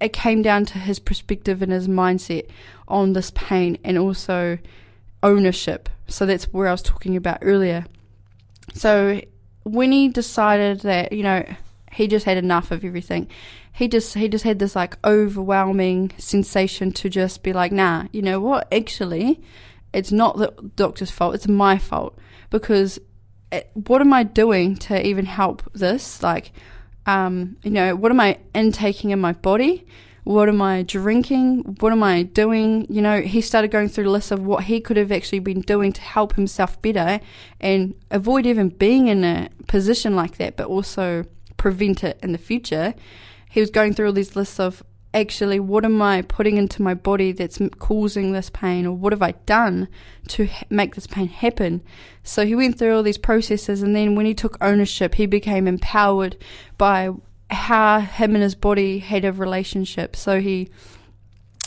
it 0.00 0.12
came 0.12 0.42
down 0.42 0.64
to 0.66 0.78
his 0.78 0.98
perspective 0.98 1.62
and 1.62 1.72
his 1.72 1.88
mindset 1.88 2.48
on 2.88 3.12
this 3.12 3.30
pain 3.32 3.78
and 3.84 3.98
also 3.98 4.58
ownership. 5.22 5.88
So 6.06 6.26
that's 6.26 6.44
where 6.52 6.68
I 6.68 6.72
was 6.72 6.82
talking 6.82 7.16
about 7.16 7.38
earlier. 7.42 7.86
So 8.74 9.20
when 9.62 9.92
he 9.92 10.08
decided 10.08 10.80
that, 10.80 11.12
you 11.12 11.22
know, 11.22 11.44
he 11.92 12.08
just 12.08 12.26
had 12.26 12.36
enough 12.36 12.70
of 12.70 12.84
everything, 12.84 13.28
he 13.72 13.88
just 13.88 14.14
he 14.14 14.28
just 14.28 14.44
had 14.44 14.58
this 14.58 14.76
like 14.76 14.96
overwhelming 15.04 16.12
sensation 16.18 16.92
to 16.92 17.08
just 17.08 17.42
be 17.42 17.52
like, 17.52 17.72
nah, 17.72 18.06
you 18.12 18.22
know 18.22 18.40
what? 18.40 18.72
Actually, 18.72 19.40
it's 19.92 20.12
not 20.12 20.36
the 20.36 20.52
doctor's 20.76 21.10
fault, 21.10 21.34
it's 21.34 21.48
my 21.48 21.78
fault. 21.78 22.18
Because 22.50 22.98
it, 23.50 23.70
what 23.74 24.00
am 24.00 24.12
I 24.12 24.22
doing 24.22 24.76
to 24.76 25.04
even 25.04 25.26
help 25.26 25.62
this? 25.72 26.22
Like 26.22 26.52
um, 27.06 27.56
you 27.62 27.70
know, 27.70 27.94
what 27.96 28.10
am 28.10 28.20
I 28.20 28.38
intaking 28.54 29.10
in 29.10 29.20
my 29.20 29.32
body? 29.32 29.86
What 30.24 30.48
am 30.48 30.62
I 30.62 30.82
drinking? 30.82 31.76
What 31.80 31.92
am 31.92 32.02
I 32.02 32.22
doing? 32.22 32.86
You 32.88 33.02
know, 33.02 33.20
he 33.20 33.42
started 33.42 33.70
going 33.70 33.90
through 33.90 34.04
the 34.04 34.10
list 34.10 34.30
of 34.30 34.44
what 34.44 34.64
he 34.64 34.80
could 34.80 34.96
have 34.96 35.12
actually 35.12 35.40
been 35.40 35.60
doing 35.60 35.92
to 35.92 36.00
help 36.00 36.34
himself 36.34 36.80
better 36.80 37.20
and 37.60 37.94
avoid 38.10 38.46
even 38.46 38.70
being 38.70 39.08
in 39.08 39.22
a 39.22 39.50
position 39.68 40.16
like 40.16 40.38
that, 40.38 40.56
but 40.56 40.66
also 40.66 41.24
prevent 41.58 42.02
it 42.02 42.18
in 42.22 42.32
the 42.32 42.38
future. 42.38 42.94
He 43.50 43.60
was 43.60 43.70
going 43.70 43.92
through 43.92 44.06
all 44.06 44.12
these 44.12 44.34
lists 44.34 44.58
of 44.58 44.82
actually 45.14 45.60
what 45.60 45.84
am 45.84 46.02
I 46.02 46.22
putting 46.22 46.56
into 46.56 46.82
my 46.82 46.92
body 46.92 47.32
that's 47.32 47.58
causing 47.78 48.32
this 48.32 48.50
pain, 48.50 48.86
or 48.86 48.92
what 48.92 49.12
have 49.12 49.22
I 49.22 49.32
done 49.46 49.88
to 50.28 50.46
ha- 50.46 50.66
make 50.68 50.94
this 50.94 51.06
pain 51.06 51.28
happen? 51.28 51.82
So 52.22 52.44
he 52.44 52.54
went 52.54 52.78
through 52.78 52.94
all 52.94 53.02
these 53.02 53.18
processes, 53.18 53.82
and 53.82 53.96
then 53.96 54.16
when 54.16 54.26
he 54.26 54.34
took 54.34 54.58
ownership, 54.60 55.14
he 55.14 55.26
became 55.26 55.66
empowered 55.66 56.36
by 56.76 57.10
how 57.50 58.00
him 58.00 58.34
and 58.34 58.42
his 58.42 58.54
body 58.54 58.98
had 58.98 59.24
a 59.24 59.32
relationship. 59.32 60.16
So 60.16 60.40
he 60.40 60.68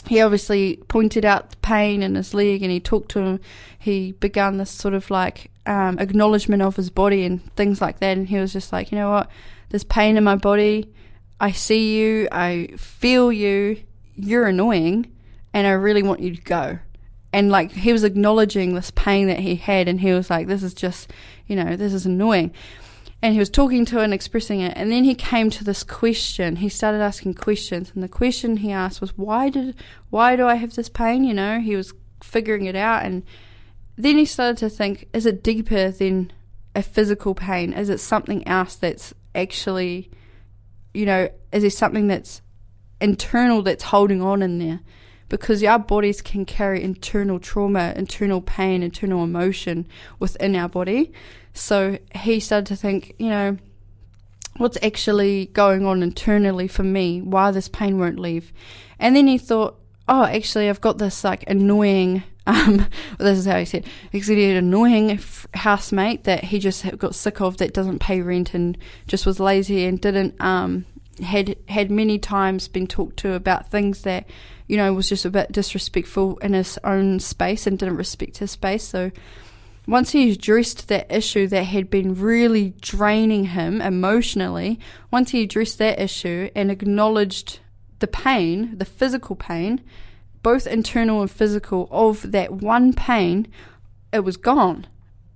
he 0.06 0.20
obviously 0.20 0.76
pointed 0.88 1.24
out 1.24 1.50
the 1.50 1.56
pain 1.58 2.02
in 2.02 2.14
his 2.14 2.32
leg 2.32 2.62
and 2.62 2.70
he 2.70 2.80
talked 2.80 3.10
to 3.10 3.20
him. 3.20 3.40
He 3.78 4.12
began 4.12 4.56
this 4.56 4.70
sort 4.70 4.94
of 4.94 5.10
like 5.10 5.50
um, 5.66 5.98
acknowledgement 5.98 6.62
of 6.62 6.76
his 6.76 6.88
body 6.88 7.24
and 7.24 7.54
things 7.56 7.80
like 7.80 8.00
that. 8.00 8.16
And 8.16 8.28
he 8.28 8.38
was 8.38 8.52
just 8.52 8.72
like, 8.72 8.90
you 8.90 8.96
know 8.96 9.10
what? 9.10 9.30
There's 9.68 9.84
pain 9.84 10.16
in 10.16 10.24
my 10.24 10.36
body. 10.36 10.90
I 11.40 11.52
see 11.52 11.96
you. 11.98 12.28
I 12.32 12.70
feel 12.76 13.32
you. 13.32 13.82
You're 14.16 14.46
annoying. 14.46 15.12
And 15.52 15.66
I 15.66 15.72
really 15.72 16.02
want 16.02 16.20
you 16.20 16.34
to 16.34 16.42
go. 16.42 16.78
And 17.32 17.50
like 17.50 17.72
he 17.72 17.92
was 17.92 18.04
acknowledging 18.04 18.74
this 18.74 18.90
pain 18.90 19.28
that 19.28 19.38
he 19.38 19.56
had. 19.56 19.88
And 19.88 20.00
he 20.00 20.12
was 20.12 20.30
like, 20.30 20.46
this 20.46 20.62
is 20.62 20.74
just, 20.74 21.12
you 21.46 21.56
know, 21.56 21.76
this 21.76 21.92
is 21.92 22.06
annoying 22.06 22.52
and 23.20 23.32
he 23.32 23.38
was 23.38 23.50
talking 23.50 23.84
to 23.84 24.00
and 24.00 24.14
expressing 24.14 24.60
it 24.60 24.72
and 24.76 24.92
then 24.92 25.04
he 25.04 25.14
came 25.14 25.50
to 25.50 25.64
this 25.64 25.82
question 25.82 26.56
he 26.56 26.68
started 26.68 27.00
asking 27.00 27.34
questions 27.34 27.90
and 27.94 28.02
the 28.02 28.08
question 28.08 28.58
he 28.58 28.70
asked 28.70 29.00
was 29.00 29.16
why 29.16 29.48
did 29.48 29.74
why 30.10 30.36
do 30.36 30.46
i 30.46 30.54
have 30.54 30.74
this 30.74 30.88
pain 30.88 31.24
you 31.24 31.34
know 31.34 31.60
he 31.60 31.76
was 31.76 31.92
figuring 32.22 32.66
it 32.66 32.76
out 32.76 33.04
and 33.04 33.22
then 33.96 34.16
he 34.16 34.24
started 34.24 34.56
to 34.56 34.68
think 34.68 35.08
is 35.12 35.26
it 35.26 35.42
deeper 35.42 35.90
than 35.90 36.30
a 36.74 36.82
physical 36.82 37.34
pain 37.34 37.72
is 37.72 37.88
it 37.88 37.98
something 37.98 38.46
else 38.46 38.76
that's 38.76 39.12
actually 39.34 40.10
you 40.94 41.06
know 41.06 41.28
is 41.52 41.62
there 41.62 41.70
something 41.70 42.08
that's 42.08 42.42
internal 43.00 43.62
that's 43.62 43.84
holding 43.84 44.22
on 44.22 44.42
in 44.42 44.58
there 44.58 44.80
because 45.28 45.62
our 45.62 45.78
bodies 45.78 46.22
can 46.22 46.44
carry 46.44 46.82
internal 46.82 47.38
trauma, 47.38 47.92
internal 47.96 48.40
pain, 48.40 48.82
internal 48.82 49.22
emotion 49.24 49.86
within 50.18 50.56
our 50.56 50.68
body. 50.68 51.12
So 51.52 51.98
he 52.14 52.40
started 52.40 52.66
to 52.66 52.76
think, 52.76 53.14
you 53.18 53.28
know, 53.28 53.58
what's 54.56 54.78
actually 54.82 55.46
going 55.46 55.84
on 55.84 56.02
internally 56.02 56.68
for 56.68 56.82
me? 56.82 57.20
Why 57.20 57.50
this 57.50 57.68
pain 57.68 57.98
won't 57.98 58.18
leave? 58.18 58.52
And 58.98 59.14
then 59.14 59.26
he 59.26 59.38
thought, 59.38 59.78
oh, 60.08 60.24
actually, 60.24 60.68
I've 60.68 60.80
got 60.80 60.98
this 60.98 61.22
like 61.24 61.48
annoying. 61.48 62.22
Um, 62.48 62.86
this 63.18 63.38
is 63.38 63.44
how 63.44 63.58
he 63.58 63.66
said. 63.66 63.84
Said 64.10 64.22
he 64.38 64.48
had 64.48 64.56
an 64.56 64.64
annoying 64.64 65.10
f- 65.12 65.46
housemate 65.52 66.24
that 66.24 66.44
he 66.44 66.58
just 66.58 66.96
got 66.96 67.14
sick 67.14 67.42
of 67.42 67.58
that 67.58 67.74
doesn't 67.74 67.98
pay 67.98 68.22
rent 68.22 68.54
and 68.54 68.78
just 69.06 69.26
was 69.26 69.38
lazy 69.38 69.84
and 69.84 70.00
didn't 70.00 70.34
um 70.40 70.86
had 71.22 71.56
had 71.68 71.90
many 71.90 72.18
times 72.18 72.66
been 72.66 72.86
talked 72.86 73.18
to 73.18 73.34
about 73.34 73.70
things 73.70 74.02
that 74.02 74.26
you 74.66 74.78
know 74.78 74.94
was 74.94 75.10
just 75.10 75.26
a 75.26 75.30
bit 75.30 75.52
disrespectful 75.52 76.38
in 76.38 76.54
his 76.54 76.78
own 76.84 77.20
space 77.20 77.66
and 77.66 77.78
didn't 77.78 77.96
respect 77.96 78.38
his 78.38 78.52
space. 78.52 78.84
So 78.84 79.10
once 79.86 80.12
he 80.12 80.30
addressed 80.30 80.88
that 80.88 81.10
issue 81.12 81.46
that 81.48 81.64
had 81.64 81.90
been 81.90 82.14
really 82.14 82.74
draining 82.80 83.46
him 83.46 83.82
emotionally, 83.82 84.78
once 85.10 85.32
he 85.32 85.42
addressed 85.42 85.78
that 85.78 86.00
issue 86.00 86.50
and 86.54 86.70
acknowledged 86.70 87.60
the 87.98 88.06
pain, 88.06 88.76
the 88.78 88.84
physical 88.84 89.36
pain, 89.36 89.82
both 90.42 90.66
internal 90.66 91.20
and 91.20 91.30
physical, 91.30 91.88
of 91.90 92.32
that 92.32 92.52
one 92.52 92.92
pain, 92.92 93.46
it 94.12 94.20
was 94.20 94.36
gone. 94.36 94.86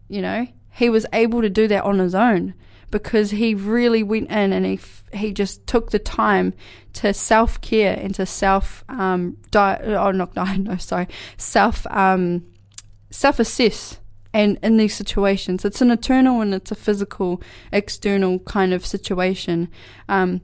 You 0.08 0.22
know, 0.22 0.46
he 0.70 0.88
was 0.88 1.06
able 1.12 1.42
to 1.42 1.50
do 1.50 1.68
that 1.68 1.84
on 1.84 1.98
his 1.98 2.14
own 2.14 2.54
because 2.90 3.30
he 3.30 3.54
really 3.54 4.02
went 4.02 4.30
in 4.30 4.52
and 4.52 4.66
he 4.66 4.78
he 5.12 5.32
just 5.32 5.66
took 5.66 5.90
the 5.90 5.98
time 5.98 6.54
to 6.92 7.12
self 7.14 7.60
care 7.60 7.98
and 7.98 8.14
to 8.14 8.26
self 8.26 8.84
um 8.88 9.36
di- 9.50 9.80
oh 9.82 10.10
not 10.10 10.36
no 10.36 10.44
no 10.56 10.76
sorry 10.76 11.08
self 11.36 11.86
um 11.90 12.44
self 13.10 13.38
assess 13.38 13.98
and 14.32 14.58
in 14.62 14.76
these 14.76 14.94
situations. 14.94 15.64
It's 15.64 15.80
an 15.80 15.90
eternal 15.90 16.40
and 16.40 16.54
it's 16.54 16.70
a 16.70 16.74
physical, 16.74 17.42
external 17.70 18.38
kind 18.40 18.72
of 18.72 18.86
situation. 18.86 19.68
Um, 20.08 20.40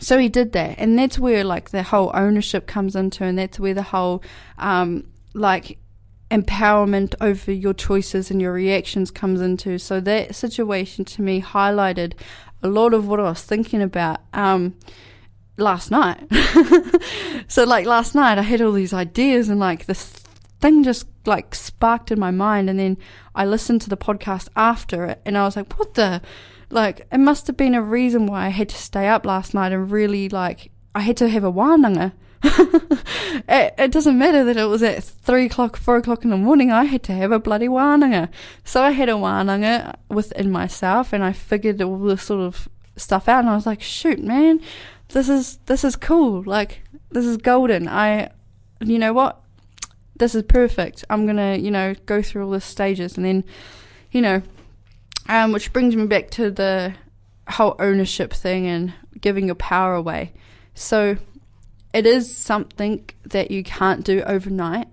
so 0.00 0.18
he 0.18 0.28
did 0.28 0.52
that, 0.52 0.78
and 0.78 0.98
that's 0.98 1.18
where 1.18 1.44
like 1.44 1.70
the 1.70 1.82
whole 1.82 2.10
ownership 2.14 2.66
comes 2.66 2.96
into, 2.96 3.24
and 3.24 3.38
that's 3.38 3.58
where 3.58 3.74
the 3.74 3.82
whole 3.82 4.22
um, 4.58 5.10
like 5.34 5.78
empowerment 6.30 7.14
over 7.20 7.50
your 7.50 7.72
choices 7.72 8.30
and 8.30 8.40
your 8.40 8.52
reactions 8.52 9.10
comes 9.10 9.40
into. 9.40 9.78
So 9.78 10.00
that 10.00 10.34
situation 10.34 11.04
to 11.06 11.22
me 11.22 11.40
highlighted 11.40 12.12
a 12.62 12.68
lot 12.68 12.92
of 12.92 13.08
what 13.08 13.20
I 13.20 13.24
was 13.24 13.42
thinking 13.42 13.82
about. 13.82 14.20
Um, 14.32 14.74
last 15.58 15.90
night. 15.90 16.24
so 17.48 17.64
like 17.64 17.84
last 17.84 18.14
night 18.14 18.38
I 18.38 18.42
had 18.42 18.62
all 18.62 18.72
these 18.72 18.94
ideas 18.94 19.48
and 19.48 19.60
like 19.60 19.86
this 19.86 20.22
thing 20.60 20.82
just 20.82 21.06
like 21.26 21.54
sparked 21.54 22.10
in 22.10 22.18
my 22.18 22.30
mind 22.30 22.70
and 22.70 22.78
then 22.78 22.96
I 23.34 23.44
listened 23.44 23.82
to 23.82 23.90
the 23.90 23.96
podcast 23.96 24.48
after 24.56 25.04
it 25.04 25.20
and 25.26 25.36
I 25.36 25.44
was 25.44 25.56
like, 25.56 25.78
what 25.78 25.94
the 25.94 26.22
like 26.70 27.06
it 27.10 27.18
must 27.18 27.46
have 27.46 27.56
been 27.56 27.74
a 27.74 27.82
reason 27.82 28.26
why 28.26 28.46
I 28.46 28.48
had 28.50 28.68
to 28.70 28.76
stay 28.76 29.08
up 29.08 29.24
last 29.24 29.54
night 29.54 29.72
and 29.72 29.90
really 29.90 30.28
like 30.28 30.70
I 30.94 31.00
had 31.00 31.16
to 31.18 31.28
have 31.28 31.44
a 31.44 31.52
wānanga. 31.52 32.12
it, 32.42 33.74
it, 33.76 33.90
doesn't 33.90 34.16
matter 34.16 34.44
that 34.44 34.56
it 34.56 34.66
was 34.66 34.82
at 34.82 35.02
three 35.02 35.46
o'clock, 35.46 35.76
four 35.76 35.96
o'clock 35.96 36.22
in 36.22 36.30
the 36.30 36.36
morning. 36.36 36.70
I 36.70 36.84
had 36.84 37.02
to 37.04 37.12
have 37.12 37.32
a 37.32 37.40
bloody 37.40 37.66
wānanga. 37.66 38.28
So 38.64 38.82
I 38.82 38.92
had 38.92 39.08
a 39.08 39.12
wānanga 39.12 39.96
within 40.08 40.52
myself, 40.52 41.12
and 41.12 41.24
I 41.24 41.32
figured 41.32 41.82
all 41.82 41.98
this 41.98 42.22
sort 42.22 42.42
of 42.42 42.68
stuff 42.94 43.28
out. 43.28 43.40
And 43.40 43.48
I 43.48 43.56
was 43.56 43.66
like, 43.66 43.82
"Shoot, 43.82 44.22
man, 44.22 44.60
this 45.08 45.28
is 45.28 45.58
this 45.66 45.82
is 45.82 45.96
cool. 45.96 46.44
Like 46.44 46.82
this 47.10 47.24
is 47.24 47.38
golden. 47.38 47.88
I, 47.88 48.30
you 48.80 49.00
know 49.00 49.12
what? 49.12 49.42
this 50.18 50.34
is 50.34 50.42
perfect. 50.42 51.04
I'm 51.08 51.26
gonna, 51.26 51.56
you 51.56 51.70
know, 51.70 51.94
go 52.06 52.22
through 52.22 52.44
all 52.44 52.50
the 52.50 52.60
stages 52.60 53.16
and 53.16 53.24
then, 53.24 53.44
you 54.10 54.20
know, 54.20 54.42
um, 55.28 55.52
which 55.52 55.72
brings 55.72 55.94
me 55.94 56.06
back 56.06 56.30
to 56.30 56.50
the 56.50 56.94
whole 57.48 57.76
ownership 57.78 58.32
thing 58.32 58.66
and 58.66 58.92
giving 59.20 59.46
your 59.46 59.54
power 59.54 59.94
away. 59.94 60.32
So 60.74 61.18
it 61.92 62.06
is 62.06 62.34
something 62.34 63.08
that 63.24 63.50
you 63.50 63.62
can't 63.62 64.04
do 64.04 64.22
overnight, 64.22 64.88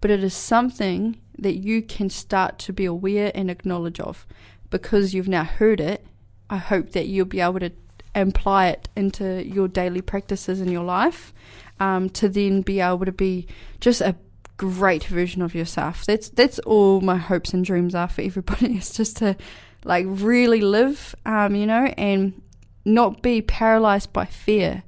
but 0.00 0.10
it 0.10 0.22
is 0.22 0.34
something 0.34 1.20
that 1.38 1.56
you 1.56 1.82
can 1.82 2.10
start 2.10 2.58
to 2.58 2.72
be 2.72 2.84
aware 2.84 3.30
and 3.34 3.50
acknowledge 3.50 4.00
of 4.00 4.26
because 4.70 5.14
you've 5.14 5.28
now 5.28 5.44
heard 5.44 5.80
it. 5.80 6.06
I 6.50 6.56
hope 6.56 6.90
that 6.92 7.06
you'll 7.06 7.26
be 7.26 7.40
able 7.40 7.60
to 7.60 7.72
apply 8.14 8.68
it 8.68 8.88
into 8.96 9.44
your 9.46 9.68
daily 9.68 10.00
practices 10.00 10.60
in 10.60 10.70
your 10.70 10.84
life 10.84 11.32
um, 11.78 12.10
to 12.10 12.28
then 12.28 12.62
be 12.62 12.80
able 12.80 13.04
to 13.04 13.12
be 13.12 13.46
just 13.80 14.00
a 14.00 14.16
great 14.58 15.04
version 15.04 15.40
of 15.40 15.54
yourself. 15.54 16.04
That's 16.04 16.28
that's 16.28 16.58
all 16.60 17.00
my 17.00 17.16
hopes 17.16 17.54
and 17.54 17.64
dreams 17.64 17.94
are 17.94 18.08
for 18.08 18.20
everybody. 18.20 18.74
It's 18.76 18.94
just 18.94 19.16
to 19.18 19.36
like 19.84 20.04
really 20.06 20.60
live, 20.60 21.14
um, 21.24 21.54
you 21.54 21.66
know, 21.66 21.86
and 21.96 22.42
not 22.84 23.22
be 23.22 23.40
paralyzed 23.40 24.12
by 24.12 24.26
fear, 24.26 24.82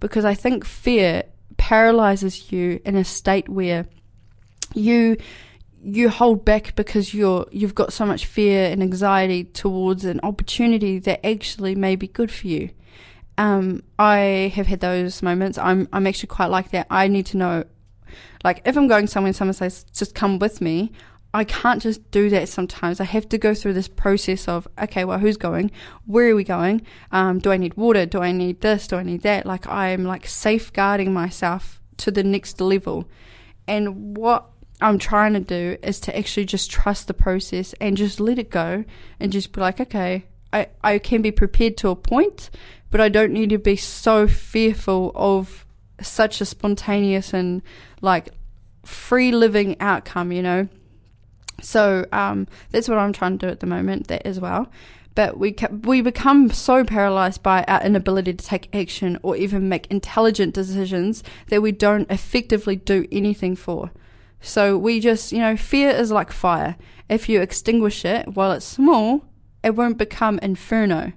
because 0.00 0.24
I 0.24 0.34
think 0.34 0.64
fear 0.64 1.24
paralyzes 1.58 2.50
you 2.50 2.80
in 2.86 2.96
a 2.96 3.04
state 3.04 3.48
where 3.48 3.86
you 4.74 5.18
you 5.82 6.08
hold 6.08 6.44
back 6.44 6.74
because 6.76 7.12
you're 7.12 7.46
you've 7.50 7.74
got 7.74 7.92
so 7.92 8.06
much 8.06 8.26
fear 8.26 8.70
and 8.70 8.82
anxiety 8.82 9.44
towards 9.44 10.04
an 10.04 10.20
opportunity 10.22 10.98
that 11.00 11.24
actually 11.26 11.74
may 11.74 11.96
be 11.96 12.08
good 12.08 12.30
for 12.30 12.46
you. 12.46 12.70
Um, 13.36 13.82
I 13.98 14.52
have 14.54 14.66
had 14.66 14.80
those 14.80 15.22
moments. 15.22 15.58
I'm 15.58 15.88
I'm 15.92 16.06
actually 16.06 16.28
quite 16.28 16.50
like 16.50 16.70
that. 16.70 16.86
I 16.90 17.08
need 17.08 17.26
to 17.26 17.36
know 17.36 17.64
like 18.44 18.62
if 18.64 18.76
I'm 18.76 18.88
going 18.88 19.06
somewhere 19.06 19.28
and 19.28 19.36
someone 19.36 19.54
says, 19.54 19.84
just 19.92 20.14
come 20.14 20.38
with 20.38 20.60
me, 20.60 20.92
I 21.34 21.44
can't 21.44 21.82
just 21.82 22.10
do 22.10 22.30
that 22.30 22.48
sometimes. 22.48 23.00
I 23.00 23.04
have 23.04 23.28
to 23.28 23.38
go 23.38 23.54
through 23.54 23.74
this 23.74 23.88
process 23.88 24.48
of, 24.48 24.66
okay, 24.80 25.04
well, 25.04 25.18
who's 25.18 25.36
going? 25.36 25.70
Where 26.06 26.30
are 26.30 26.34
we 26.34 26.44
going? 26.44 26.82
Um, 27.12 27.38
do 27.38 27.52
I 27.52 27.58
need 27.58 27.74
water? 27.74 28.06
Do 28.06 28.20
I 28.20 28.32
need 28.32 28.62
this? 28.62 28.86
Do 28.86 28.96
I 28.96 29.02
need 29.02 29.22
that? 29.22 29.44
Like 29.44 29.66
I'm 29.66 30.04
like 30.04 30.26
safeguarding 30.26 31.12
myself 31.12 31.82
to 31.98 32.10
the 32.10 32.24
next 32.24 32.60
level. 32.60 33.08
And 33.66 34.16
what 34.16 34.50
I'm 34.80 34.98
trying 34.98 35.34
to 35.34 35.40
do 35.40 35.76
is 35.82 36.00
to 36.00 36.16
actually 36.16 36.46
just 36.46 36.70
trust 36.70 37.08
the 37.08 37.14
process 37.14 37.74
and 37.80 37.96
just 37.96 38.20
let 38.20 38.38
it 38.38 38.50
go 38.50 38.84
and 39.20 39.30
just 39.30 39.52
be 39.52 39.60
like, 39.60 39.80
okay, 39.80 40.24
I, 40.52 40.68
I 40.82 40.98
can 40.98 41.20
be 41.20 41.30
prepared 41.30 41.76
to 41.78 41.90
a 41.90 41.96
point, 41.96 42.48
but 42.90 43.00
I 43.00 43.10
don't 43.10 43.32
need 43.32 43.50
to 43.50 43.58
be 43.58 43.76
so 43.76 44.26
fearful 44.26 45.12
of 45.14 45.66
such 46.00 46.40
a 46.40 46.46
spontaneous 46.46 47.34
and 47.34 47.60
like 48.00 48.30
free 48.84 49.32
living 49.32 49.76
outcome, 49.80 50.32
you 50.32 50.42
know. 50.42 50.68
So 51.60 52.06
um, 52.12 52.46
that's 52.70 52.88
what 52.88 52.98
I'm 52.98 53.12
trying 53.12 53.38
to 53.38 53.46
do 53.46 53.50
at 53.50 53.60
the 53.60 53.66
moment, 53.66 54.08
that 54.08 54.24
as 54.26 54.38
well. 54.40 54.68
but 55.14 55.36
we 55.36 55.50
ca- 55.50 55.74
we 55.82 56.00
become 56.00 56.48
so 56.50 56.84
paralyzed 56.84 57.42
by 57.42 57.64
our 57.64 57.82
inability 57.82 58.32
to 58.34 58.44
take 58.46 58.72
action 58.72 59.18
or 59.22 59.34
even 59.36 59.68
make 59.68 59.88
intelligent 59.88 60.54
decisions 60.54 61.24
that 61.48 61.60
we 61.60 61.72
don't 61.72 62.08
effectively 62.08 62.76
do 62.76 63.04
anything 63.10 63.56
for. 63.56 63.90
So 64.40 64.78
we 64.78 65.00
just, 65.00 65.32
you 65.32 65.40
know, 65.40 65.56
fear 65.56 65.90
is 65.90 66.12
like 66.12 66.30
fire. 66.30 66.76
If 67.08 67.28
you 67.28 67.40
extinguish 67.40 68.04
it 68.04 68.36
while 68.36 68.52
it's 68.52 68.64
small, 68.64 69.24
it 69.64 69.74
won't 69.74 69.98
become 69.98 70.38
inferno. 70.40 71.12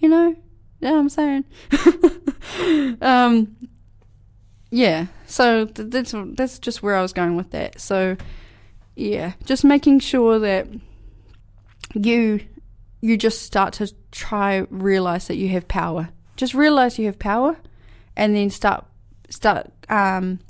You 0.00 0.08
know? 0.08 0.36
Yeah, 0.80 0.98
I'm 0.98 1.08
saying. 1.08 1.44
um, 3.00 3.56
yeah. 4.70 5.06
So 5.26 5.66
th- 5.66 5.90
that's 5.90 6.14
that's 6.34 6.58
just 6.58 6.82
where 6.82 6.94
I 6.94 7.02
was 7.02 7.12
going 7.12 7.36
with 7.36 7.50
that. 7.50 7.80
So 7.80 8.16
yeah, 8.96 9.32
just 9.44 9.64
making 9.64 10.00
sure 10.00 10.38
that 10.38 10.68
you 11.94 12.40
you 13.00 13.16
just 13.16 13.42
start 13.42 13.74
to 13.74 13.92
try 14.10 14.66
realize 14.70 15.28
that 15.28 15.36
you 15.36 15.48
have 15.50 15.68
power. 15.68 16.10
Just 16.36 16.54
realize 16.54 16.98
you 16.98 17.06
have 17.06 17.18
power, 17.18 17.56
and 18.16 18.34
then 18.34 18.50
start 18.50 18.84
start 19.30 19.70
um, 19.88 20.40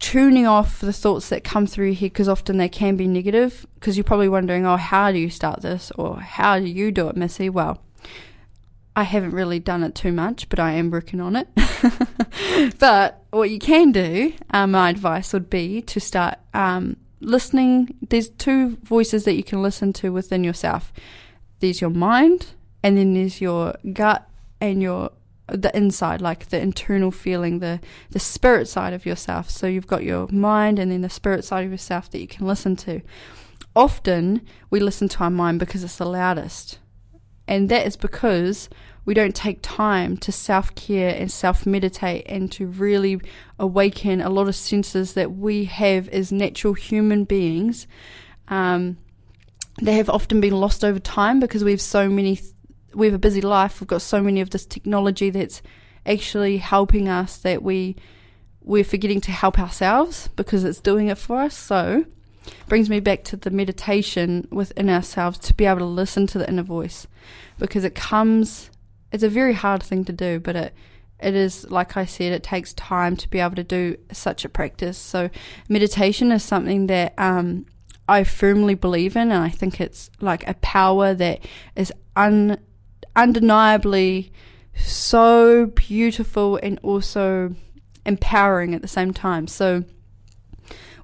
tuning 0.00 0.46
off 0.46 0.80
the 0.80 0.92
thoughts 0.92 1.28
that 1.28 1.44
come 1.44 1.66
through 1.66 1.94
head 1.94 2.12
because 2.12 2.28
often 2.28 2.56
they 2.56 2.68
can 2.68 2.96
be 2.96 3.06
negative. 3.06 3.66
Because 3.74 3.96
you're 3.96 4.04
probably 4.04 4.28
wondering, 4.28 4.64
oh, 4.66 4.76
how 4.76 5.12
do 5.12 5.18
you 5.18 5.30
start 5.30 5.62
this, 5.62 5.90
or 5.96 6.20
how 6.20 6.58
do 6.58 6.66
you 6.66 6.90
do 6.90 7.08
it, 7.08 7.16
Missy? 7.16 7.50
Well, 7.50 7.82
I 8.98 9.04
haven't 9.04 9.30
really 9.30 9.60
done 9.60 9.84
it 9.84 9.94
too 9.94 10.10
much, 10.10 10.48
but 10.48 10.58
I 10.58 10.72
am 10.72 10.90
working 10.90 11.20
on 11.20 11.36
it. 11.36 11.46
but 12.80 13.22
what 13.30 13.48
you 13.48 13.60
can 13.60 13.92
do, 13.92 14.32
uh, 14.50 14.66
my 14.66 14.90
advice 14.90 15.32
would 15.32 15.48
be 15.48 15.82
to 15.82 16.00
start 16.00 16.36
um, 16.52 16.96
listening, 17.20 17.94
there's 18.08 18.28
two 18.28 18.76
voices 18.82 19.22
that 19.22 19.34
you 19.34 19.44
can 19.44 19.62
listen 19.62 19.92
to 19.92 20.10
within 20.10 20.42
yourself. 20.42 20.92
There's 21.60 21.80
your 21.80 21.90
mind, 21.90 22.54
and 22.82 22.98
then 22.98 23.14
there's 23.14 23.40
your 23.40 23.76
gut 23.92 24.28
and 24.60 24.82
your 24.82 25.12
the 25.46 25.74
inside, 25.76 26.20
like 26.20 26.48
the 26.48 26.60
internal 26.60 27.12
feeling, 27.12 27.60
the 27.60 27.78
the 28.10 28.18
spirit 28.18 28.66
side 28.66 28.94
of 28.94 29.06
yourself. 29.06 29.48
So 29.48 29.68
you've 29.68 29.86
got 29.86 30.02
your 30.02 30.26
mind 30.26 30.80
and 30.80 30.90
then 30.90 31.02
the 31.02 31.08
spirit 31.08 31.44
side 31.44 31.64
of 31.64 31.70
yourself 31.70 32.10
that 32.10 32.18
you 32.18 32.26
can 32.26 32.48
listen 32.48 32.74
to. 32.78 33.02
Often 33.76 34.44
we 34.70 34.80
listen 34.80 35.08
to 35.10 35.20
our 35.20 35.30
mind 35.30 35.60
because 35.60 35.84
it's 35.84 35.98
the 35.98 36.04
loudest. 36.04 36.80
And 37.48 37.70
that 37.70 37.86
is 37.86 37.96
because 37.96 38.68
we 39.08 39.14
don't 39.14 39.34
take 39.34 39.60
time 39.62 40.18
to 40.18 40.30
self 40.30 40.74
care 40.74 41.14
and 41.16 41.32
self 41.32 41.64
meditate 41.64 42.26
and 42.26 42.52
to 42.52 42.66
really 42.66 43.18
awaken 43.58 44.20
a 44.20 44.28
lot 44.28 44.48
of 44.48 44.54
senses 44.54 45.14
that 45.14 45.32
we 45.32 45.64
have 45.64 46.10
as 46.10 46.30
natural 46.30 46.74
human 46.74 47.24
beings. 47.24 47.86
Um, 48.48 48.98
they 49.80 49.94
have 49.94 50.10
often 50.10 50.42
been 50.42 50.52
lost 50.52 50.84
over 50.84 50.98
time 50.98 51.40
because 51.40 51.64
we 51.64 51.70
have 51.70 51.80
so 51.80 52.10
many, 52.10 52.38
we 52.92 53.06
have 53.06 53.14
a 53.14 53.18
busy 53.18 53.40
life. 53.40 53.80
We've 53.80 53.88
got 53.88 54.02
so 54.02 54.20
many 54.22 54.42
of 54.42 54.50
this 54.50 54.66
technology 54.66 55.30
that's 55.30 55.62
actually 56.04 56.58
helping 56.58 57.08
us 57.08 57.38
that 57.38 57.62
we 57.62 57.96
we're 58.60 58.84
forgetting 58.84 59.22
to 59.22 59.32
help 59.32 59.58
ourselves 59.58 60.28
because 60.36 60.64
it's 60.64 60.82
doing 60.82 61.08
it 61.08 61.16
for 61.16 61.40
us. 61.40 61.56
So, 61.56 62.04
brings 62.68 62.90
me 62.90 63.00
back 63.00 63.24
to 63.24 63.38
the 63.38 63.48
meditation 63.50 64.48
within 64.50 64.90
ourselves 64.90 65.38
to 65.38 65.54
be 65.54 65.64
able 65.64 65.78
to 65.78 65.86
listen 65.86 66.26
to 66.26 66.36
the 66.36 66.46
inner 66.46 66.62
voice 66.62 67.06
because 67.58 67.84
it 67.84 67.94
comes 67.94 68.68
it's 69.12 69.22
a 69.22 69.28
very 69.28 69.54
hard 69.54 69.82
thing 69.82 70.04
to 70.06 70.12
do, 70.12 70.40
but 70.40 70.56
it 70.56 70.74
it 71.20 71.34
is 71.34 71.68
like 71.70 71.96
I 71.96 72.04
said, 72.04 72.32
it 72.32 72.42
takes 72.42 72.72
time 72.74 73.16
to 73.16 73.28
be 73.28 73.40
able 73.40 73.56
to 73.56 73.64
do 73.64 73.96
such 74.12 74.44
a 74.44 74.48
practice. 74.48 74.96
So 74.96 75.30
meditation 75.68 76.30
is 76.30 76.44
something 76.44 76.86
that 76.86 77.14
um, 77.18 77.66
I 78.08 78.24
firmly 78.24 78.74
believe 78.74 79.16
in, 79.16 79.32
and 79.32 79.42
I 79.42 79.48
think 79.48 79.80
it's 79.80 80.10
like 80.20 80.46
a 80.46 80.54
power 80.54 81.14
that 81.14 81.44
is 81.74 81.92
un, 82.14 82.58
undeniably 83.16 84.32
so 84.76 85.66
beautiful 85.66 86.56
and 86.62 86.78
also 86.82 87.54
empowering 88.06 88.74
at 88.74 88.82
the 88.82 88.88
same 88.88 89.12
time. 89.12 89.48
So 89.48 89.84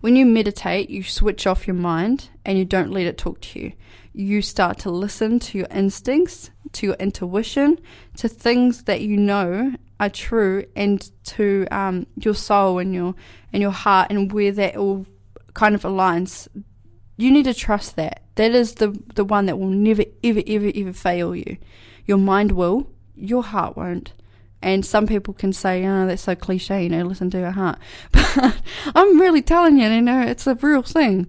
when 0.01 0.17
you 0.17 0.27
meditate, 0.27 0.91
you 0.91 1.03
switch 1.03 1.47
off 1.47 1.67
your 1.67 1.75
mind 1.75 2.29
and 2.45 2.57
you 2.57 2.65
don't 2.65 2.93
let 2.93 3.07
it 3.07 3.19
talk 3.19 3.41
to 3.41 3.59
you. 3.59 3.73
You 4.15 4.41
start 4.41 4.79
to 4.81 4.91
listen 4.91 5.39
to 5.41 5.59
your 5.59 5.67
instincts 5.71 6.51
to 6.75 6.87
your 6.87 6.97
intuition, 6.97 7.81
to 8.19 8.29
things 8.29 8.85
that 8.85 9.01
you 9.01 9.17
know 9.17 9.75
are 9.99 10.11
true, 10.11 10.65
and 10.77 11.11
to 11.25 11.67
um, 11.71 12.07
your 12.17 12.35
soul 12.35 12.79
and 12.79 12.95
your 12.95 13.15
and 13.53 13.63
your 13.63 13.71
heart, 13.71 14.11
and 14.11 14.31
where 14.31 14.53
that 14.53 14.77
all 14.77 15.07
kind 15.55 15.75
of 15.75 15.83
aligns. 15.83 16.49
You 17.17 17.31
need 17.31 17.45
to 17.45 17.55
trust 17.55 17.97
that. 17.97 18.23
That 18.35 18.53
is 18.53 18.75
the 18.75 18.99
the 19.15 19.25
one 19.25 19.47
that 19.47 19.59
will 19.59 19.69
never, 19.69 20.05
ever, 20.23 20.43
ever, 20.47 20.71
ever 20.75 20.93
fail 20.93 21.35
you. 21.35 21.57
Your 22.07 22.19
mind 22.19 22.53
will, 22.53 22.91
your 23.15 23.43
heart 23.43 23.77
won't. 23.77 24.13
And 24.61 24.85
some 24.85 25.07
people 25.07 25.35
can 25.35 25.53
say, 25.53 25.85
oh, 25.85 26.07
that's 26.07 26.23
so 26.23 26.35
cliche, 26.35 26.85
you 26.85 26.89
know, 26.89 27.05
listen 27.05 27.29
to 27.31 27.39
your 27.39 27.51
heart. 27.51 27.79
But 28.13 28.57
I'm 28.95 29.21
really 29.21 29.43
telling 29.43 29.77
you, 29.77 29.89
you 29.89 30.01
know, 30.01 30.23
it's 30.23 30.47
a 30.47 30.55
real 30.55 30.83
thing 30.83 31.29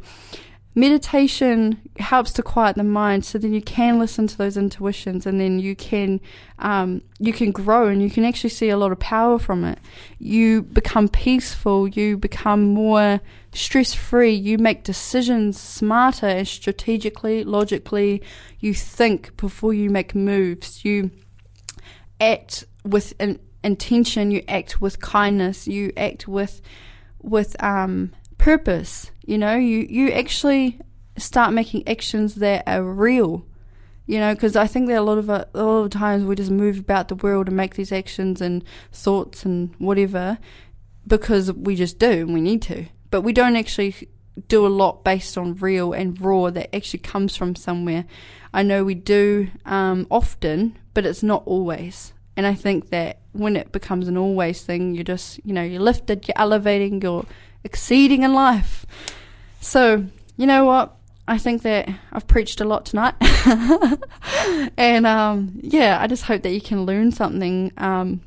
meditation 0.76 1.80
helps 1.98 2.34
to 2.34 2.44
quiet 2.44 2.76
the 2.76 2.84
mind 2.84 3.24
so 3.24 3.38
then 3.38 3.54
you 3.54 3.62
can 3.62 3.98
listen 3.98 4.28
to 4.28 4.38
those 4.38 4.58
intuitions 4.58 5.26
and 5.26 5.40
then 5.40 5.58
you 5.58 5.74
can 5.74 6.20
um, 6.60 7.02
you 7.18 7.32
can 7.32 7.52
grow 7.52 7.88
and 7.88 8.02
you 8.02 8.10
can 8.10 8.26
actually 8.26 8.50
see 8.50 8.70
a 8.70 8.78
lot 8.78 8.92
of 8.92 9.00
power 9.00 9.40
from 9.40 9.64
it. 9.64 9.80
You 10.20 10.64
become 10.64 11.08
peaceful 11.08 11.88
you 11.88 12.18
become 12.18 12.64
more 12.66 13.22
stress 13.54 13.94
free 13.94 14.34
you 14.34 14.58
make 14.58 14.84
decisions 14.84 15.60
smarter 15.60 16.28
and 16.28 16.48
strategically 16.48 17.46
logically. 17.46 18.22
You 18.60 18.74
think 18.74 19.38
before 19.38 19.74
you 19.74 19.90
make 19.90 20.14
moves. 20.14 20.84
You 20.84 21.12
act 22.20 22.66
with 22.84 23.14
an 23.20 23.40
intention 23.64 24.30
you 24.30 24.44
act 24.48 24.80
with 24.80 25.02
kindness 25.02 25.68
you 25.68 25.92
act 25.98 26.28
with 26.28 26.62
with 27.22 27.56
um 27.64 28.12
purpose. 28.38 29.12
You 29.26 29.38
know, 29.38 29.56
you, 29.56 29.88
you 29.90 30.12
actually 30.12 30.80
start 31.18 31.54
making 31.54 31.88
actions 31.88 32.36
that 32.36 32.64
are 32.68 32.84
real. 32.84 33.46
You 34.08 34.20
know, 34.20 34.36
because 34.36 34.56
I 34.56 34.68
think 34.68 34.88
that 34.90 35.00
a 35.00 35.02
lot 35.02 35.18
of 35.18 35.30
a 35.30 35.48
lot 35.56 35.86
of 35.86 35.90
times 35.90 36.26
we 36.26 36.36
just 36.36 36.52
move 36.52 36.78
about 36.78 37.08
the 37.08 37.16
world 37.16 37.48
and 37.48 37.58
make 37.58 37.74
these 37.74 37.92
actions 37.92 38.40
and 38.40 38.64
thoughts 38.92 39.46
and 39.46 39.74
whatever 39.80 40.38
because 41.08 41.52
we 41.52 41.76
just 41.76 41.98
do 41.98 42.10
and 42.12 42.34
we 42.34 42.42
need 42.42 42.62
to, 42.64 42.86
but 43.10 43.22
we 43.22 43.34
don't 43.34 43.56
actually 43.56 43.96
do 44.48 44.66
a 44.66 44.70
lot 44.70 45.04
based 45.04 45.38
on 45.38 45.56
real 45.56 45.94
and 45.94 46.20
raw 46.20 46.50
that 46.50 46.76
actually 46.76 47.00
comes 47.00 47.36
from 47.36 47.56
somewhere. 47.56 48.06
I 48.54 48.64
know 48.64 48.84
we 48.84 48.96
do 48.96 49.50
um, 49.66 50.08
often, 50.12 50.78
but 50.94 51.06
it's 51.06 51.24
not 51.24 51.44
always. 51.46 52.14
And 52.38 52.46
I 52.46 52.54
think 52.54 52.90
that 52.90 53.20
when 53.32 53.56
it 53.56 53.72
becomes 53.72 54.08
an 54.08 54.18
always 54.18 54.62
thing, 54.62 54.94
you're 54.94 55.04
just, 55.04 55.40
you 55.46 55.54
know, 55.54 55.64
you're 55.64 55.82
lifted, 55.82 56.28
you're 56.28 56.38
elevating, 56.38 57.02
you're 57.02 57.26
exceeding 57.66 58.24
in 58.24 58.34
life. 58.34 58.86
So, 59.60 60.06
you 60.38 60.46
know 60.46 60.64
what? 60.64 60.96
I 61.28 61.40
think 61.40 61.64
that 61.64 61.90
I've 62.14 62.28
preached 62.28 62.62
a 62.62 62.66
lot 62.66 62.86
tonight. 62.86 63.16
and 64.78 65.08
um, 65.08 65.60
yeah, 65.62 65.98
I 66.00 66.08
just 66.08 66.24
hope 66.24 66.44
that 66.44 66.52
you 66.52 66.62
can 66.62 66.86
learn 66.86 67.12
something 67.12 67.72
um, 67.78 68.22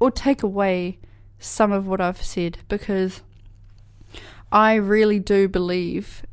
or 0.00 0.10
take 0.10 0.42
away 0.42 0.98
some 1.38 1.70
of 1.70 1.86
what 1.86 2.00
I've 2.00 2.20
said 2.20 2.58
because 2.68 3.22
I 4.50 4.74
really 4.74 5.20
do 5.20 5.48
believe, 5.48 6.24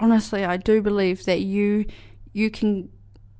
honestly, 0.00 0.44
I 0.44 0.56
do 0.56 0.82
believe 0.82 1.24
that 1.26 1.40
you 1.40 1.86
you 2.32 2.50
can 2.50 2.90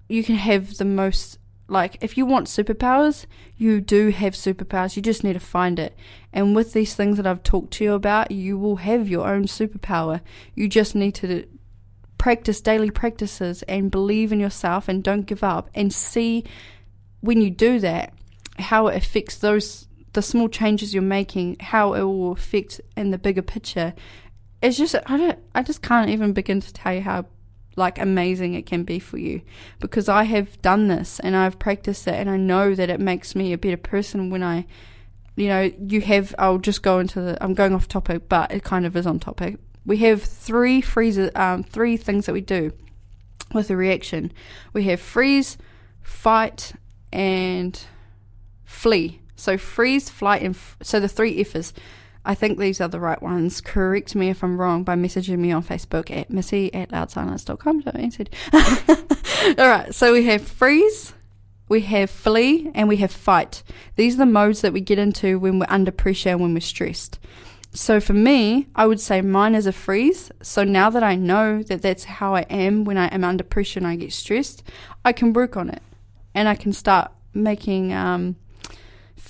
you 0.09 0.23
can 0.23 0.37
have 0.37 0.77
the 0.77 0.85
most 0.85 1.40
like, 1.71 1.97
if 2.01 2.17
you 2.19 2.27
want 2.27 2.49
superpowers, 2.49 3.27
you 3.57 3.81
do 3.81 4.11
have 4.11 4.35
superpowers. 4.35 4.97
You 4.97 5.03
just 5.03 5.23
need 5.23 5.35
to 5.35 5.41
find 5.41 5.79
it. 5.79 5.97
And 6.33 6.55
with 6.57 6.73
these 6.73 6.95
things 6.95 7.17
that 7.17 7.27
I've 7.27 7.43
talked 7.43 7.73
to 7.75 7.85
you 7.85 7.95
about, 7.95 8.31
you 8.31 8.59
will 8.59 8.77
have 8.77 9.09
your 9.09 9.29
own 9.29 9.45
superpower. 9.45 10.21
You 10.55 10.69
just 10.69 10.95
need 10.95 11.15
to 11.17 11.47
practice 12.19 12.61
daily 12.61 12.91
practices 12.91 13.63
and 13.63 13.91
believe 13.91 14.33
in 14.33 14.41
yourself 14.41 14.89
and 14.89 15.03
don't 15.03 15.27
give 15.27 15.43
up 15.43 15.71
and 15.75 15.93
see 15.93 16.45
when 17.21 17.41
you 17.41 17.51
do 17.51 17.79
that 17.79 18.13
how 18.59 18.89
it 18.89 18.97
affects 18.97 19.39
those 19.39 19.87
the 20.13 20.23
small 20.23 20.49
changes 20.49 20.93
you're 20.93 21.03
making, 21.03 21.57
how 21.61 21.95
it 21.95 22.03
will 22.03 22.33
affect 22.33 22.81
in 22.97 23.13
the 23.13 23.17
bigger 23.17 23.43
picture. 23.43 23.95
It's 24.61 24.77
just 24.77 24.95
I 25.07 25.17
don't 25.17 25.39
I 25.55 25.63
just 25.63 25.83
can't 25.83 26.11
even 26.11 26.33
begin 26.33 26.61
to 26.61 26.73
tell 26.73 26.93
you 26.93 27.01
how 27.01 27.27
like 27.81 27.99
amazing 27.99 28.55
it 28.55 28.67
can 28.67 28.85
be 28.85 29.01
for 29.01 29.19
you. 29.19 29.41
Because 29.81 30.09
I 30.09 30.23
have 30.25 30.63
done 30.63 30.87
this 30.87 31.19
and 31.19 31.35
I've 31.35 31.59
practiced 31.59 32.07
it 32.07 32.15
and 32.15 32.31
I 32.31 32.37
know 32.37 32.77
that 32.77 32.91
it 32.91 33.01
makes 33.01 33.35
me 33.35 33.53
a 33.53 33.59
better 33.59 33.77
person 33.77 34.31
when 34.31 34.45
I 34.45 34.67
you 35.35 35.49
know 35.49 35.73
you 35.89 36.03
have 36.03 36.35
I'll 36.39 36.59
just 36.59 36.83
go 36.83 37.01
into 37.01 37.21
the 37.21 37.43
I'm 37.43 37.55
going 37.55 37.75
off 37.75 37.89
topic 37.89 38.29
but 38.29 38.53
it 38.53 38.63
kind 38.63 38.87
of 38.87 38.95
is 38.95 39.07
on 39.07 39.19
topic. 39.19 39.57
We 39.85 39.97
have 39.99 40.23
three 40.23 40.81
freezes 40.81 41.31
um, 41.35 41.65
three 41.65 41.97
things 41.97 42.27
that 42.27 42.33
we 42.33 42.43
do 42.43 42.73
with 43.53 43.71
a 43.71 43.77
reaction. 43.77 44.33
We 44.73 44.85
have 44.85 45.01
freeze 45.01 45.59
fight 46.03 46.73
and 47.13 47.83
flee. 48.65 49.21
So 49.35 49.57
freeze 49.57 50.11
flight 50.11 50.43
and 50.43 50.55
f- 50.55 50.77
so 50.83 51.01
the 51.01 51.09
three 51.09 51.41
F's 51.41 51.73
I 52.25 52.35
think 52.35 52.59
these 52.59 52.81
are 52.81 52.89
the 52.89 53.01
right 53.01 53.21
ones. 53.23 53.61
Correct 53.61 54.15
me 54.15 54.29
if 54.29 54.45
I'm 54.45 54.61
wrong 54.61 54.85
by 54.85 54.95
messaging 54.95 55.39
me 55.39 55.53
on 55.53 55.63
Facebook 55.63 56.11
at 56.15 56.31
missy 56.31 56.73
at 56.75 56.91
loudsilence.com. 56.91 57.83
So 57.83 57.91
answered. 57.91 58.31
All 59.59 59.69
right, 59.69 59.95
so 59.95 60.13
we 60.13 60.25
have 60.27 60.43
freeze, 60.43 61.15
we 61.69 61.81
have 61.83 62.11
flee, 62.11 62.71
and 62.75 62.89
we 62.89 62.99
have 62.99 63.11
fight. 63.11 63.63
These 63.97 64.15
are 64.15 64.19
the 64.19 64.27
modes 64.27 64.61
that 64.61 64.73
we 64.73 64.81
get 64.81 64.99
into 64.99 65.39
when 65.39 65.59
we're 65.59 65.67
under 65.69 65.91
pressure 65.91 66.31
and 66.31 66.41
when 66.41 66.53
we're 66.53 66.61
stressed. 66.61 67.19
So 67.73 68.01
for 68.01 68.13
me, 68.13 68.67
I 68.75 68.87
would 68.87 69.01
say 69.01 69.23
mine 69.23 69.55
is 69.55 69.67
a 69.67 69.73
freeze. 69.73 70.31
So 70.43 70.65
now 70.65 70.91
that 70.91 71.03
I 71.03 71.15
know 71.15 71.63
that 71.63 71.83
that's 71.83 72.05
how 72.05 72.35
I 72.35 72.43
am 72.43 72.85
when 72.85 72.99
I 72.99 73.07
am 73.07 73.25
under 73.25 73.45
pressure 73.45 73.79
and 73.79 73.87
I 73.87 73.97
get 73.97 74.13
stressed, 74.13 74.63
I 75.05 75.13
can 75.13 75.33
work 75.33 75.57
on 75.57 75.71
it 75.71 75.83
and 76.35 76.49
I 76.49 76.57
can 76.57 76.73
start 76.73 77.13
making, 77.33 77.93
um, 77.93 78.37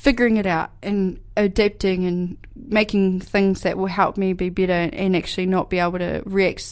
figuring 0.01 0.39
it 0.39 0.47
out 0.47 0.71
and 0.83 1.21
adapting 1.37 2.07
and 2.07 2.39
making 2.57 3.21
things 3.21 3.61
that 3.61 3.77
will 3.77 3.85
help 3.85 4.17
me 4.17 4.33
be 4.33 4.49
better 4.49 4.73
and 4.73 5.15
actually 5.15 5.45
not 5.45 5.69
be 5.69 5.79
able 5.79 5.99
to 5.99 6.23
react, 6.25 6.67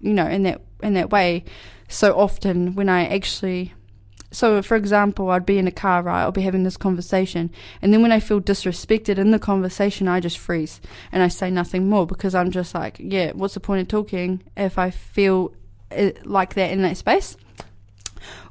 you 0.00 0.14
know, 0.14 0.26
in 0.26 0.44
that 0.44 0.62
in 0.82 0.94
that 0.94 1.10
way 1.10 1.44
so 1.88 2.18
often 2.18 2.74
when 2.74 2.88
I 2.88 3.06
actually 3.06 3.74
so 4.30 4.62
for 4.62 4.76
example 4.76 5.30
i'd 5.30 5.46
be 5.46 5.58
in 5.58 5.68
a 5.68 5.70
car 5.70 6.02
right 6.02 6.22
i'll 6.22 6.32
be 6.32 6.42
having 6.42 6.64
this 6.64 6.76
conversation 6.76 7.52
and 7.80 7.92
then 7.92 8.02
when 8.02 8.10
i 8.10 8.18
feel 8.18 8.40
disrespected 8.40 9.16
in 9.16 9.30
the 9.30 9.38
conversation 9.38 10.08
i 10.08 10.18
just 10.18 10.38
freeze 10.38 10.80
and 11.12 11.22
i 11.22 11.28
say 11.28 11.52
nothing 11.52 11.88
more 11.88 12.04
because 12.04 12.34
i'm 12.34 12.50
just 12.50 12.74
like 12.74 12.96
yeah 12.98 13.30
what's 13.30 13.54
the 13.54 13.60
point 13.60 13.80
of 13.80 13.86
talking 13.86 14.42
if 14.56 14.76
i 14.76 14.90
feel 14.90 15.54
eh, 15.92 16.10
like 16.24 16.54
that 16.54 16.72
in 16.72 16.82
that 16.82 16.96
space? 16.96 17.36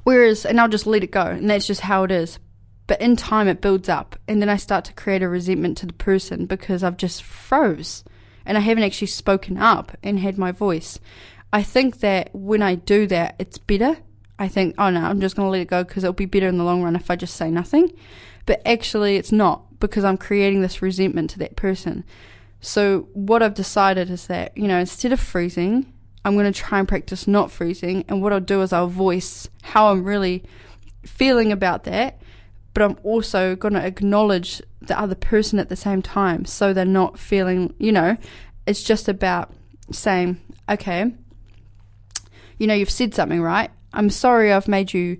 Whereas 0.04 0.46
and 0.46 0.58
i'll 0.58 0.70
just 0.70 0.86
let 0.86 1.04
it 1.04 1.10
go 1.10 1.26
and 1.26 1.50
that's 1.50 1.66
just 1.66 1.82
how 1.82 2.04
it 2.04 2.10
is 2.10 2.38
but 2.86 3.00
in 3.00 3.16
time 3.16 3.48
it 3.48 3.60
builds 3.60 3.88
up 3.88 4.16
and 4.28 4.40
then 4.40 4.48
i 4.48 4.56
start 4.56 4.84
to 4.84 4.92
create 4.92 5.22
a 5.22 5.28
resentment 5.28 5.76
to 5.76 5.86
the 5.86 5.92
person 5.92 6.46
because 6.46 6.82
i've 6.82 6.96
just 6.96 7.22
froze 7.22 8.04
and 8.44 8.56
i 8.56 8.60
haven't 8.60 8.84
actually 8.84 9.06
spoken 9.06 9.56
up 9.56 9.96
and 10.02 10.18
had 10.18 10.38
my 10.38 10.52
voice 10.52 10.98
i 11.52 11.62
think 11.62 12.00
that 12.00 12.28
when 12.32 12.62
i 12.62 12.74
do 12.74 13.06
that 13.06 13.34
it's 13.38 13.58
better 13.58 13.96
I 14.38 14.48
think, 14.48 14.74
oh 14.78 14.90
no, 14.90 15.00
I'm 15.00 15.20
just 15.20 15.36
going 15.36 15.46
to 15.46 15.50
let 15.50 15.60
it 15.60 15.68
go 15.68 15.84
because 15.84 16.02
it'll 16.02 16.12
be 16.12 16.26
better 16.26 16.48
in 16.48 16.58
the 16.58 16.64
long 16.64 16.82
run 16.82 16.96
if 16.96 17.10
I 17.10 17.16
just 17.16 17.36
say 17.36 17.50
nothing. 17.50 17.92
But 18.46 18.60
actually, 18.66 19.16
it's 19.16 19.32
not 19.32 19.78
because 19.80 20.04
I'm 20.04 20.16
creating 20.16 20.60
this 20.60 20.82
resentment 20.82 21.30
to 21.30 21.38
that 21.40 21.56
person. 21.56 22.04
So, 22.60 23.08
what 23.12 23.42
I've 23.42 23.54
decided 23.54 24.10
is 24.10 24.26
that, 24.26 24.56
you 24.56 24.66
know, 24.66 24.78
instead 24.78 25.12
of 25.12 25.20
freezing, 25.20 25.92
I'm 26.24 26.34
going 26.34 26.50
to 26.50 26.58
try 26.58 26.78
and 26.78 26.88
practice 26.88 27.28
not 27.28 27.50
freezing. 27.50 28.04
And 28.08 28.22
what 28.22 28.32
I'll 28.32 28.40
do 28.40 28.62
is 28.62 28.72
I'll 28.72 28.88
voice 28.88 29.48
how 29.62 29.90
I'm 29.90 30.04
really 30.04 30.42
feeling 31.04 31.52
about 31.52 31.84
that. 31.84 32.20
But 32.74 32.82
I'm 32.82 32.98
also 33.02 33.56
going 33.56 33.74
to 33.74 33.84
acknowledge 33.84 34.60
the 34.82 34.98
other 34.98 35.14
person 35.14 35.58
at 35.58 35.68
the 35.68 35.76
same 35.76 36.02
time. 36.02 36.44
So 36.44 36.72
they're 36.72 36.84
not 36.84 37.18
feeling, 37.18 37.74
you 37.78 37.92
know, 37.92 38.16
it's 38.66 38.82
just 38.82 39.08
about 39.08 39.52
saying, 39.90 40.40
okay, 40.68 41.12
you 42.58 42.66
know, 42.66 42.74
you've 42.74 42.90
said 42.90 43.14
something, 43.14 43.40
right? 43.40 43.70
I'm 43.92 44.10
sorry 44.10 44.52
I've 44.52 44.68
made 44.68 44.92
you 44.92 45.18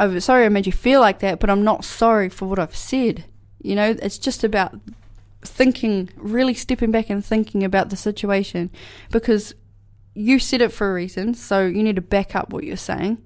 I'm 0.00 0.18
sorry 0.20 0.46
I 0.46 0.48
made 0.48 0.64
you 0.64 0.72
feel 0.72 1.00
like 1.00 1.18
that, 1.18 1.40
but 1.40 1.50
I'm 1.50 1.62
not 1.62 1.84
sorry 1.84 2.30
for 2.30 2.46
what 2.46 2.58
I've 2.58 2.74
said. 2.74 3.24
You 3.62 3.74
know, 3.74 3.94
it's 4.00 4.16
just 4.16 4.42
about 4.42 4.74
thinking, 5.42 6.08
really 6.16 6.54
stepping 6.54 6.90
back 6.90 7.10
and 7.10 7.22
thinking 7.22 7.62
about 7.64 7.90
the 7.90 7.96
situation 7.96 8.70
because 9.10 9.54
you 10.14 10.38
said 10.38 10.62
it 10.62 10.72
for 10.72 10.90
a 10.90 10.94
reason, 10.94 11.34
so 11.34 11.66
you 11.66 11.82
need 11.82 11.96
to 11.96 12.02
back 12.02 12.34
up 12.34 12.50
what 12.50 12.64
you're 12.64 12.78
saying, 12.78 13.18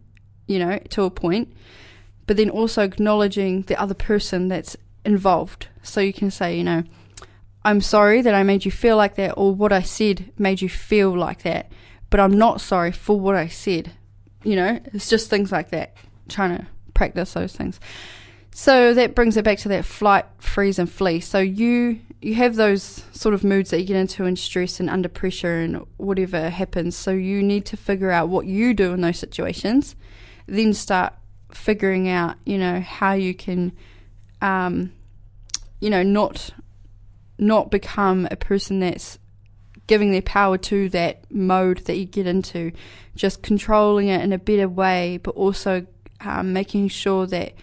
you 0.49 0.59
know, 0.59 0.79
to 0.91 1.05
a 1.05 1.11
point, 1.11 1.55
but 2.27 2.37
then 2.37 2.51
also 2.51 2.83
acknowledging 2.83 3.63
the 3.63 3.81
other 3.81 3.95
person 3.95 4.49
that's 4.49 4.77
involved. 5.05 5.69
So 5.83 6.01
you 6.01 6.13
can 6.13 6.31
say, 6.31 6.57
you 6.57 6.65
know, 6.65 6.85
I'm 7.65 7.81
sorry 7.81 8.23
that 8.23 8.35
I 8.35 8.43
made 8.43 8.65
you 8.65 8.71
feel 8.71 8.97
like 8.97 9.17
that, 9.17 9.35
or 9.37 9.55
what 9.55 9.73
I 9.73 9.83
said 9.83 10.31
made 10.39 10.61
you 10.61 10.69
feel 10.69 11.17
like 11.17 11.43
that, 11.43 11.71
but 12.11 12.21
I'm 12.21 12.37
not 12.37 12.61
sorry 12.61 12.93
for 12.93 13.19
what 13.19 13.35
I 13.35 13.49
said 13.49 13.93
you 14.45 14.57
know, 14.57 14.79
it's 14.85 15.09
just 15.09 15.31
things 15.31 15.51
like 15.51 15.71
that, 15.71 15.97
trying 16.29 16.59
to 16.59 16.67
practice 16.93 17.33
those 17.33 17.57
things. 17.57 17.81
So 18.53 18.95
that 18.95 19.17
brings 19.17 19.37
it 19.37 19.45
back 19.45 19.59
to 19.59 19.69
that 19.71 19.85
flight, 19.85 20.27
freeze, 20.39 20.79
and 20.79 20.89
flee. 20.89 21.21
So 21.21 21.41
you 21.41 21.99
you 22.23 22.35
have 22.37 22.55
those 22.55 23.05
sort 23.13 23.35
of 23.35 23.43
moods 23.43 23.71
that 23.71 23.81
you 23.81 23.87
get 23.87 23.97
into 23.97 24.25
in 24.25 24.37
stress 24.37 24.81
and 24.81 24.89
under 24.89 25.09
pressure 25.09 25.57
and 25.57 25.85
whatever 25.97 26.49
happens. 26.49 26.97
So 26.97 27.11
you 27.11 27.43
need 27.43 27.67
to 27.67 27.77
figure 27.77 28.11
out 28.11 28.29
what 28.29 28.47
you 28.47 28.73
do 28.73 28.93
in 28.95 29.01
those 29.01 29.19
situations, 29.19 29.97
then 30.47 30.73
start 30.73 31.15
figuring 31.55 32.09
out, 32.09 32.37
you 32.45 32.59
know, 32.59 32.81
how 32.81 33.13
you 33.13 33.35
can, 33.35 33.73
um, 34.41 34.93
you 35.81 35.91
know, 35.91 36.03
not 36.03 36.51
not 37.39 37.71
become 37.71 38.29
a 38.31 38.37
person 38.37 38.81
that's 38.81 39.19
giving 39.87 40.13
their 40.13 40.23
power 40.23 40.57
to 40.57 40.89
that 40.91 41.31
mode 41.31 41.79
that 41.87 41.97
you 41.97 42.05
get 42.05 42.27
into, 42.27 42.73
just 43.17 43.43
controlling 43.43 44.09
it 44.09 44.23
in 44.23 44.33
a 44.33 44.39
better 44.39 44.69
way, 44.69 45.19
but 45.23 45.35
also 45.35 45.87
um, 46.21 46.53
making 46.53 46.89
sure 46.89 47.27
that 47.27 47.55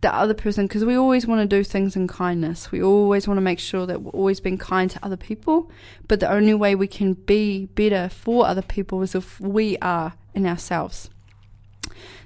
the 0.00 0.14
other 0.14 0.34
person, 0.34 0.66
because 0.66 0.84
we 0.84 0.94
always 0.94 1.26
want 1.26 1.40
to 1.40 1.56
do 1.56 1.62
things 1.62 1.94
in 1.94 2.08
kindness. 2.08 2.72
We 2.72 2.82
always 2.82 3.28
want 3.28 3.36
to 3.36 3.42
make 3.42 3.58
sure 3.58 3.86
that 3.86 4.00
we're 4.02 4.12
always 4.12 4.40
being 4.40 4.56
kind 4.56 4.90
to 4.90 5.04
other 5.04 5.16
people. 5.16 5.70
But 6.08 6.20
the 6.20 6.30
only 6.30 6.54
way 6.54 6.74
we 6.74 6.86
can 6.86 7.14
be 7.14 7.66
better 7.66 8.08
for 8.08 8.46
other 8.46 8.62
people 8.62 9.02
is 9.02 9.14
if 9.14 9.38
we 9.40 9.76
are 9.78 10.14
in 10.34 10.46
ourselves. 10.46 11.10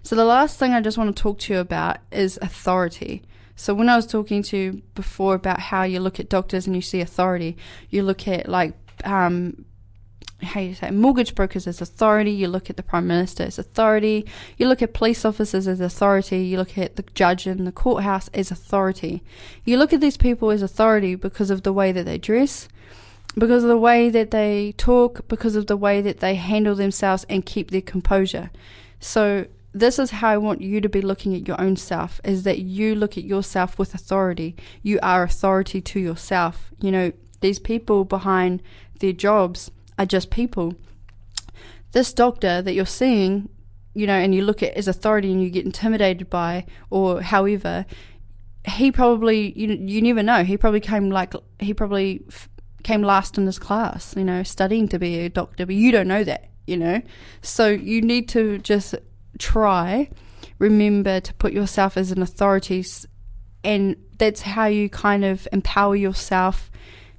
So, 0.05 0.15
the 0.15 0.25
last 0.25 0.59
thing 0.59 0.73
I 0.73 0.81
just 0.81 0.97
want 0.97 1.17
to 1.17 1.23
talk 1.23 1.39
to 1.41 1.55
you 1.55 1.59
about 1.59 1.97
is 2.13 2.39
authority. 2.41 3.23
So 3.57 3.75
when 3.75 3.89
I 3.89 3.97
was 3.97 4.07
talking 4.07 4.43
to 4.45 4.57
you 4.57 4.83
before 4.95 5.35
about 5.35 5.61
how 5.61 5.85
you 5.85 6.01
look 6.01 6.19
at 6.19 6.29
doctors 6.29 6.67
and 6.67 6.75
you 6.75 6.83
see 6.83 7.01
authority, 7.01 7.57
you 7.89 8.03
look 8.03 8.27
at 8.27 8.49
like 8.49 8.75
um, 9.05 9.65
how 10.43 10.61
you 10.61 10.75
say 10.75 10.91
mortgage 10.91 11.35
brokers 11.35 11.67
as 11.67 11.81
authority, 11.81 12.33
you 12.33 12.49
look 12.49 12.69
at 12.69 12.77
the 12.77 12.83
prime 12.83 13.07
minister 13.07 13.45
as 13.45 13.59
authority, 13.59 14.27
you 14.57 14.67
look 14.67 14.83
at 14.83 14.93
police 14.93 15.25
officers 15.25 15.69
as 15.69 15.81
authority, 15.81 16.45
you 16.45 16.57
look 16.57 16.77
at 16.77 16.97
the 16.97 17.05
judge 17.15 17.47
in 17.47 17.65
the 17.65 17.73
courthouse 17.73 18.29
as 18.35 18.51
authority. 18.51 19.23
You 19.65 19.77
look 19.77 19.93
at 19.93 20.01
these 20.01 20.17
people 20.17 20.51
as 20.51 20.63
authority 20.63 21.15
because 21.15 21.51
of 21.51 21.63
the 21.63 21.73
way 21.73 21.93
that 21.93 22.05
they 22.05 22.19
dress, 22.19 22.69
because 23.39 23.63
of 23.63 23.69
the 23.69 23.79
way 23.79 24.11
that 24.11 24.33
they 24.33 24.75
talk, 24.77 25.29
because 25.29 25.55
of 25.55 25.69
the 25.69 25.77
way 25.77 26.01
that 26.01 26.19
they 26.19 26.35
handle 26.35 26.75
themselves 26.75 27.25
and 27.29 27.47
keep 27.47 27.71
their 27.71 27.81
composure. 27.81 28.51
So 28.99 29.47
this 29.75 29.99
is 29.99 30.12
how 30.12 30.29
I 30.29 30.39
want 30.39 30.62
you 30.62 30.81
to 30.81 30.89
be 30.89 31.03
looking 31.03 31.35
at 31.35 31.49
your 31.49 31.61
own 31.61 31.75
self 31.77 32.20
is 32.25 32.45
that 32.45 32.61
you 32.61 32.95
look 32.95 33.18
at 33.18 33.25
yourself 33.25 33.77
with 33.77 33.93
authority. 33.93 34.55
You 34.83 35.01
are 35.03 35.25
authority 35.25 35.81
to 35.81 35.99
yourself. 36.01 36.70
You 36.81 36.93
know, 36.93 37.12
these 37.41 37.59
people 37.59 38.05
behind 38.05 38.62
their 39.01 39.12
jobs 39.12 39.72
are 39.99 40.07
just 40.07 40.31
people. 40.31 40.75
This 41.91 42.12
doctor 42.12 42.62
that 42.62 42.72
you're 42.72 42.87
seeing, 42.87 43.49
you 43.95 44.07
know, 44.07 44.14
and 44.14 44.33
you 44.33 44.45
look 44.45 44.62
at 44.62 44.75
as 44.75 44.87
authority 44.87 45.33
and 45.33 45.43
you 45.43 45.51
get 45.51 45.64
intimidated 45.64 46.31
by, 46.31 46.66
or 46.89 47.20
however, 47.20 47.85
he 48.66 48.93
probably, 48.93 49.53
you, 49.59 49.68
you 49.68 50.01
never 50.01 50.22
know, 50.22 50.45
he 50.45 50.57
probably 50.57 50.81
came 50.81 51.11
like, 51.11 51.35
he 51.59 51.75
probably 51.75 52.22
f- 52.29 52.49
came 52.85 53.03
last 53.03 53.37
in 53.39 53.47
his 53.47 53.59
class, 53.59 54.14
you 54.16 54.25
know, 54.25 54.45
studying 54.45 54.87
to 54.89 55.01
be 55.01 55.18
a 55.18 55.29
doctor, 55.29 55.66
but 55.66 55.75
you 55.75 55.91
don't 55.91 56.09
know 56.09 56.22
that, 56.22 56.49
you 56.66 56.77
know. 56.77 57.03
So 57.43 57.68
you 57.68 58.01
need 58.01 58.29
to 58.31 58.59
just 58.59 58.95
try, 59.39 60.11
remember 60.59 61.20
to 61.20 61.35
put 61.35 61.53
yourself 61.53 61.97
as 61.97 62.11
an 62.11 62.22
authority, 62.22 62.85
and 63.62 63.97
that's 64.18 64.43
how 64.43 64.66
you 64.66 64.89
kind 64.89 65.24
of 65.24 65.49
empower 65.53 65.97
yourself 65.97 66.70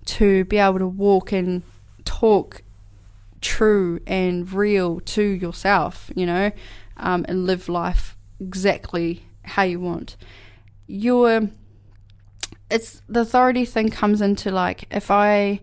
to 0.06 0.46
be 0.46 0.58
able 0.58 0.80
to 0.80 0.88
walk 0.88 1.32
and 1.32 1.64
talk 2.06 2.62
true 3.42 4.00
and 4.08 4.52
real 4.52 5.00
to 5.02 5.22
yourself, 5.22 6.10
you 6.16 6.26
know, 6.26 6.52
um, 6.98 7.26
and 7.28 7.46
live 7.46 7.70
life 7.70 8.18
exactly 8.40 9.26
how 9.44 9.64
you 9.64 9.80
want. 9.80 10.18
Your 10.88 11.50
it's 12.70 13.02
the 13.08 13.22
authority 13.22 13.66
thing 13.66 13.90
comes 13.90 14.22
into 14.22 14.52
like 14.52 14.88
if 14.92 15.12
I 15.12 15.62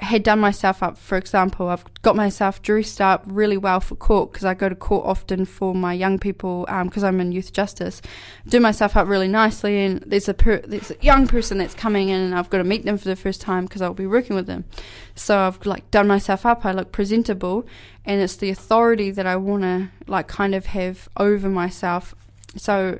had 0.00 0.22
done 0.22 0.38
myself 0.40 0.82
up, 0.82 0.98
for 0.98 1.16
example, 1.16 1.68
I've 1.68 1.84
got 2.02 2.16
myself 2.16 2.60
dressed 2.60 3.00
up 3.00 3.24
really 3.26 3.56
well 3.56 3.80
for 3.80 3.96
court 3.96 4.30
because 4.30 4.44
I 4.44 4.52
go 4.52 4.68
to 4.68 4.74
court 4.74 5.06
often 5.06 5.46
for 5.46 5.74
my 5.74 5.94
young 5.94 6.18
people 6.18 6.66
because 6.84 7.02
um, 7.02 7.14
I'm 7.14 7.20
in 7.20 7.32
youth 7.32 7.50
justice. 7.52 8.02
Do 8.46 8.60
myself 8.60 8.94
up 8.94 9.08
really 9.08 9.28
nicely, 9.28 9.84
and 9.84 10.02
there's 10.06 10.28
a 10.28 10.34
per- 10.34 10.60
there's 10.60 10.90
a 10.90 10.96
young 11.00 11.26
person 11.26 11.56
that's 11.56 11.74
coming 11.74 12.10
in, 12.10 12.20
and 12.20 12.34
I've 12.34 12.50
got 12.50 12.58
to 12.58 12.64
meet 12.64 12.84
them 12.84 12.98
for 12.98 13.08
the 13.08 13.16
first 13.16 13.40
time 13.40 13.64
because 13.64 13.80
I'll 13.80 13.94
be 13.94 14.06
working 14.06 14.36
with 14.36 14.46
them. 14.46 14.66
So 15.14 15.38
I've 15.38 15.64
like 15.64 15.90
done 15.90 16.06
myself 16.06 16.44
up. 16.44 16.66
I 16.66 16.72
look 16.72 16.92
presentable, 16.92 17.66
and 18.04 18.20
it's 18.20 18.36
the 18.36 18.50
authority 18.50 19.10
that 19.12 19.26
I 19.26 19.36
want 19.36 19.62
to 19.62 19.88
like 20.06 20.28
kind 20.28 20.54
of 20.54 20.66
have 20.66 21.08
over 21.16 21.48
myself. 21.48 22.14
So 22.54 22.98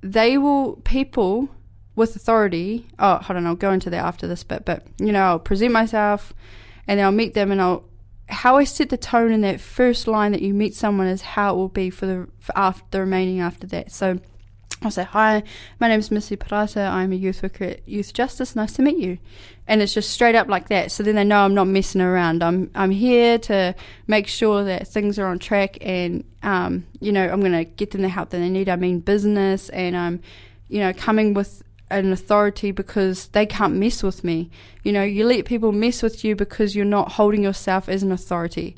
they 0.00 0.36
will 0.36 0.76
people 0.82 1.48
with 1.94 2.16
authority. 2.16 2.86
Oh, 2.98 3.16
hold 3.16 3.36
on, 3.36 3.46
I'll 3.46 3.54
go 3.54 3.72
into 3.72 3.90
that 3.90 4.04
after 4.04 4.26
this 4.26 4.44
bit. 4.44 4.64
But 4.64 4.86
you 4.98 5.12
know, 5.12 5.22
I'll 5.22 5.38
present 5.38 5.72
myself, 5.72 6.32
and 6.86 6.98
then 6.98 7.06
I'll 7.06 7.12
meet 7.12 7.34
them, 7.34 7.50
and 7.50 7.60
I'll 7.60 7.84
how 8.28 8.56
I 8.56 8.64
set 8.64 8.88
the 8.88 8.96
tone 8.96 9.32
in 9.32 9.42
that 9.42 9.60
first 9.60 10.06
line 10.06 10.32
that 10.32 10.42
you 10.42 10.54
meet 10.54 10.74
someone 10.74 11.06
is 11.06 11.22
how 11.22 11.54
it 11.54 11.56
will 11.56 11.68
be 11.68 11.90
for 11.90 12.06
the 12.06 12.28
for 12.40 12.56
after 12.56 12.84
the 12.90 13.00
remaining 13.00 13.40
after 13.40 13.66
that. 13.68 13.92
So 13.92 14.18
I'll 14.84 14.90
say, 14.90 15.04
Hi, 15.04 15.42
my 15.78 15.88
name 15.88 16.00
is 16.00 16.10
Missy 16.10 16.36
Parata. 16.36 16.90
I'm 16.90 17.12
a 17.12 17.16
youth 17.16 17.42
worker 17.42 17.64
at 17.64 17.88
Youth 17.88 18.12
Justice. 18.12 18.56
Nice 18.56 18.72
to 18.74 18.82
meet 18.82 18.98
you. 18.98 19.18
And 19.68 19.80
it's 19.80 19.94
just 19.94 20.10
straight 20.10 20.34
up 20.34 20.48
like 20.48 20.68
that. 20.68 20.90
So 20.90 21.02
then 21.02 21.14
they 21.14 21.24
know 21.24 21.44
I'm 21.44 21.54
not 21.54 21.68
messing 21.68 22.00
around. 22.00 22.42
I'm 22.42 22.70
I'm 22.74 22.90
here 22.90 23.38
to 23.38 23.74
make 24.06 24.26
sure 24.26 24.64
that 24.64 24.88
things 24.88 25.18
are 25.18 25.26
on 25.26 25.38
track 25.38 25.78
and 25.80 26.24
um, 26.42 26.86
you 27.00 27.12
know, 27.12 27.28
I'm 27.28 27.40
gonna 27.40 27.64
get 27.64 27.92
them 27.92 28.02
the 28.02 28.08
help 28.08 28.30
that 28.30 28.38
they 28.38 28.48
need. 28.48 28.68
I 28.68 28.76
mean 28.76 29.00
business 29.00 29.68
and 29.68 29.96
I'm, 29.96 30.20
you 30.68 30.80
know, 30.80 30.92
coming 30.92 31.34
with 31.34 31.62
an 31.92 32.12
authority 32.12 32.70
because 32.70 33.28
they 33.28 33.46
can't 33.46 33.74
mess 33.74 34.02
with 34.02 34.24
me. 34.24 34.50
You 34.82 34.92
know, 34.92 35.02
you 35.02 35.24
let 35.24 35.44
people 35.44 35.72
mess 35.72 36.02
with 36.02 36.24
you 36.24 36.34
because 36.36 36.74
you're 36.74 36.84
not 36.84 37.12
holding 37.12 37.42
yourself 37.42 37.88
as 37.88 38.02
an 38.02 38.12
authority. 38.12 38.76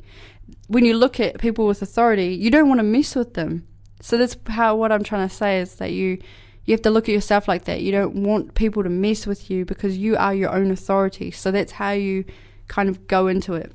When 0.67 0.85
you 0.85 0.95
look 0.95 1.19
at 1.19 1.39
people 1.39 1.67
with 1.67 1.81
authority, 1.81 2.35
you 2.35 2.51
don't 2.51 2.67
want 2.67 2.79
to 2.79 2.83
mess 2.83 3.15
with 3.15 3.33
them 3.33 3.67
so 4.05 4.17
that's 4.17 4.37
how 4.47 4.75
what 4.75 4.91
I'm 4.91 5.03
trying 5.03 5.27
to 5.27 5.33
say 5.33 5.59
is 5.59 5.75
that 5.75 5.91
you 5.91 6.19
you 6.65 6.73
have 6.73 6.81
to 6.83 6.91
look 6.91 7.09
at 7.09 7.13
yourself 7.13 7.47
like 7.47 7.65
that. 7.65 7.81
You 7.81 7.91
don't 7.91 8.23
want 8.23 8.53
people 8.53 8.83
to 8.83 8.89
mess 8.89 9.25
with 9.25 9.49
you 9.49 9.65
because 9.65 9.97
you 9.97 10.15
are 10.15 10.33
your 10.33 10.53
own 10.53 10.69
authority. 10.69 11.31
So 11.31 11.49
that's 11.49 11.71
how 11.73 11.91
you 11.91 12.25
kind 12.67 12.87
of 12.87 13.07
go 13.07 13.27
into 13.27 13.53
it. 13.53 13.71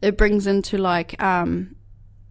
It 0.00 0.16
brings 0.16 0.46
into 0.46 0.78
like 0.78 1.22
um, 1.22 1.74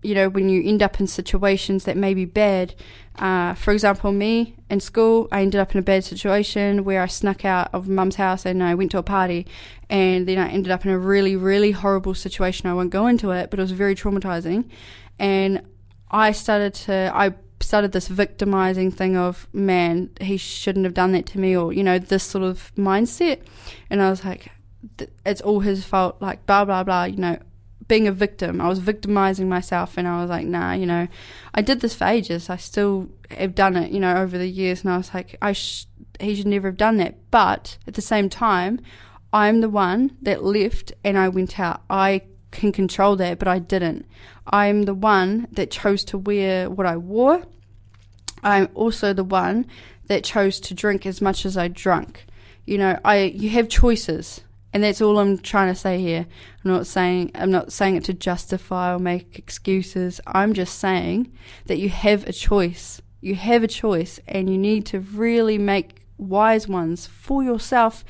you 0.02 0.16
know 0.16 0.30
when 0.30 0.50
you 0.50 0.64
end 0.64 0.82
up 0.82 1.00
in 1.00 1.08
situations 1.08 1.84
that 1.86 1.98
may 1.98 2.14
be 2.14 2.26
bad. 2.26 2.76
Uh, 3.18 3.54
for 3.54 3.74
example, 3.74 4.14
me 4.14 4.56
in 4.70 4.80
school, 4.80 5.28
I 5.30 5.42
ended 5.42 5.60
up 5.60 5.74
in 5.74 5.80
a 5.80 5.82
bad 5.82 6.06
situation 6.06 6.86
where 6.86 7.02
I 7.02 7.08
snuck 7.08 7.44
out 7.44 7.70
of 7.74 7.90
mum's 7.90 8.16
house 8.16 8.46
and 8.46 8.64
I 8.64 8.76
went 8.76 8.92
to 8.92 8.98
a 8.98 9.04
party, 9.04 9.46
and 9.90 10.26
then 10.26 10.38
I 10.38 10.50
ended 10.50 10.72
up 10.72 10.86
in 10.86 10.92
a 10.92 10.98
really, 10.98 11.36
really 11.36 11.72
horrible 11.72 12.14
situation. 12.14 12.70
I 12.70 12.74
won't 12.74 12.92
go 12.92 13.08
into 13.08 13.32
it, 13.32 13.50
but 13.50 13.60
it 13.60 13.62
was 13.62 13.74
very 13.74 13.94
traumatizing. 13.94 14.70
And 15.18 15.64
I 16.10 16.32
started 16.32 16.74
to, 16.86 17.12
I 17.14 17.34
started 17.60 17.92
this 17.92 18.08
victimizing 18.08 18.90
thing 18.90 19.18
of, 19.18 19.50
man, 19.52 20.12
he 20.22 20.38
shouldn't 20.38 20.86
have 20.86 20.94
done 20.94 21.12
that 21.12 21.26
to 21.26 21.40
me, 21.40 21.58
or, 21.58 21.74
you 21.74 21.84
know, 21.84 22.00
this 22.00 22.24
sort 22.24 22.46
of 22.46 22.72
mindset. 22.78 23.42
And 23.90 24.02
I 24.02 24.10
was 24.10 24.24
like, 24.24 24.50
it's 25.26 25.42
all 25.42 25.60
his 25.60 25.84
fault, 25.84 26.22
like, 26.22 26.46
blah, 26.46 26.64
blah, 26.64 26.86
blah, 26.86 27.04
you 27.04 27.18
know, 27.18 27.38
being 27.90 28.08
a 28.08 28.14
victim. 28.14 28.62
I 28.62 28.70
was 28.70 28.80
victimizing 28.80 29.50
myself, 29.50 29.98
and 29.98 30.08
I 30.08 30.22
was 30.22 30.30
like, 30.30 30.48
nah, 30.48 30.72
you 30.72 30.86
know, 30.86 31.10
I 31.54 31.62
did 31.62 31.82
this 31.82 31.94
for 31.94 32.06
ages. 32.06 32.50
I 32.50 32.56
still 32.56 33.10
have 33.32 33.54
done 33.54 33.76
it, 33.76 33.92
you 33.92 34.00
know, 34.00 34.16
over 34.16 34.38
the 34.38 34.48
years. 34.48 34.84
And 34.84 34.94
I 34.94 34.98
was 34.98 35.14
like, 35.14 35.36
I 35.42 35.52
sh- 35.52 35.88
he 36.22 36.36
should 36.36 36.48
never 36.48 36.70
have 36.70 36.78
done 36.78 36.96
that. 36.98 37.16
But 37.32 37.78
at 37.86 37.96
the 37.96 38.02
same 38.02 38.30
time, 38.30 38.80
I'm 39.34 39.60
the 39.60 39.70
one 39.70 40.16
that 40.22 40.44
left 40.44 40.94
and 41.04 41.18
I 41.18 41.28
went 41.28 41.60
out. 41.60 41.82
I 41.90 42.22
can 42.52 42.72
control 42.72 43.16
that, 43.18 43.40
but 43.40 43.48
I 43.48 43.60
didn't. 43.60 44.06
I'm 44.48 44.84
the 44.84 44.94
one 44.94 45.48
that 45.52 45.70
chose 45.70 46.04
to 46.06 46.18
wear 46.18 46.70
what 46.70 46.88
I 46.88 46.98
wore. 46.98 47.44
I'm 48.42 48.70
also 48.74 49.14
the 49.14 49.24
one 49.24 49.68
that 50.08 50.24
chose 50.24 50.60
to 50.62 50.74
drink 50.74 51.06
as 51.06 51.22
much 51.22 51.46
as 51.46 51.58
I 51.58 51.68
drank. 51.68 52.26
You 52.66 52.78
know, 52.78 53.00
I 53.04 53.24
you 53.24 53.50
have 53.50 53.68
choices, 53.68 54.42
and 54.74 54.84
that's 54.84 55.02
all 55.02 55.18
I'm 55.18 55.38
trying 55.38 55.74
to 55.74 55.80
say 55.80 56.00
here. 56.00 56.28
I'm 56.64 56.72
not 56.72 56.88
saying 56.88 57.32
I'm 57.36 57.52
not 57.52 57.74
saying 57.74 57.96
it 57.96 58.04
to 58.06 58.14
justify 58.14 58.94
or 58.94 59.00
make 59.00 59.40
excuses. 59.40 60.22
I'm 60.28 60.54
just 60.54 60.78
saying 60.78 61.32
that 61.66 61.80
you 61.80 61.90
have 61.90 62.28
a 62.28 62.34
choice. 62.34 63.02
You 63.22 63.36
have 63.36 63.64
a 63.64 63.68
choice, 63.68 64.20
and 64.28 64.50
you 64.50 64.58
need 64.58 64.86
to 64.88 65.00
really 65.00 65.58
make 65.58 66.06
wise 66.18 66.68
ones 66.68 67.08
for 67.08 67.44
yourself 67.44 68.06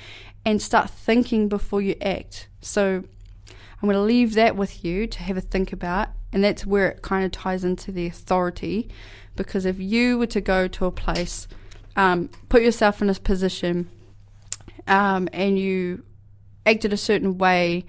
and 0.46 0.62
start 0.62 0.90
thinking 0.90 1.48
before 1.48 1.82
you 1.82 1.96
act. 2.02 2.48
So 2.62 3.04
I'm 3.82 3.88
going 3.88 3.94
to 3.94 4.02
leave 4.02 4.34
that 4.34 4.56
with 4.56 4.84
you 4.84 5.08
to 5.08 5.20
have 5.24 5.38
a 5.38 5.42
think 5.42 5.72
about. 5.72 6.10
And 6.32 6.44
that's 6.44 6.66
where 6.66 6.90
it 6.90 7.02
kind 7.02 7.26
of 7.26 7.32
ties 7.32 7.64
into 7.64 7.92
the 7.92 8.06
authority. 8.06 8.90
Because 9.36 9.66
if 9.66 9.80
you 9.80 10.18
were 10.18 10.28
to 10.28 10.42
go 10.42 10.68
to 10.68 10.86
a 10.86 10.92
place, 10.92 11.48
um, 11.96 12.30
put 12.50 12.62
yourself 12.62 13.02
in 13.02 13.08
this 13.08 13.20
position, 13.20 13.90
um, 14.88 15.28
and 15.34 15.58
you 15.58 16.04
acted 16.70 16.94
a 16.94 16.98
certain 16.98 17.38
way, 17.38 17.86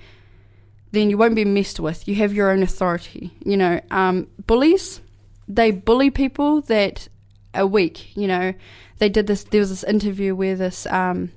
then 0.93 1.11
you 1.11 1.19
won't 1.19 1.35
be 1.35 1.45
messed 1.45 1.81
with. 1.81 2.09
You 2.09 2.17
have 2.17 2.33
your 2.33 2.51
own 2.51 2.63
authority. 2.63 3.33
You 3.45 3.57
know, 3.57 3.81
um, 3.91 4.29
bullies, 4.47 5.01
they 5.47 5.71
bully 5.71 6.11
people 6.11 6.63
that 6.63 7.09
are 7.55 7.67
weak. 7.67 8.17
You 8.17 8.29
know, 8.29 8.55
they 8.99 9.09
did 9.09 9.27
this. 9.27 9.45
There 9.45 9.61
was 9.61 9.71
this 9.71 9.85
interview 9.85 10.35
where 10.35 10.57
this 10.57 10.87
um, 10.87 11.33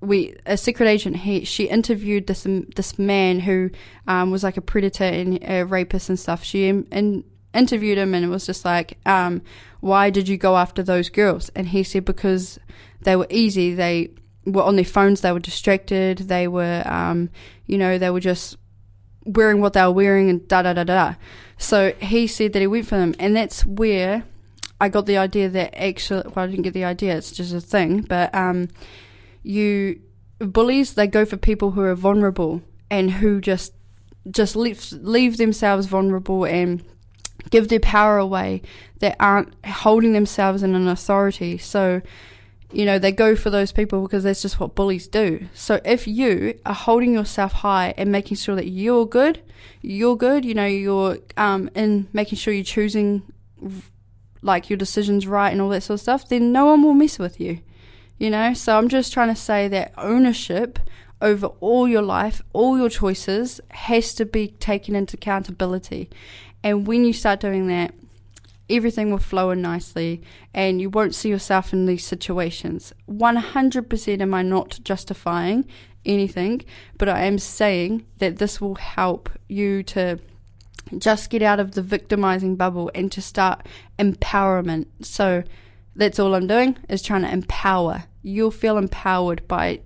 we 0.00 0.34
a 0.46 0.56
secret 0.56 0.86
agent 0.86 1.16
he 1.16 1.44
she 1.44 1.64
interviewed 1.64 2.26
this 2.26 2.46
this 2.76 2.98
man 2.98 3.40
who 3.40 3.70
um, 4.06 4.30
was 4.30 4.42
like 4.42 4.56
a 4.56 4.62
predator 4.62 5.04
and 5.04 5.38
a 5.42 5.64
rapist 5.64 6.08
and 6.08 6.18
stuff. 6.18 6.42
She 6.42 6.68
in, 6.68 7.24
interviewed 7.52 7.98
him 7.98 8.14
and 8.14 8.24
it 8.24 8.28
was 8.28 8.46
just 8.46 8.64
like, 8.64 8.98
um, 9.06 9.42
why 9.80 10.10
did 10.10 10.28
you 10.28 10.36
go 10.36 10.56
after 10.56 10.82
those 10.82 11.08
girls? 11.08 11.50
And 11.54 11.68
he 11.68 11.82
said 11.82 12.04
because 12.04 12.58
they 13.02 13.16
were 13.16 13.26
easy. 13.30 13.74
They 13.74 14.10
were 14.44 14.62
on 14.62 14.76
their 14.76 14.84
phones. 14.84 15.20
They 15.20 15.32
were 15.32 15.40
distracted. 15.40 16.18
They 16.18 16.48
were, 16.48 16.82
um, 16.86 17.30
you 17.66 17.78
know, 17.78 17.98
they 17.98 18.10
were 18.10 18.20
just 18.20 18.56
wearing 19.24 19.60
what 19.60 19.74
they 19.74 19.82
were 19.82 19.90
wearing 19.90 20.30
and 20.30 20.46
da 20.48 20.62
da 20.62 20.72
da 20.72 20.84
da. 20.84 21.14
So 21.58 21.92
he 22.00 22.26
said 22.26 22.52
that 22.54 22.60
he 22.60 22.66
went 22.66 22.86
for 22.86 22.96
them, 22.96 23.14
and 23.18 23.36
that's 23.36 23.66
where 23.66 24.24
I 24.80 24.88
got 24.88 25.06
the 25.06 25.18
idea 25.18 25.48
that 25.50 25.74
actually, 25.78 26.22
well, 26.34 26.44
I 26.44 26.46
didn't 26.46 26.62
get 26.62 26.74
the 26.74 26.84
idea. 26.84 27.16
It's 27.16 27.32
just 27.32 27.52
a 27.52 27.60
thing, 27.60 28.02
but 28.02 28.34
um 28.34 28.68
you 29.42 30.00
bullies 30.38 30.94
they 30.94 31.06
go 31.06 31.24
for 31.24 31.36
people 31.36 31.72
who 31.72 31.82
are 31.82 31.94
vulnerable 31.94 32.62
and 32.90 33.10
who 33.10 33.40
just 33.40 33.74
just 34.30 34.56
leave 34.56 34.92
leave 34.92 35.36
themselves 35.36 35.86
vulnerable 35.86 36.44
and 36.44 36.82
give 37.50 37.68
their 37.68 37.80
power 37.80 38.18
away 38.18 38.62
that 38.98 39.16
aren't 39.18 39.54
holding 39.64 40.12
themselves 40.12 40.62
in 40.62 40.74
an 40.74 40.88
authority 40.88 41.56
so 41.56 42.02
you 42.72 42.84
know 42.84 42.98
they 42.98 43.12
go 43.12 43.34
for 43.34 43.50
those 43.50 43.72
people 43.72 44.02
because 44.02 44.24
that's 44.24 44.42
just 44.42 44.60
what 44.60 44.74
bullies 44.74 45.08
do 45.08 45.46
so 45.54 45.80
if 45.84 46.06
you 46.06 46.58
are 46.64 46.74
holding 46.74 47.14
yourself 47.14 47.52
high 47.52 47.92
and 47.96 48.12
making 48.12 48.36
sure 48.36 48.54
that 48.54 48.68
you're 48.68 49.06
good 49.06 49.42
you're 49.82 50.16
good 50.16 50.44
you 50.44 50.54
know 50.54 50.66
you're 50.66 51.18
um 51.36 51.68
in 51.74 52.06
making 52.12 52.38
sure 52.38 52.54
you're 52.54 52.62
choosing 52.62 53.22
like 54.42 54.70
your 54.70 54.76
decisions 54.76 55.26
right 55.26 55.50
and 55.50 55.60
all 55.60 55.68
that 55.68 55.82
sort 55.82 55.96
of 55.96 56.00
stuff 56.00 56.28
then 56.28 56.52
no 56.52 56.66
one 56.66 56.82
will 56.82 56.94
mess 56.94 57.18
with 57.18 57.40
you 57.40 57.60
you 58.20 58.28
know, 58.28 58.52
so 58.52 58.76
I'm 58.76 58.90
just 58.90 59.14
trying 59.14 59.34
to 59.34 59.34
say 59.34 59.66
that 59.68 59.94
ownership 59.96 60.78
over 61.22 61.46
all 61.46 61.88
your 61.88 62.02
life, 62.02 62.42
all 62.52 62.76
your 62.76 62.90
choices, 62.90 63.62
has 63.70 64.12
to 64.14 64.26
be 64.26 64.48
taken 64.48 64.94
into 64.94 65.16
accountability. 65.16 66.10
And 66.62 66.86
when 66.86 67.06
you 67.06 67.14
start 67.14 67.40
doing 67.40 67.66
that, 67.68 67.94
everything 68.70 69.10
will 69.10 69.18
flow 69.18 69.50
in 69.50 69.62
nicely 69.62 70.22
and 70.54 70.80
you 70.80 70.90
won't 70.90 71.14
see 71.14 71.28
yourself 71.28 71.72
in 71.72 71.86
these 71.86 72.04
situations. 72.04 72.92
100% 73.08 74.20
am 74.20 74.34
I 74.34 74.42
not 74.42 74.78
justifying 74.82 75.66
anything, 76.04 76.62
but 76.98 77.08
I 77.08 77.24
am 77.24 77.38
saying 77.38 78.06
that 78.18 78.38
this 78.38 78.60
will 78.60 78.76
help 78.76 79.28
you 79.48 79.82
to 79.84 80.18
just 80.98 81.30
get 81.30 81.42
out 81.42 81.60
of 81.60 81.72
the 81.72 81.82
victimizing 81.82 82.56
bubble 82.56 82.90
and 82.94 83.12
to 83.12 83.20
start 83.20 83.66
empowerment. 83.98 84.86
So 85.02 85.42
that's 85.94 86.18
all 86.18 86.34
I'm 86.34 86.46
doing 86.46 86.78
is 86.88 87.02
trying 87.02 87.22
to 87.22 87.32
empower 87.32 88.04
you'll 88.22 88.50
feel 88.50 88.78
empowered 88.78 89.46
by 89.48 89.80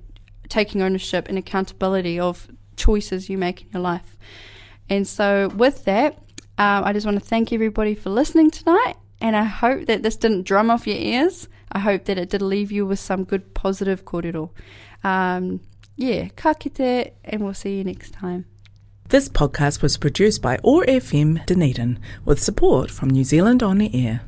taking 0.49 0.83
ownership 0.83 1.29
and 1.29 1.39
accountability 1.39 2.19
of 2.19 2.49
choices 2.77 3.29
you 3.29 3.39
make 3.39 3.63
in 3.63 3.69
your 3.73 3.83
life. 3.83 4.17
And 4.89 5.07
so, 5.07 5.49
with 5.49 5.85
that, 5.85 6.19
um, 6.59 6.85
I 6.85 6.93
just 6.93 7.07
want 7.07 7.19
to 7.19 7.25
thank 7.25 7.53
everybody 7.53 7.95
for 7.95 8.11
listening 8.11 8.51
tonight. 8.51 8.95
And 9.21 9.37
I 9.37 9.45
hope 9.45 9.87
that 9.87 10.03
this 10.03 10.17
didn't 10.17 10.43
drum 10.43 10.71
off 10.71 10.87
your 10.87 10.99
ears. 10.99 11.49
I 11.73 11.79
hope 11.79 12.05
that 12.05 12.19
it 12.19 12.31
did 12.31 12.43
leave 12.43 12.71
you 12.71 12.87
with 12.87 12.99
some 12.99 13.25
good 13.25 13.55
positive 13.55 14.05
kōrero. 14.05 14.51
Um, 15.03 15.61
yeah, 15.97 16.29
ka 16.37 16.55
kite, 16.55 17.15
and 17.25 17.43
we'll 17.43 17.55
see 17.55 17.79
you 17.79 17.85
next 17.85 18.13
time. 18.13 18.47
This 19.09 19.29
podcast 19.29 19.83
was 19.83 19.97
produced 19.97 20.43
by 20.43 20.59
OAR 20.65 20.85
FM 20.87 21.45
Dunedin 21.47 21.99
with 22.25 22.43
support 22.43 22.91
from 22.91 23.11
New 23.11 23.25
Zealand 23.25 23.63
On 23.63 23.79
the 23.79 23.95
Air. 23.95 24.23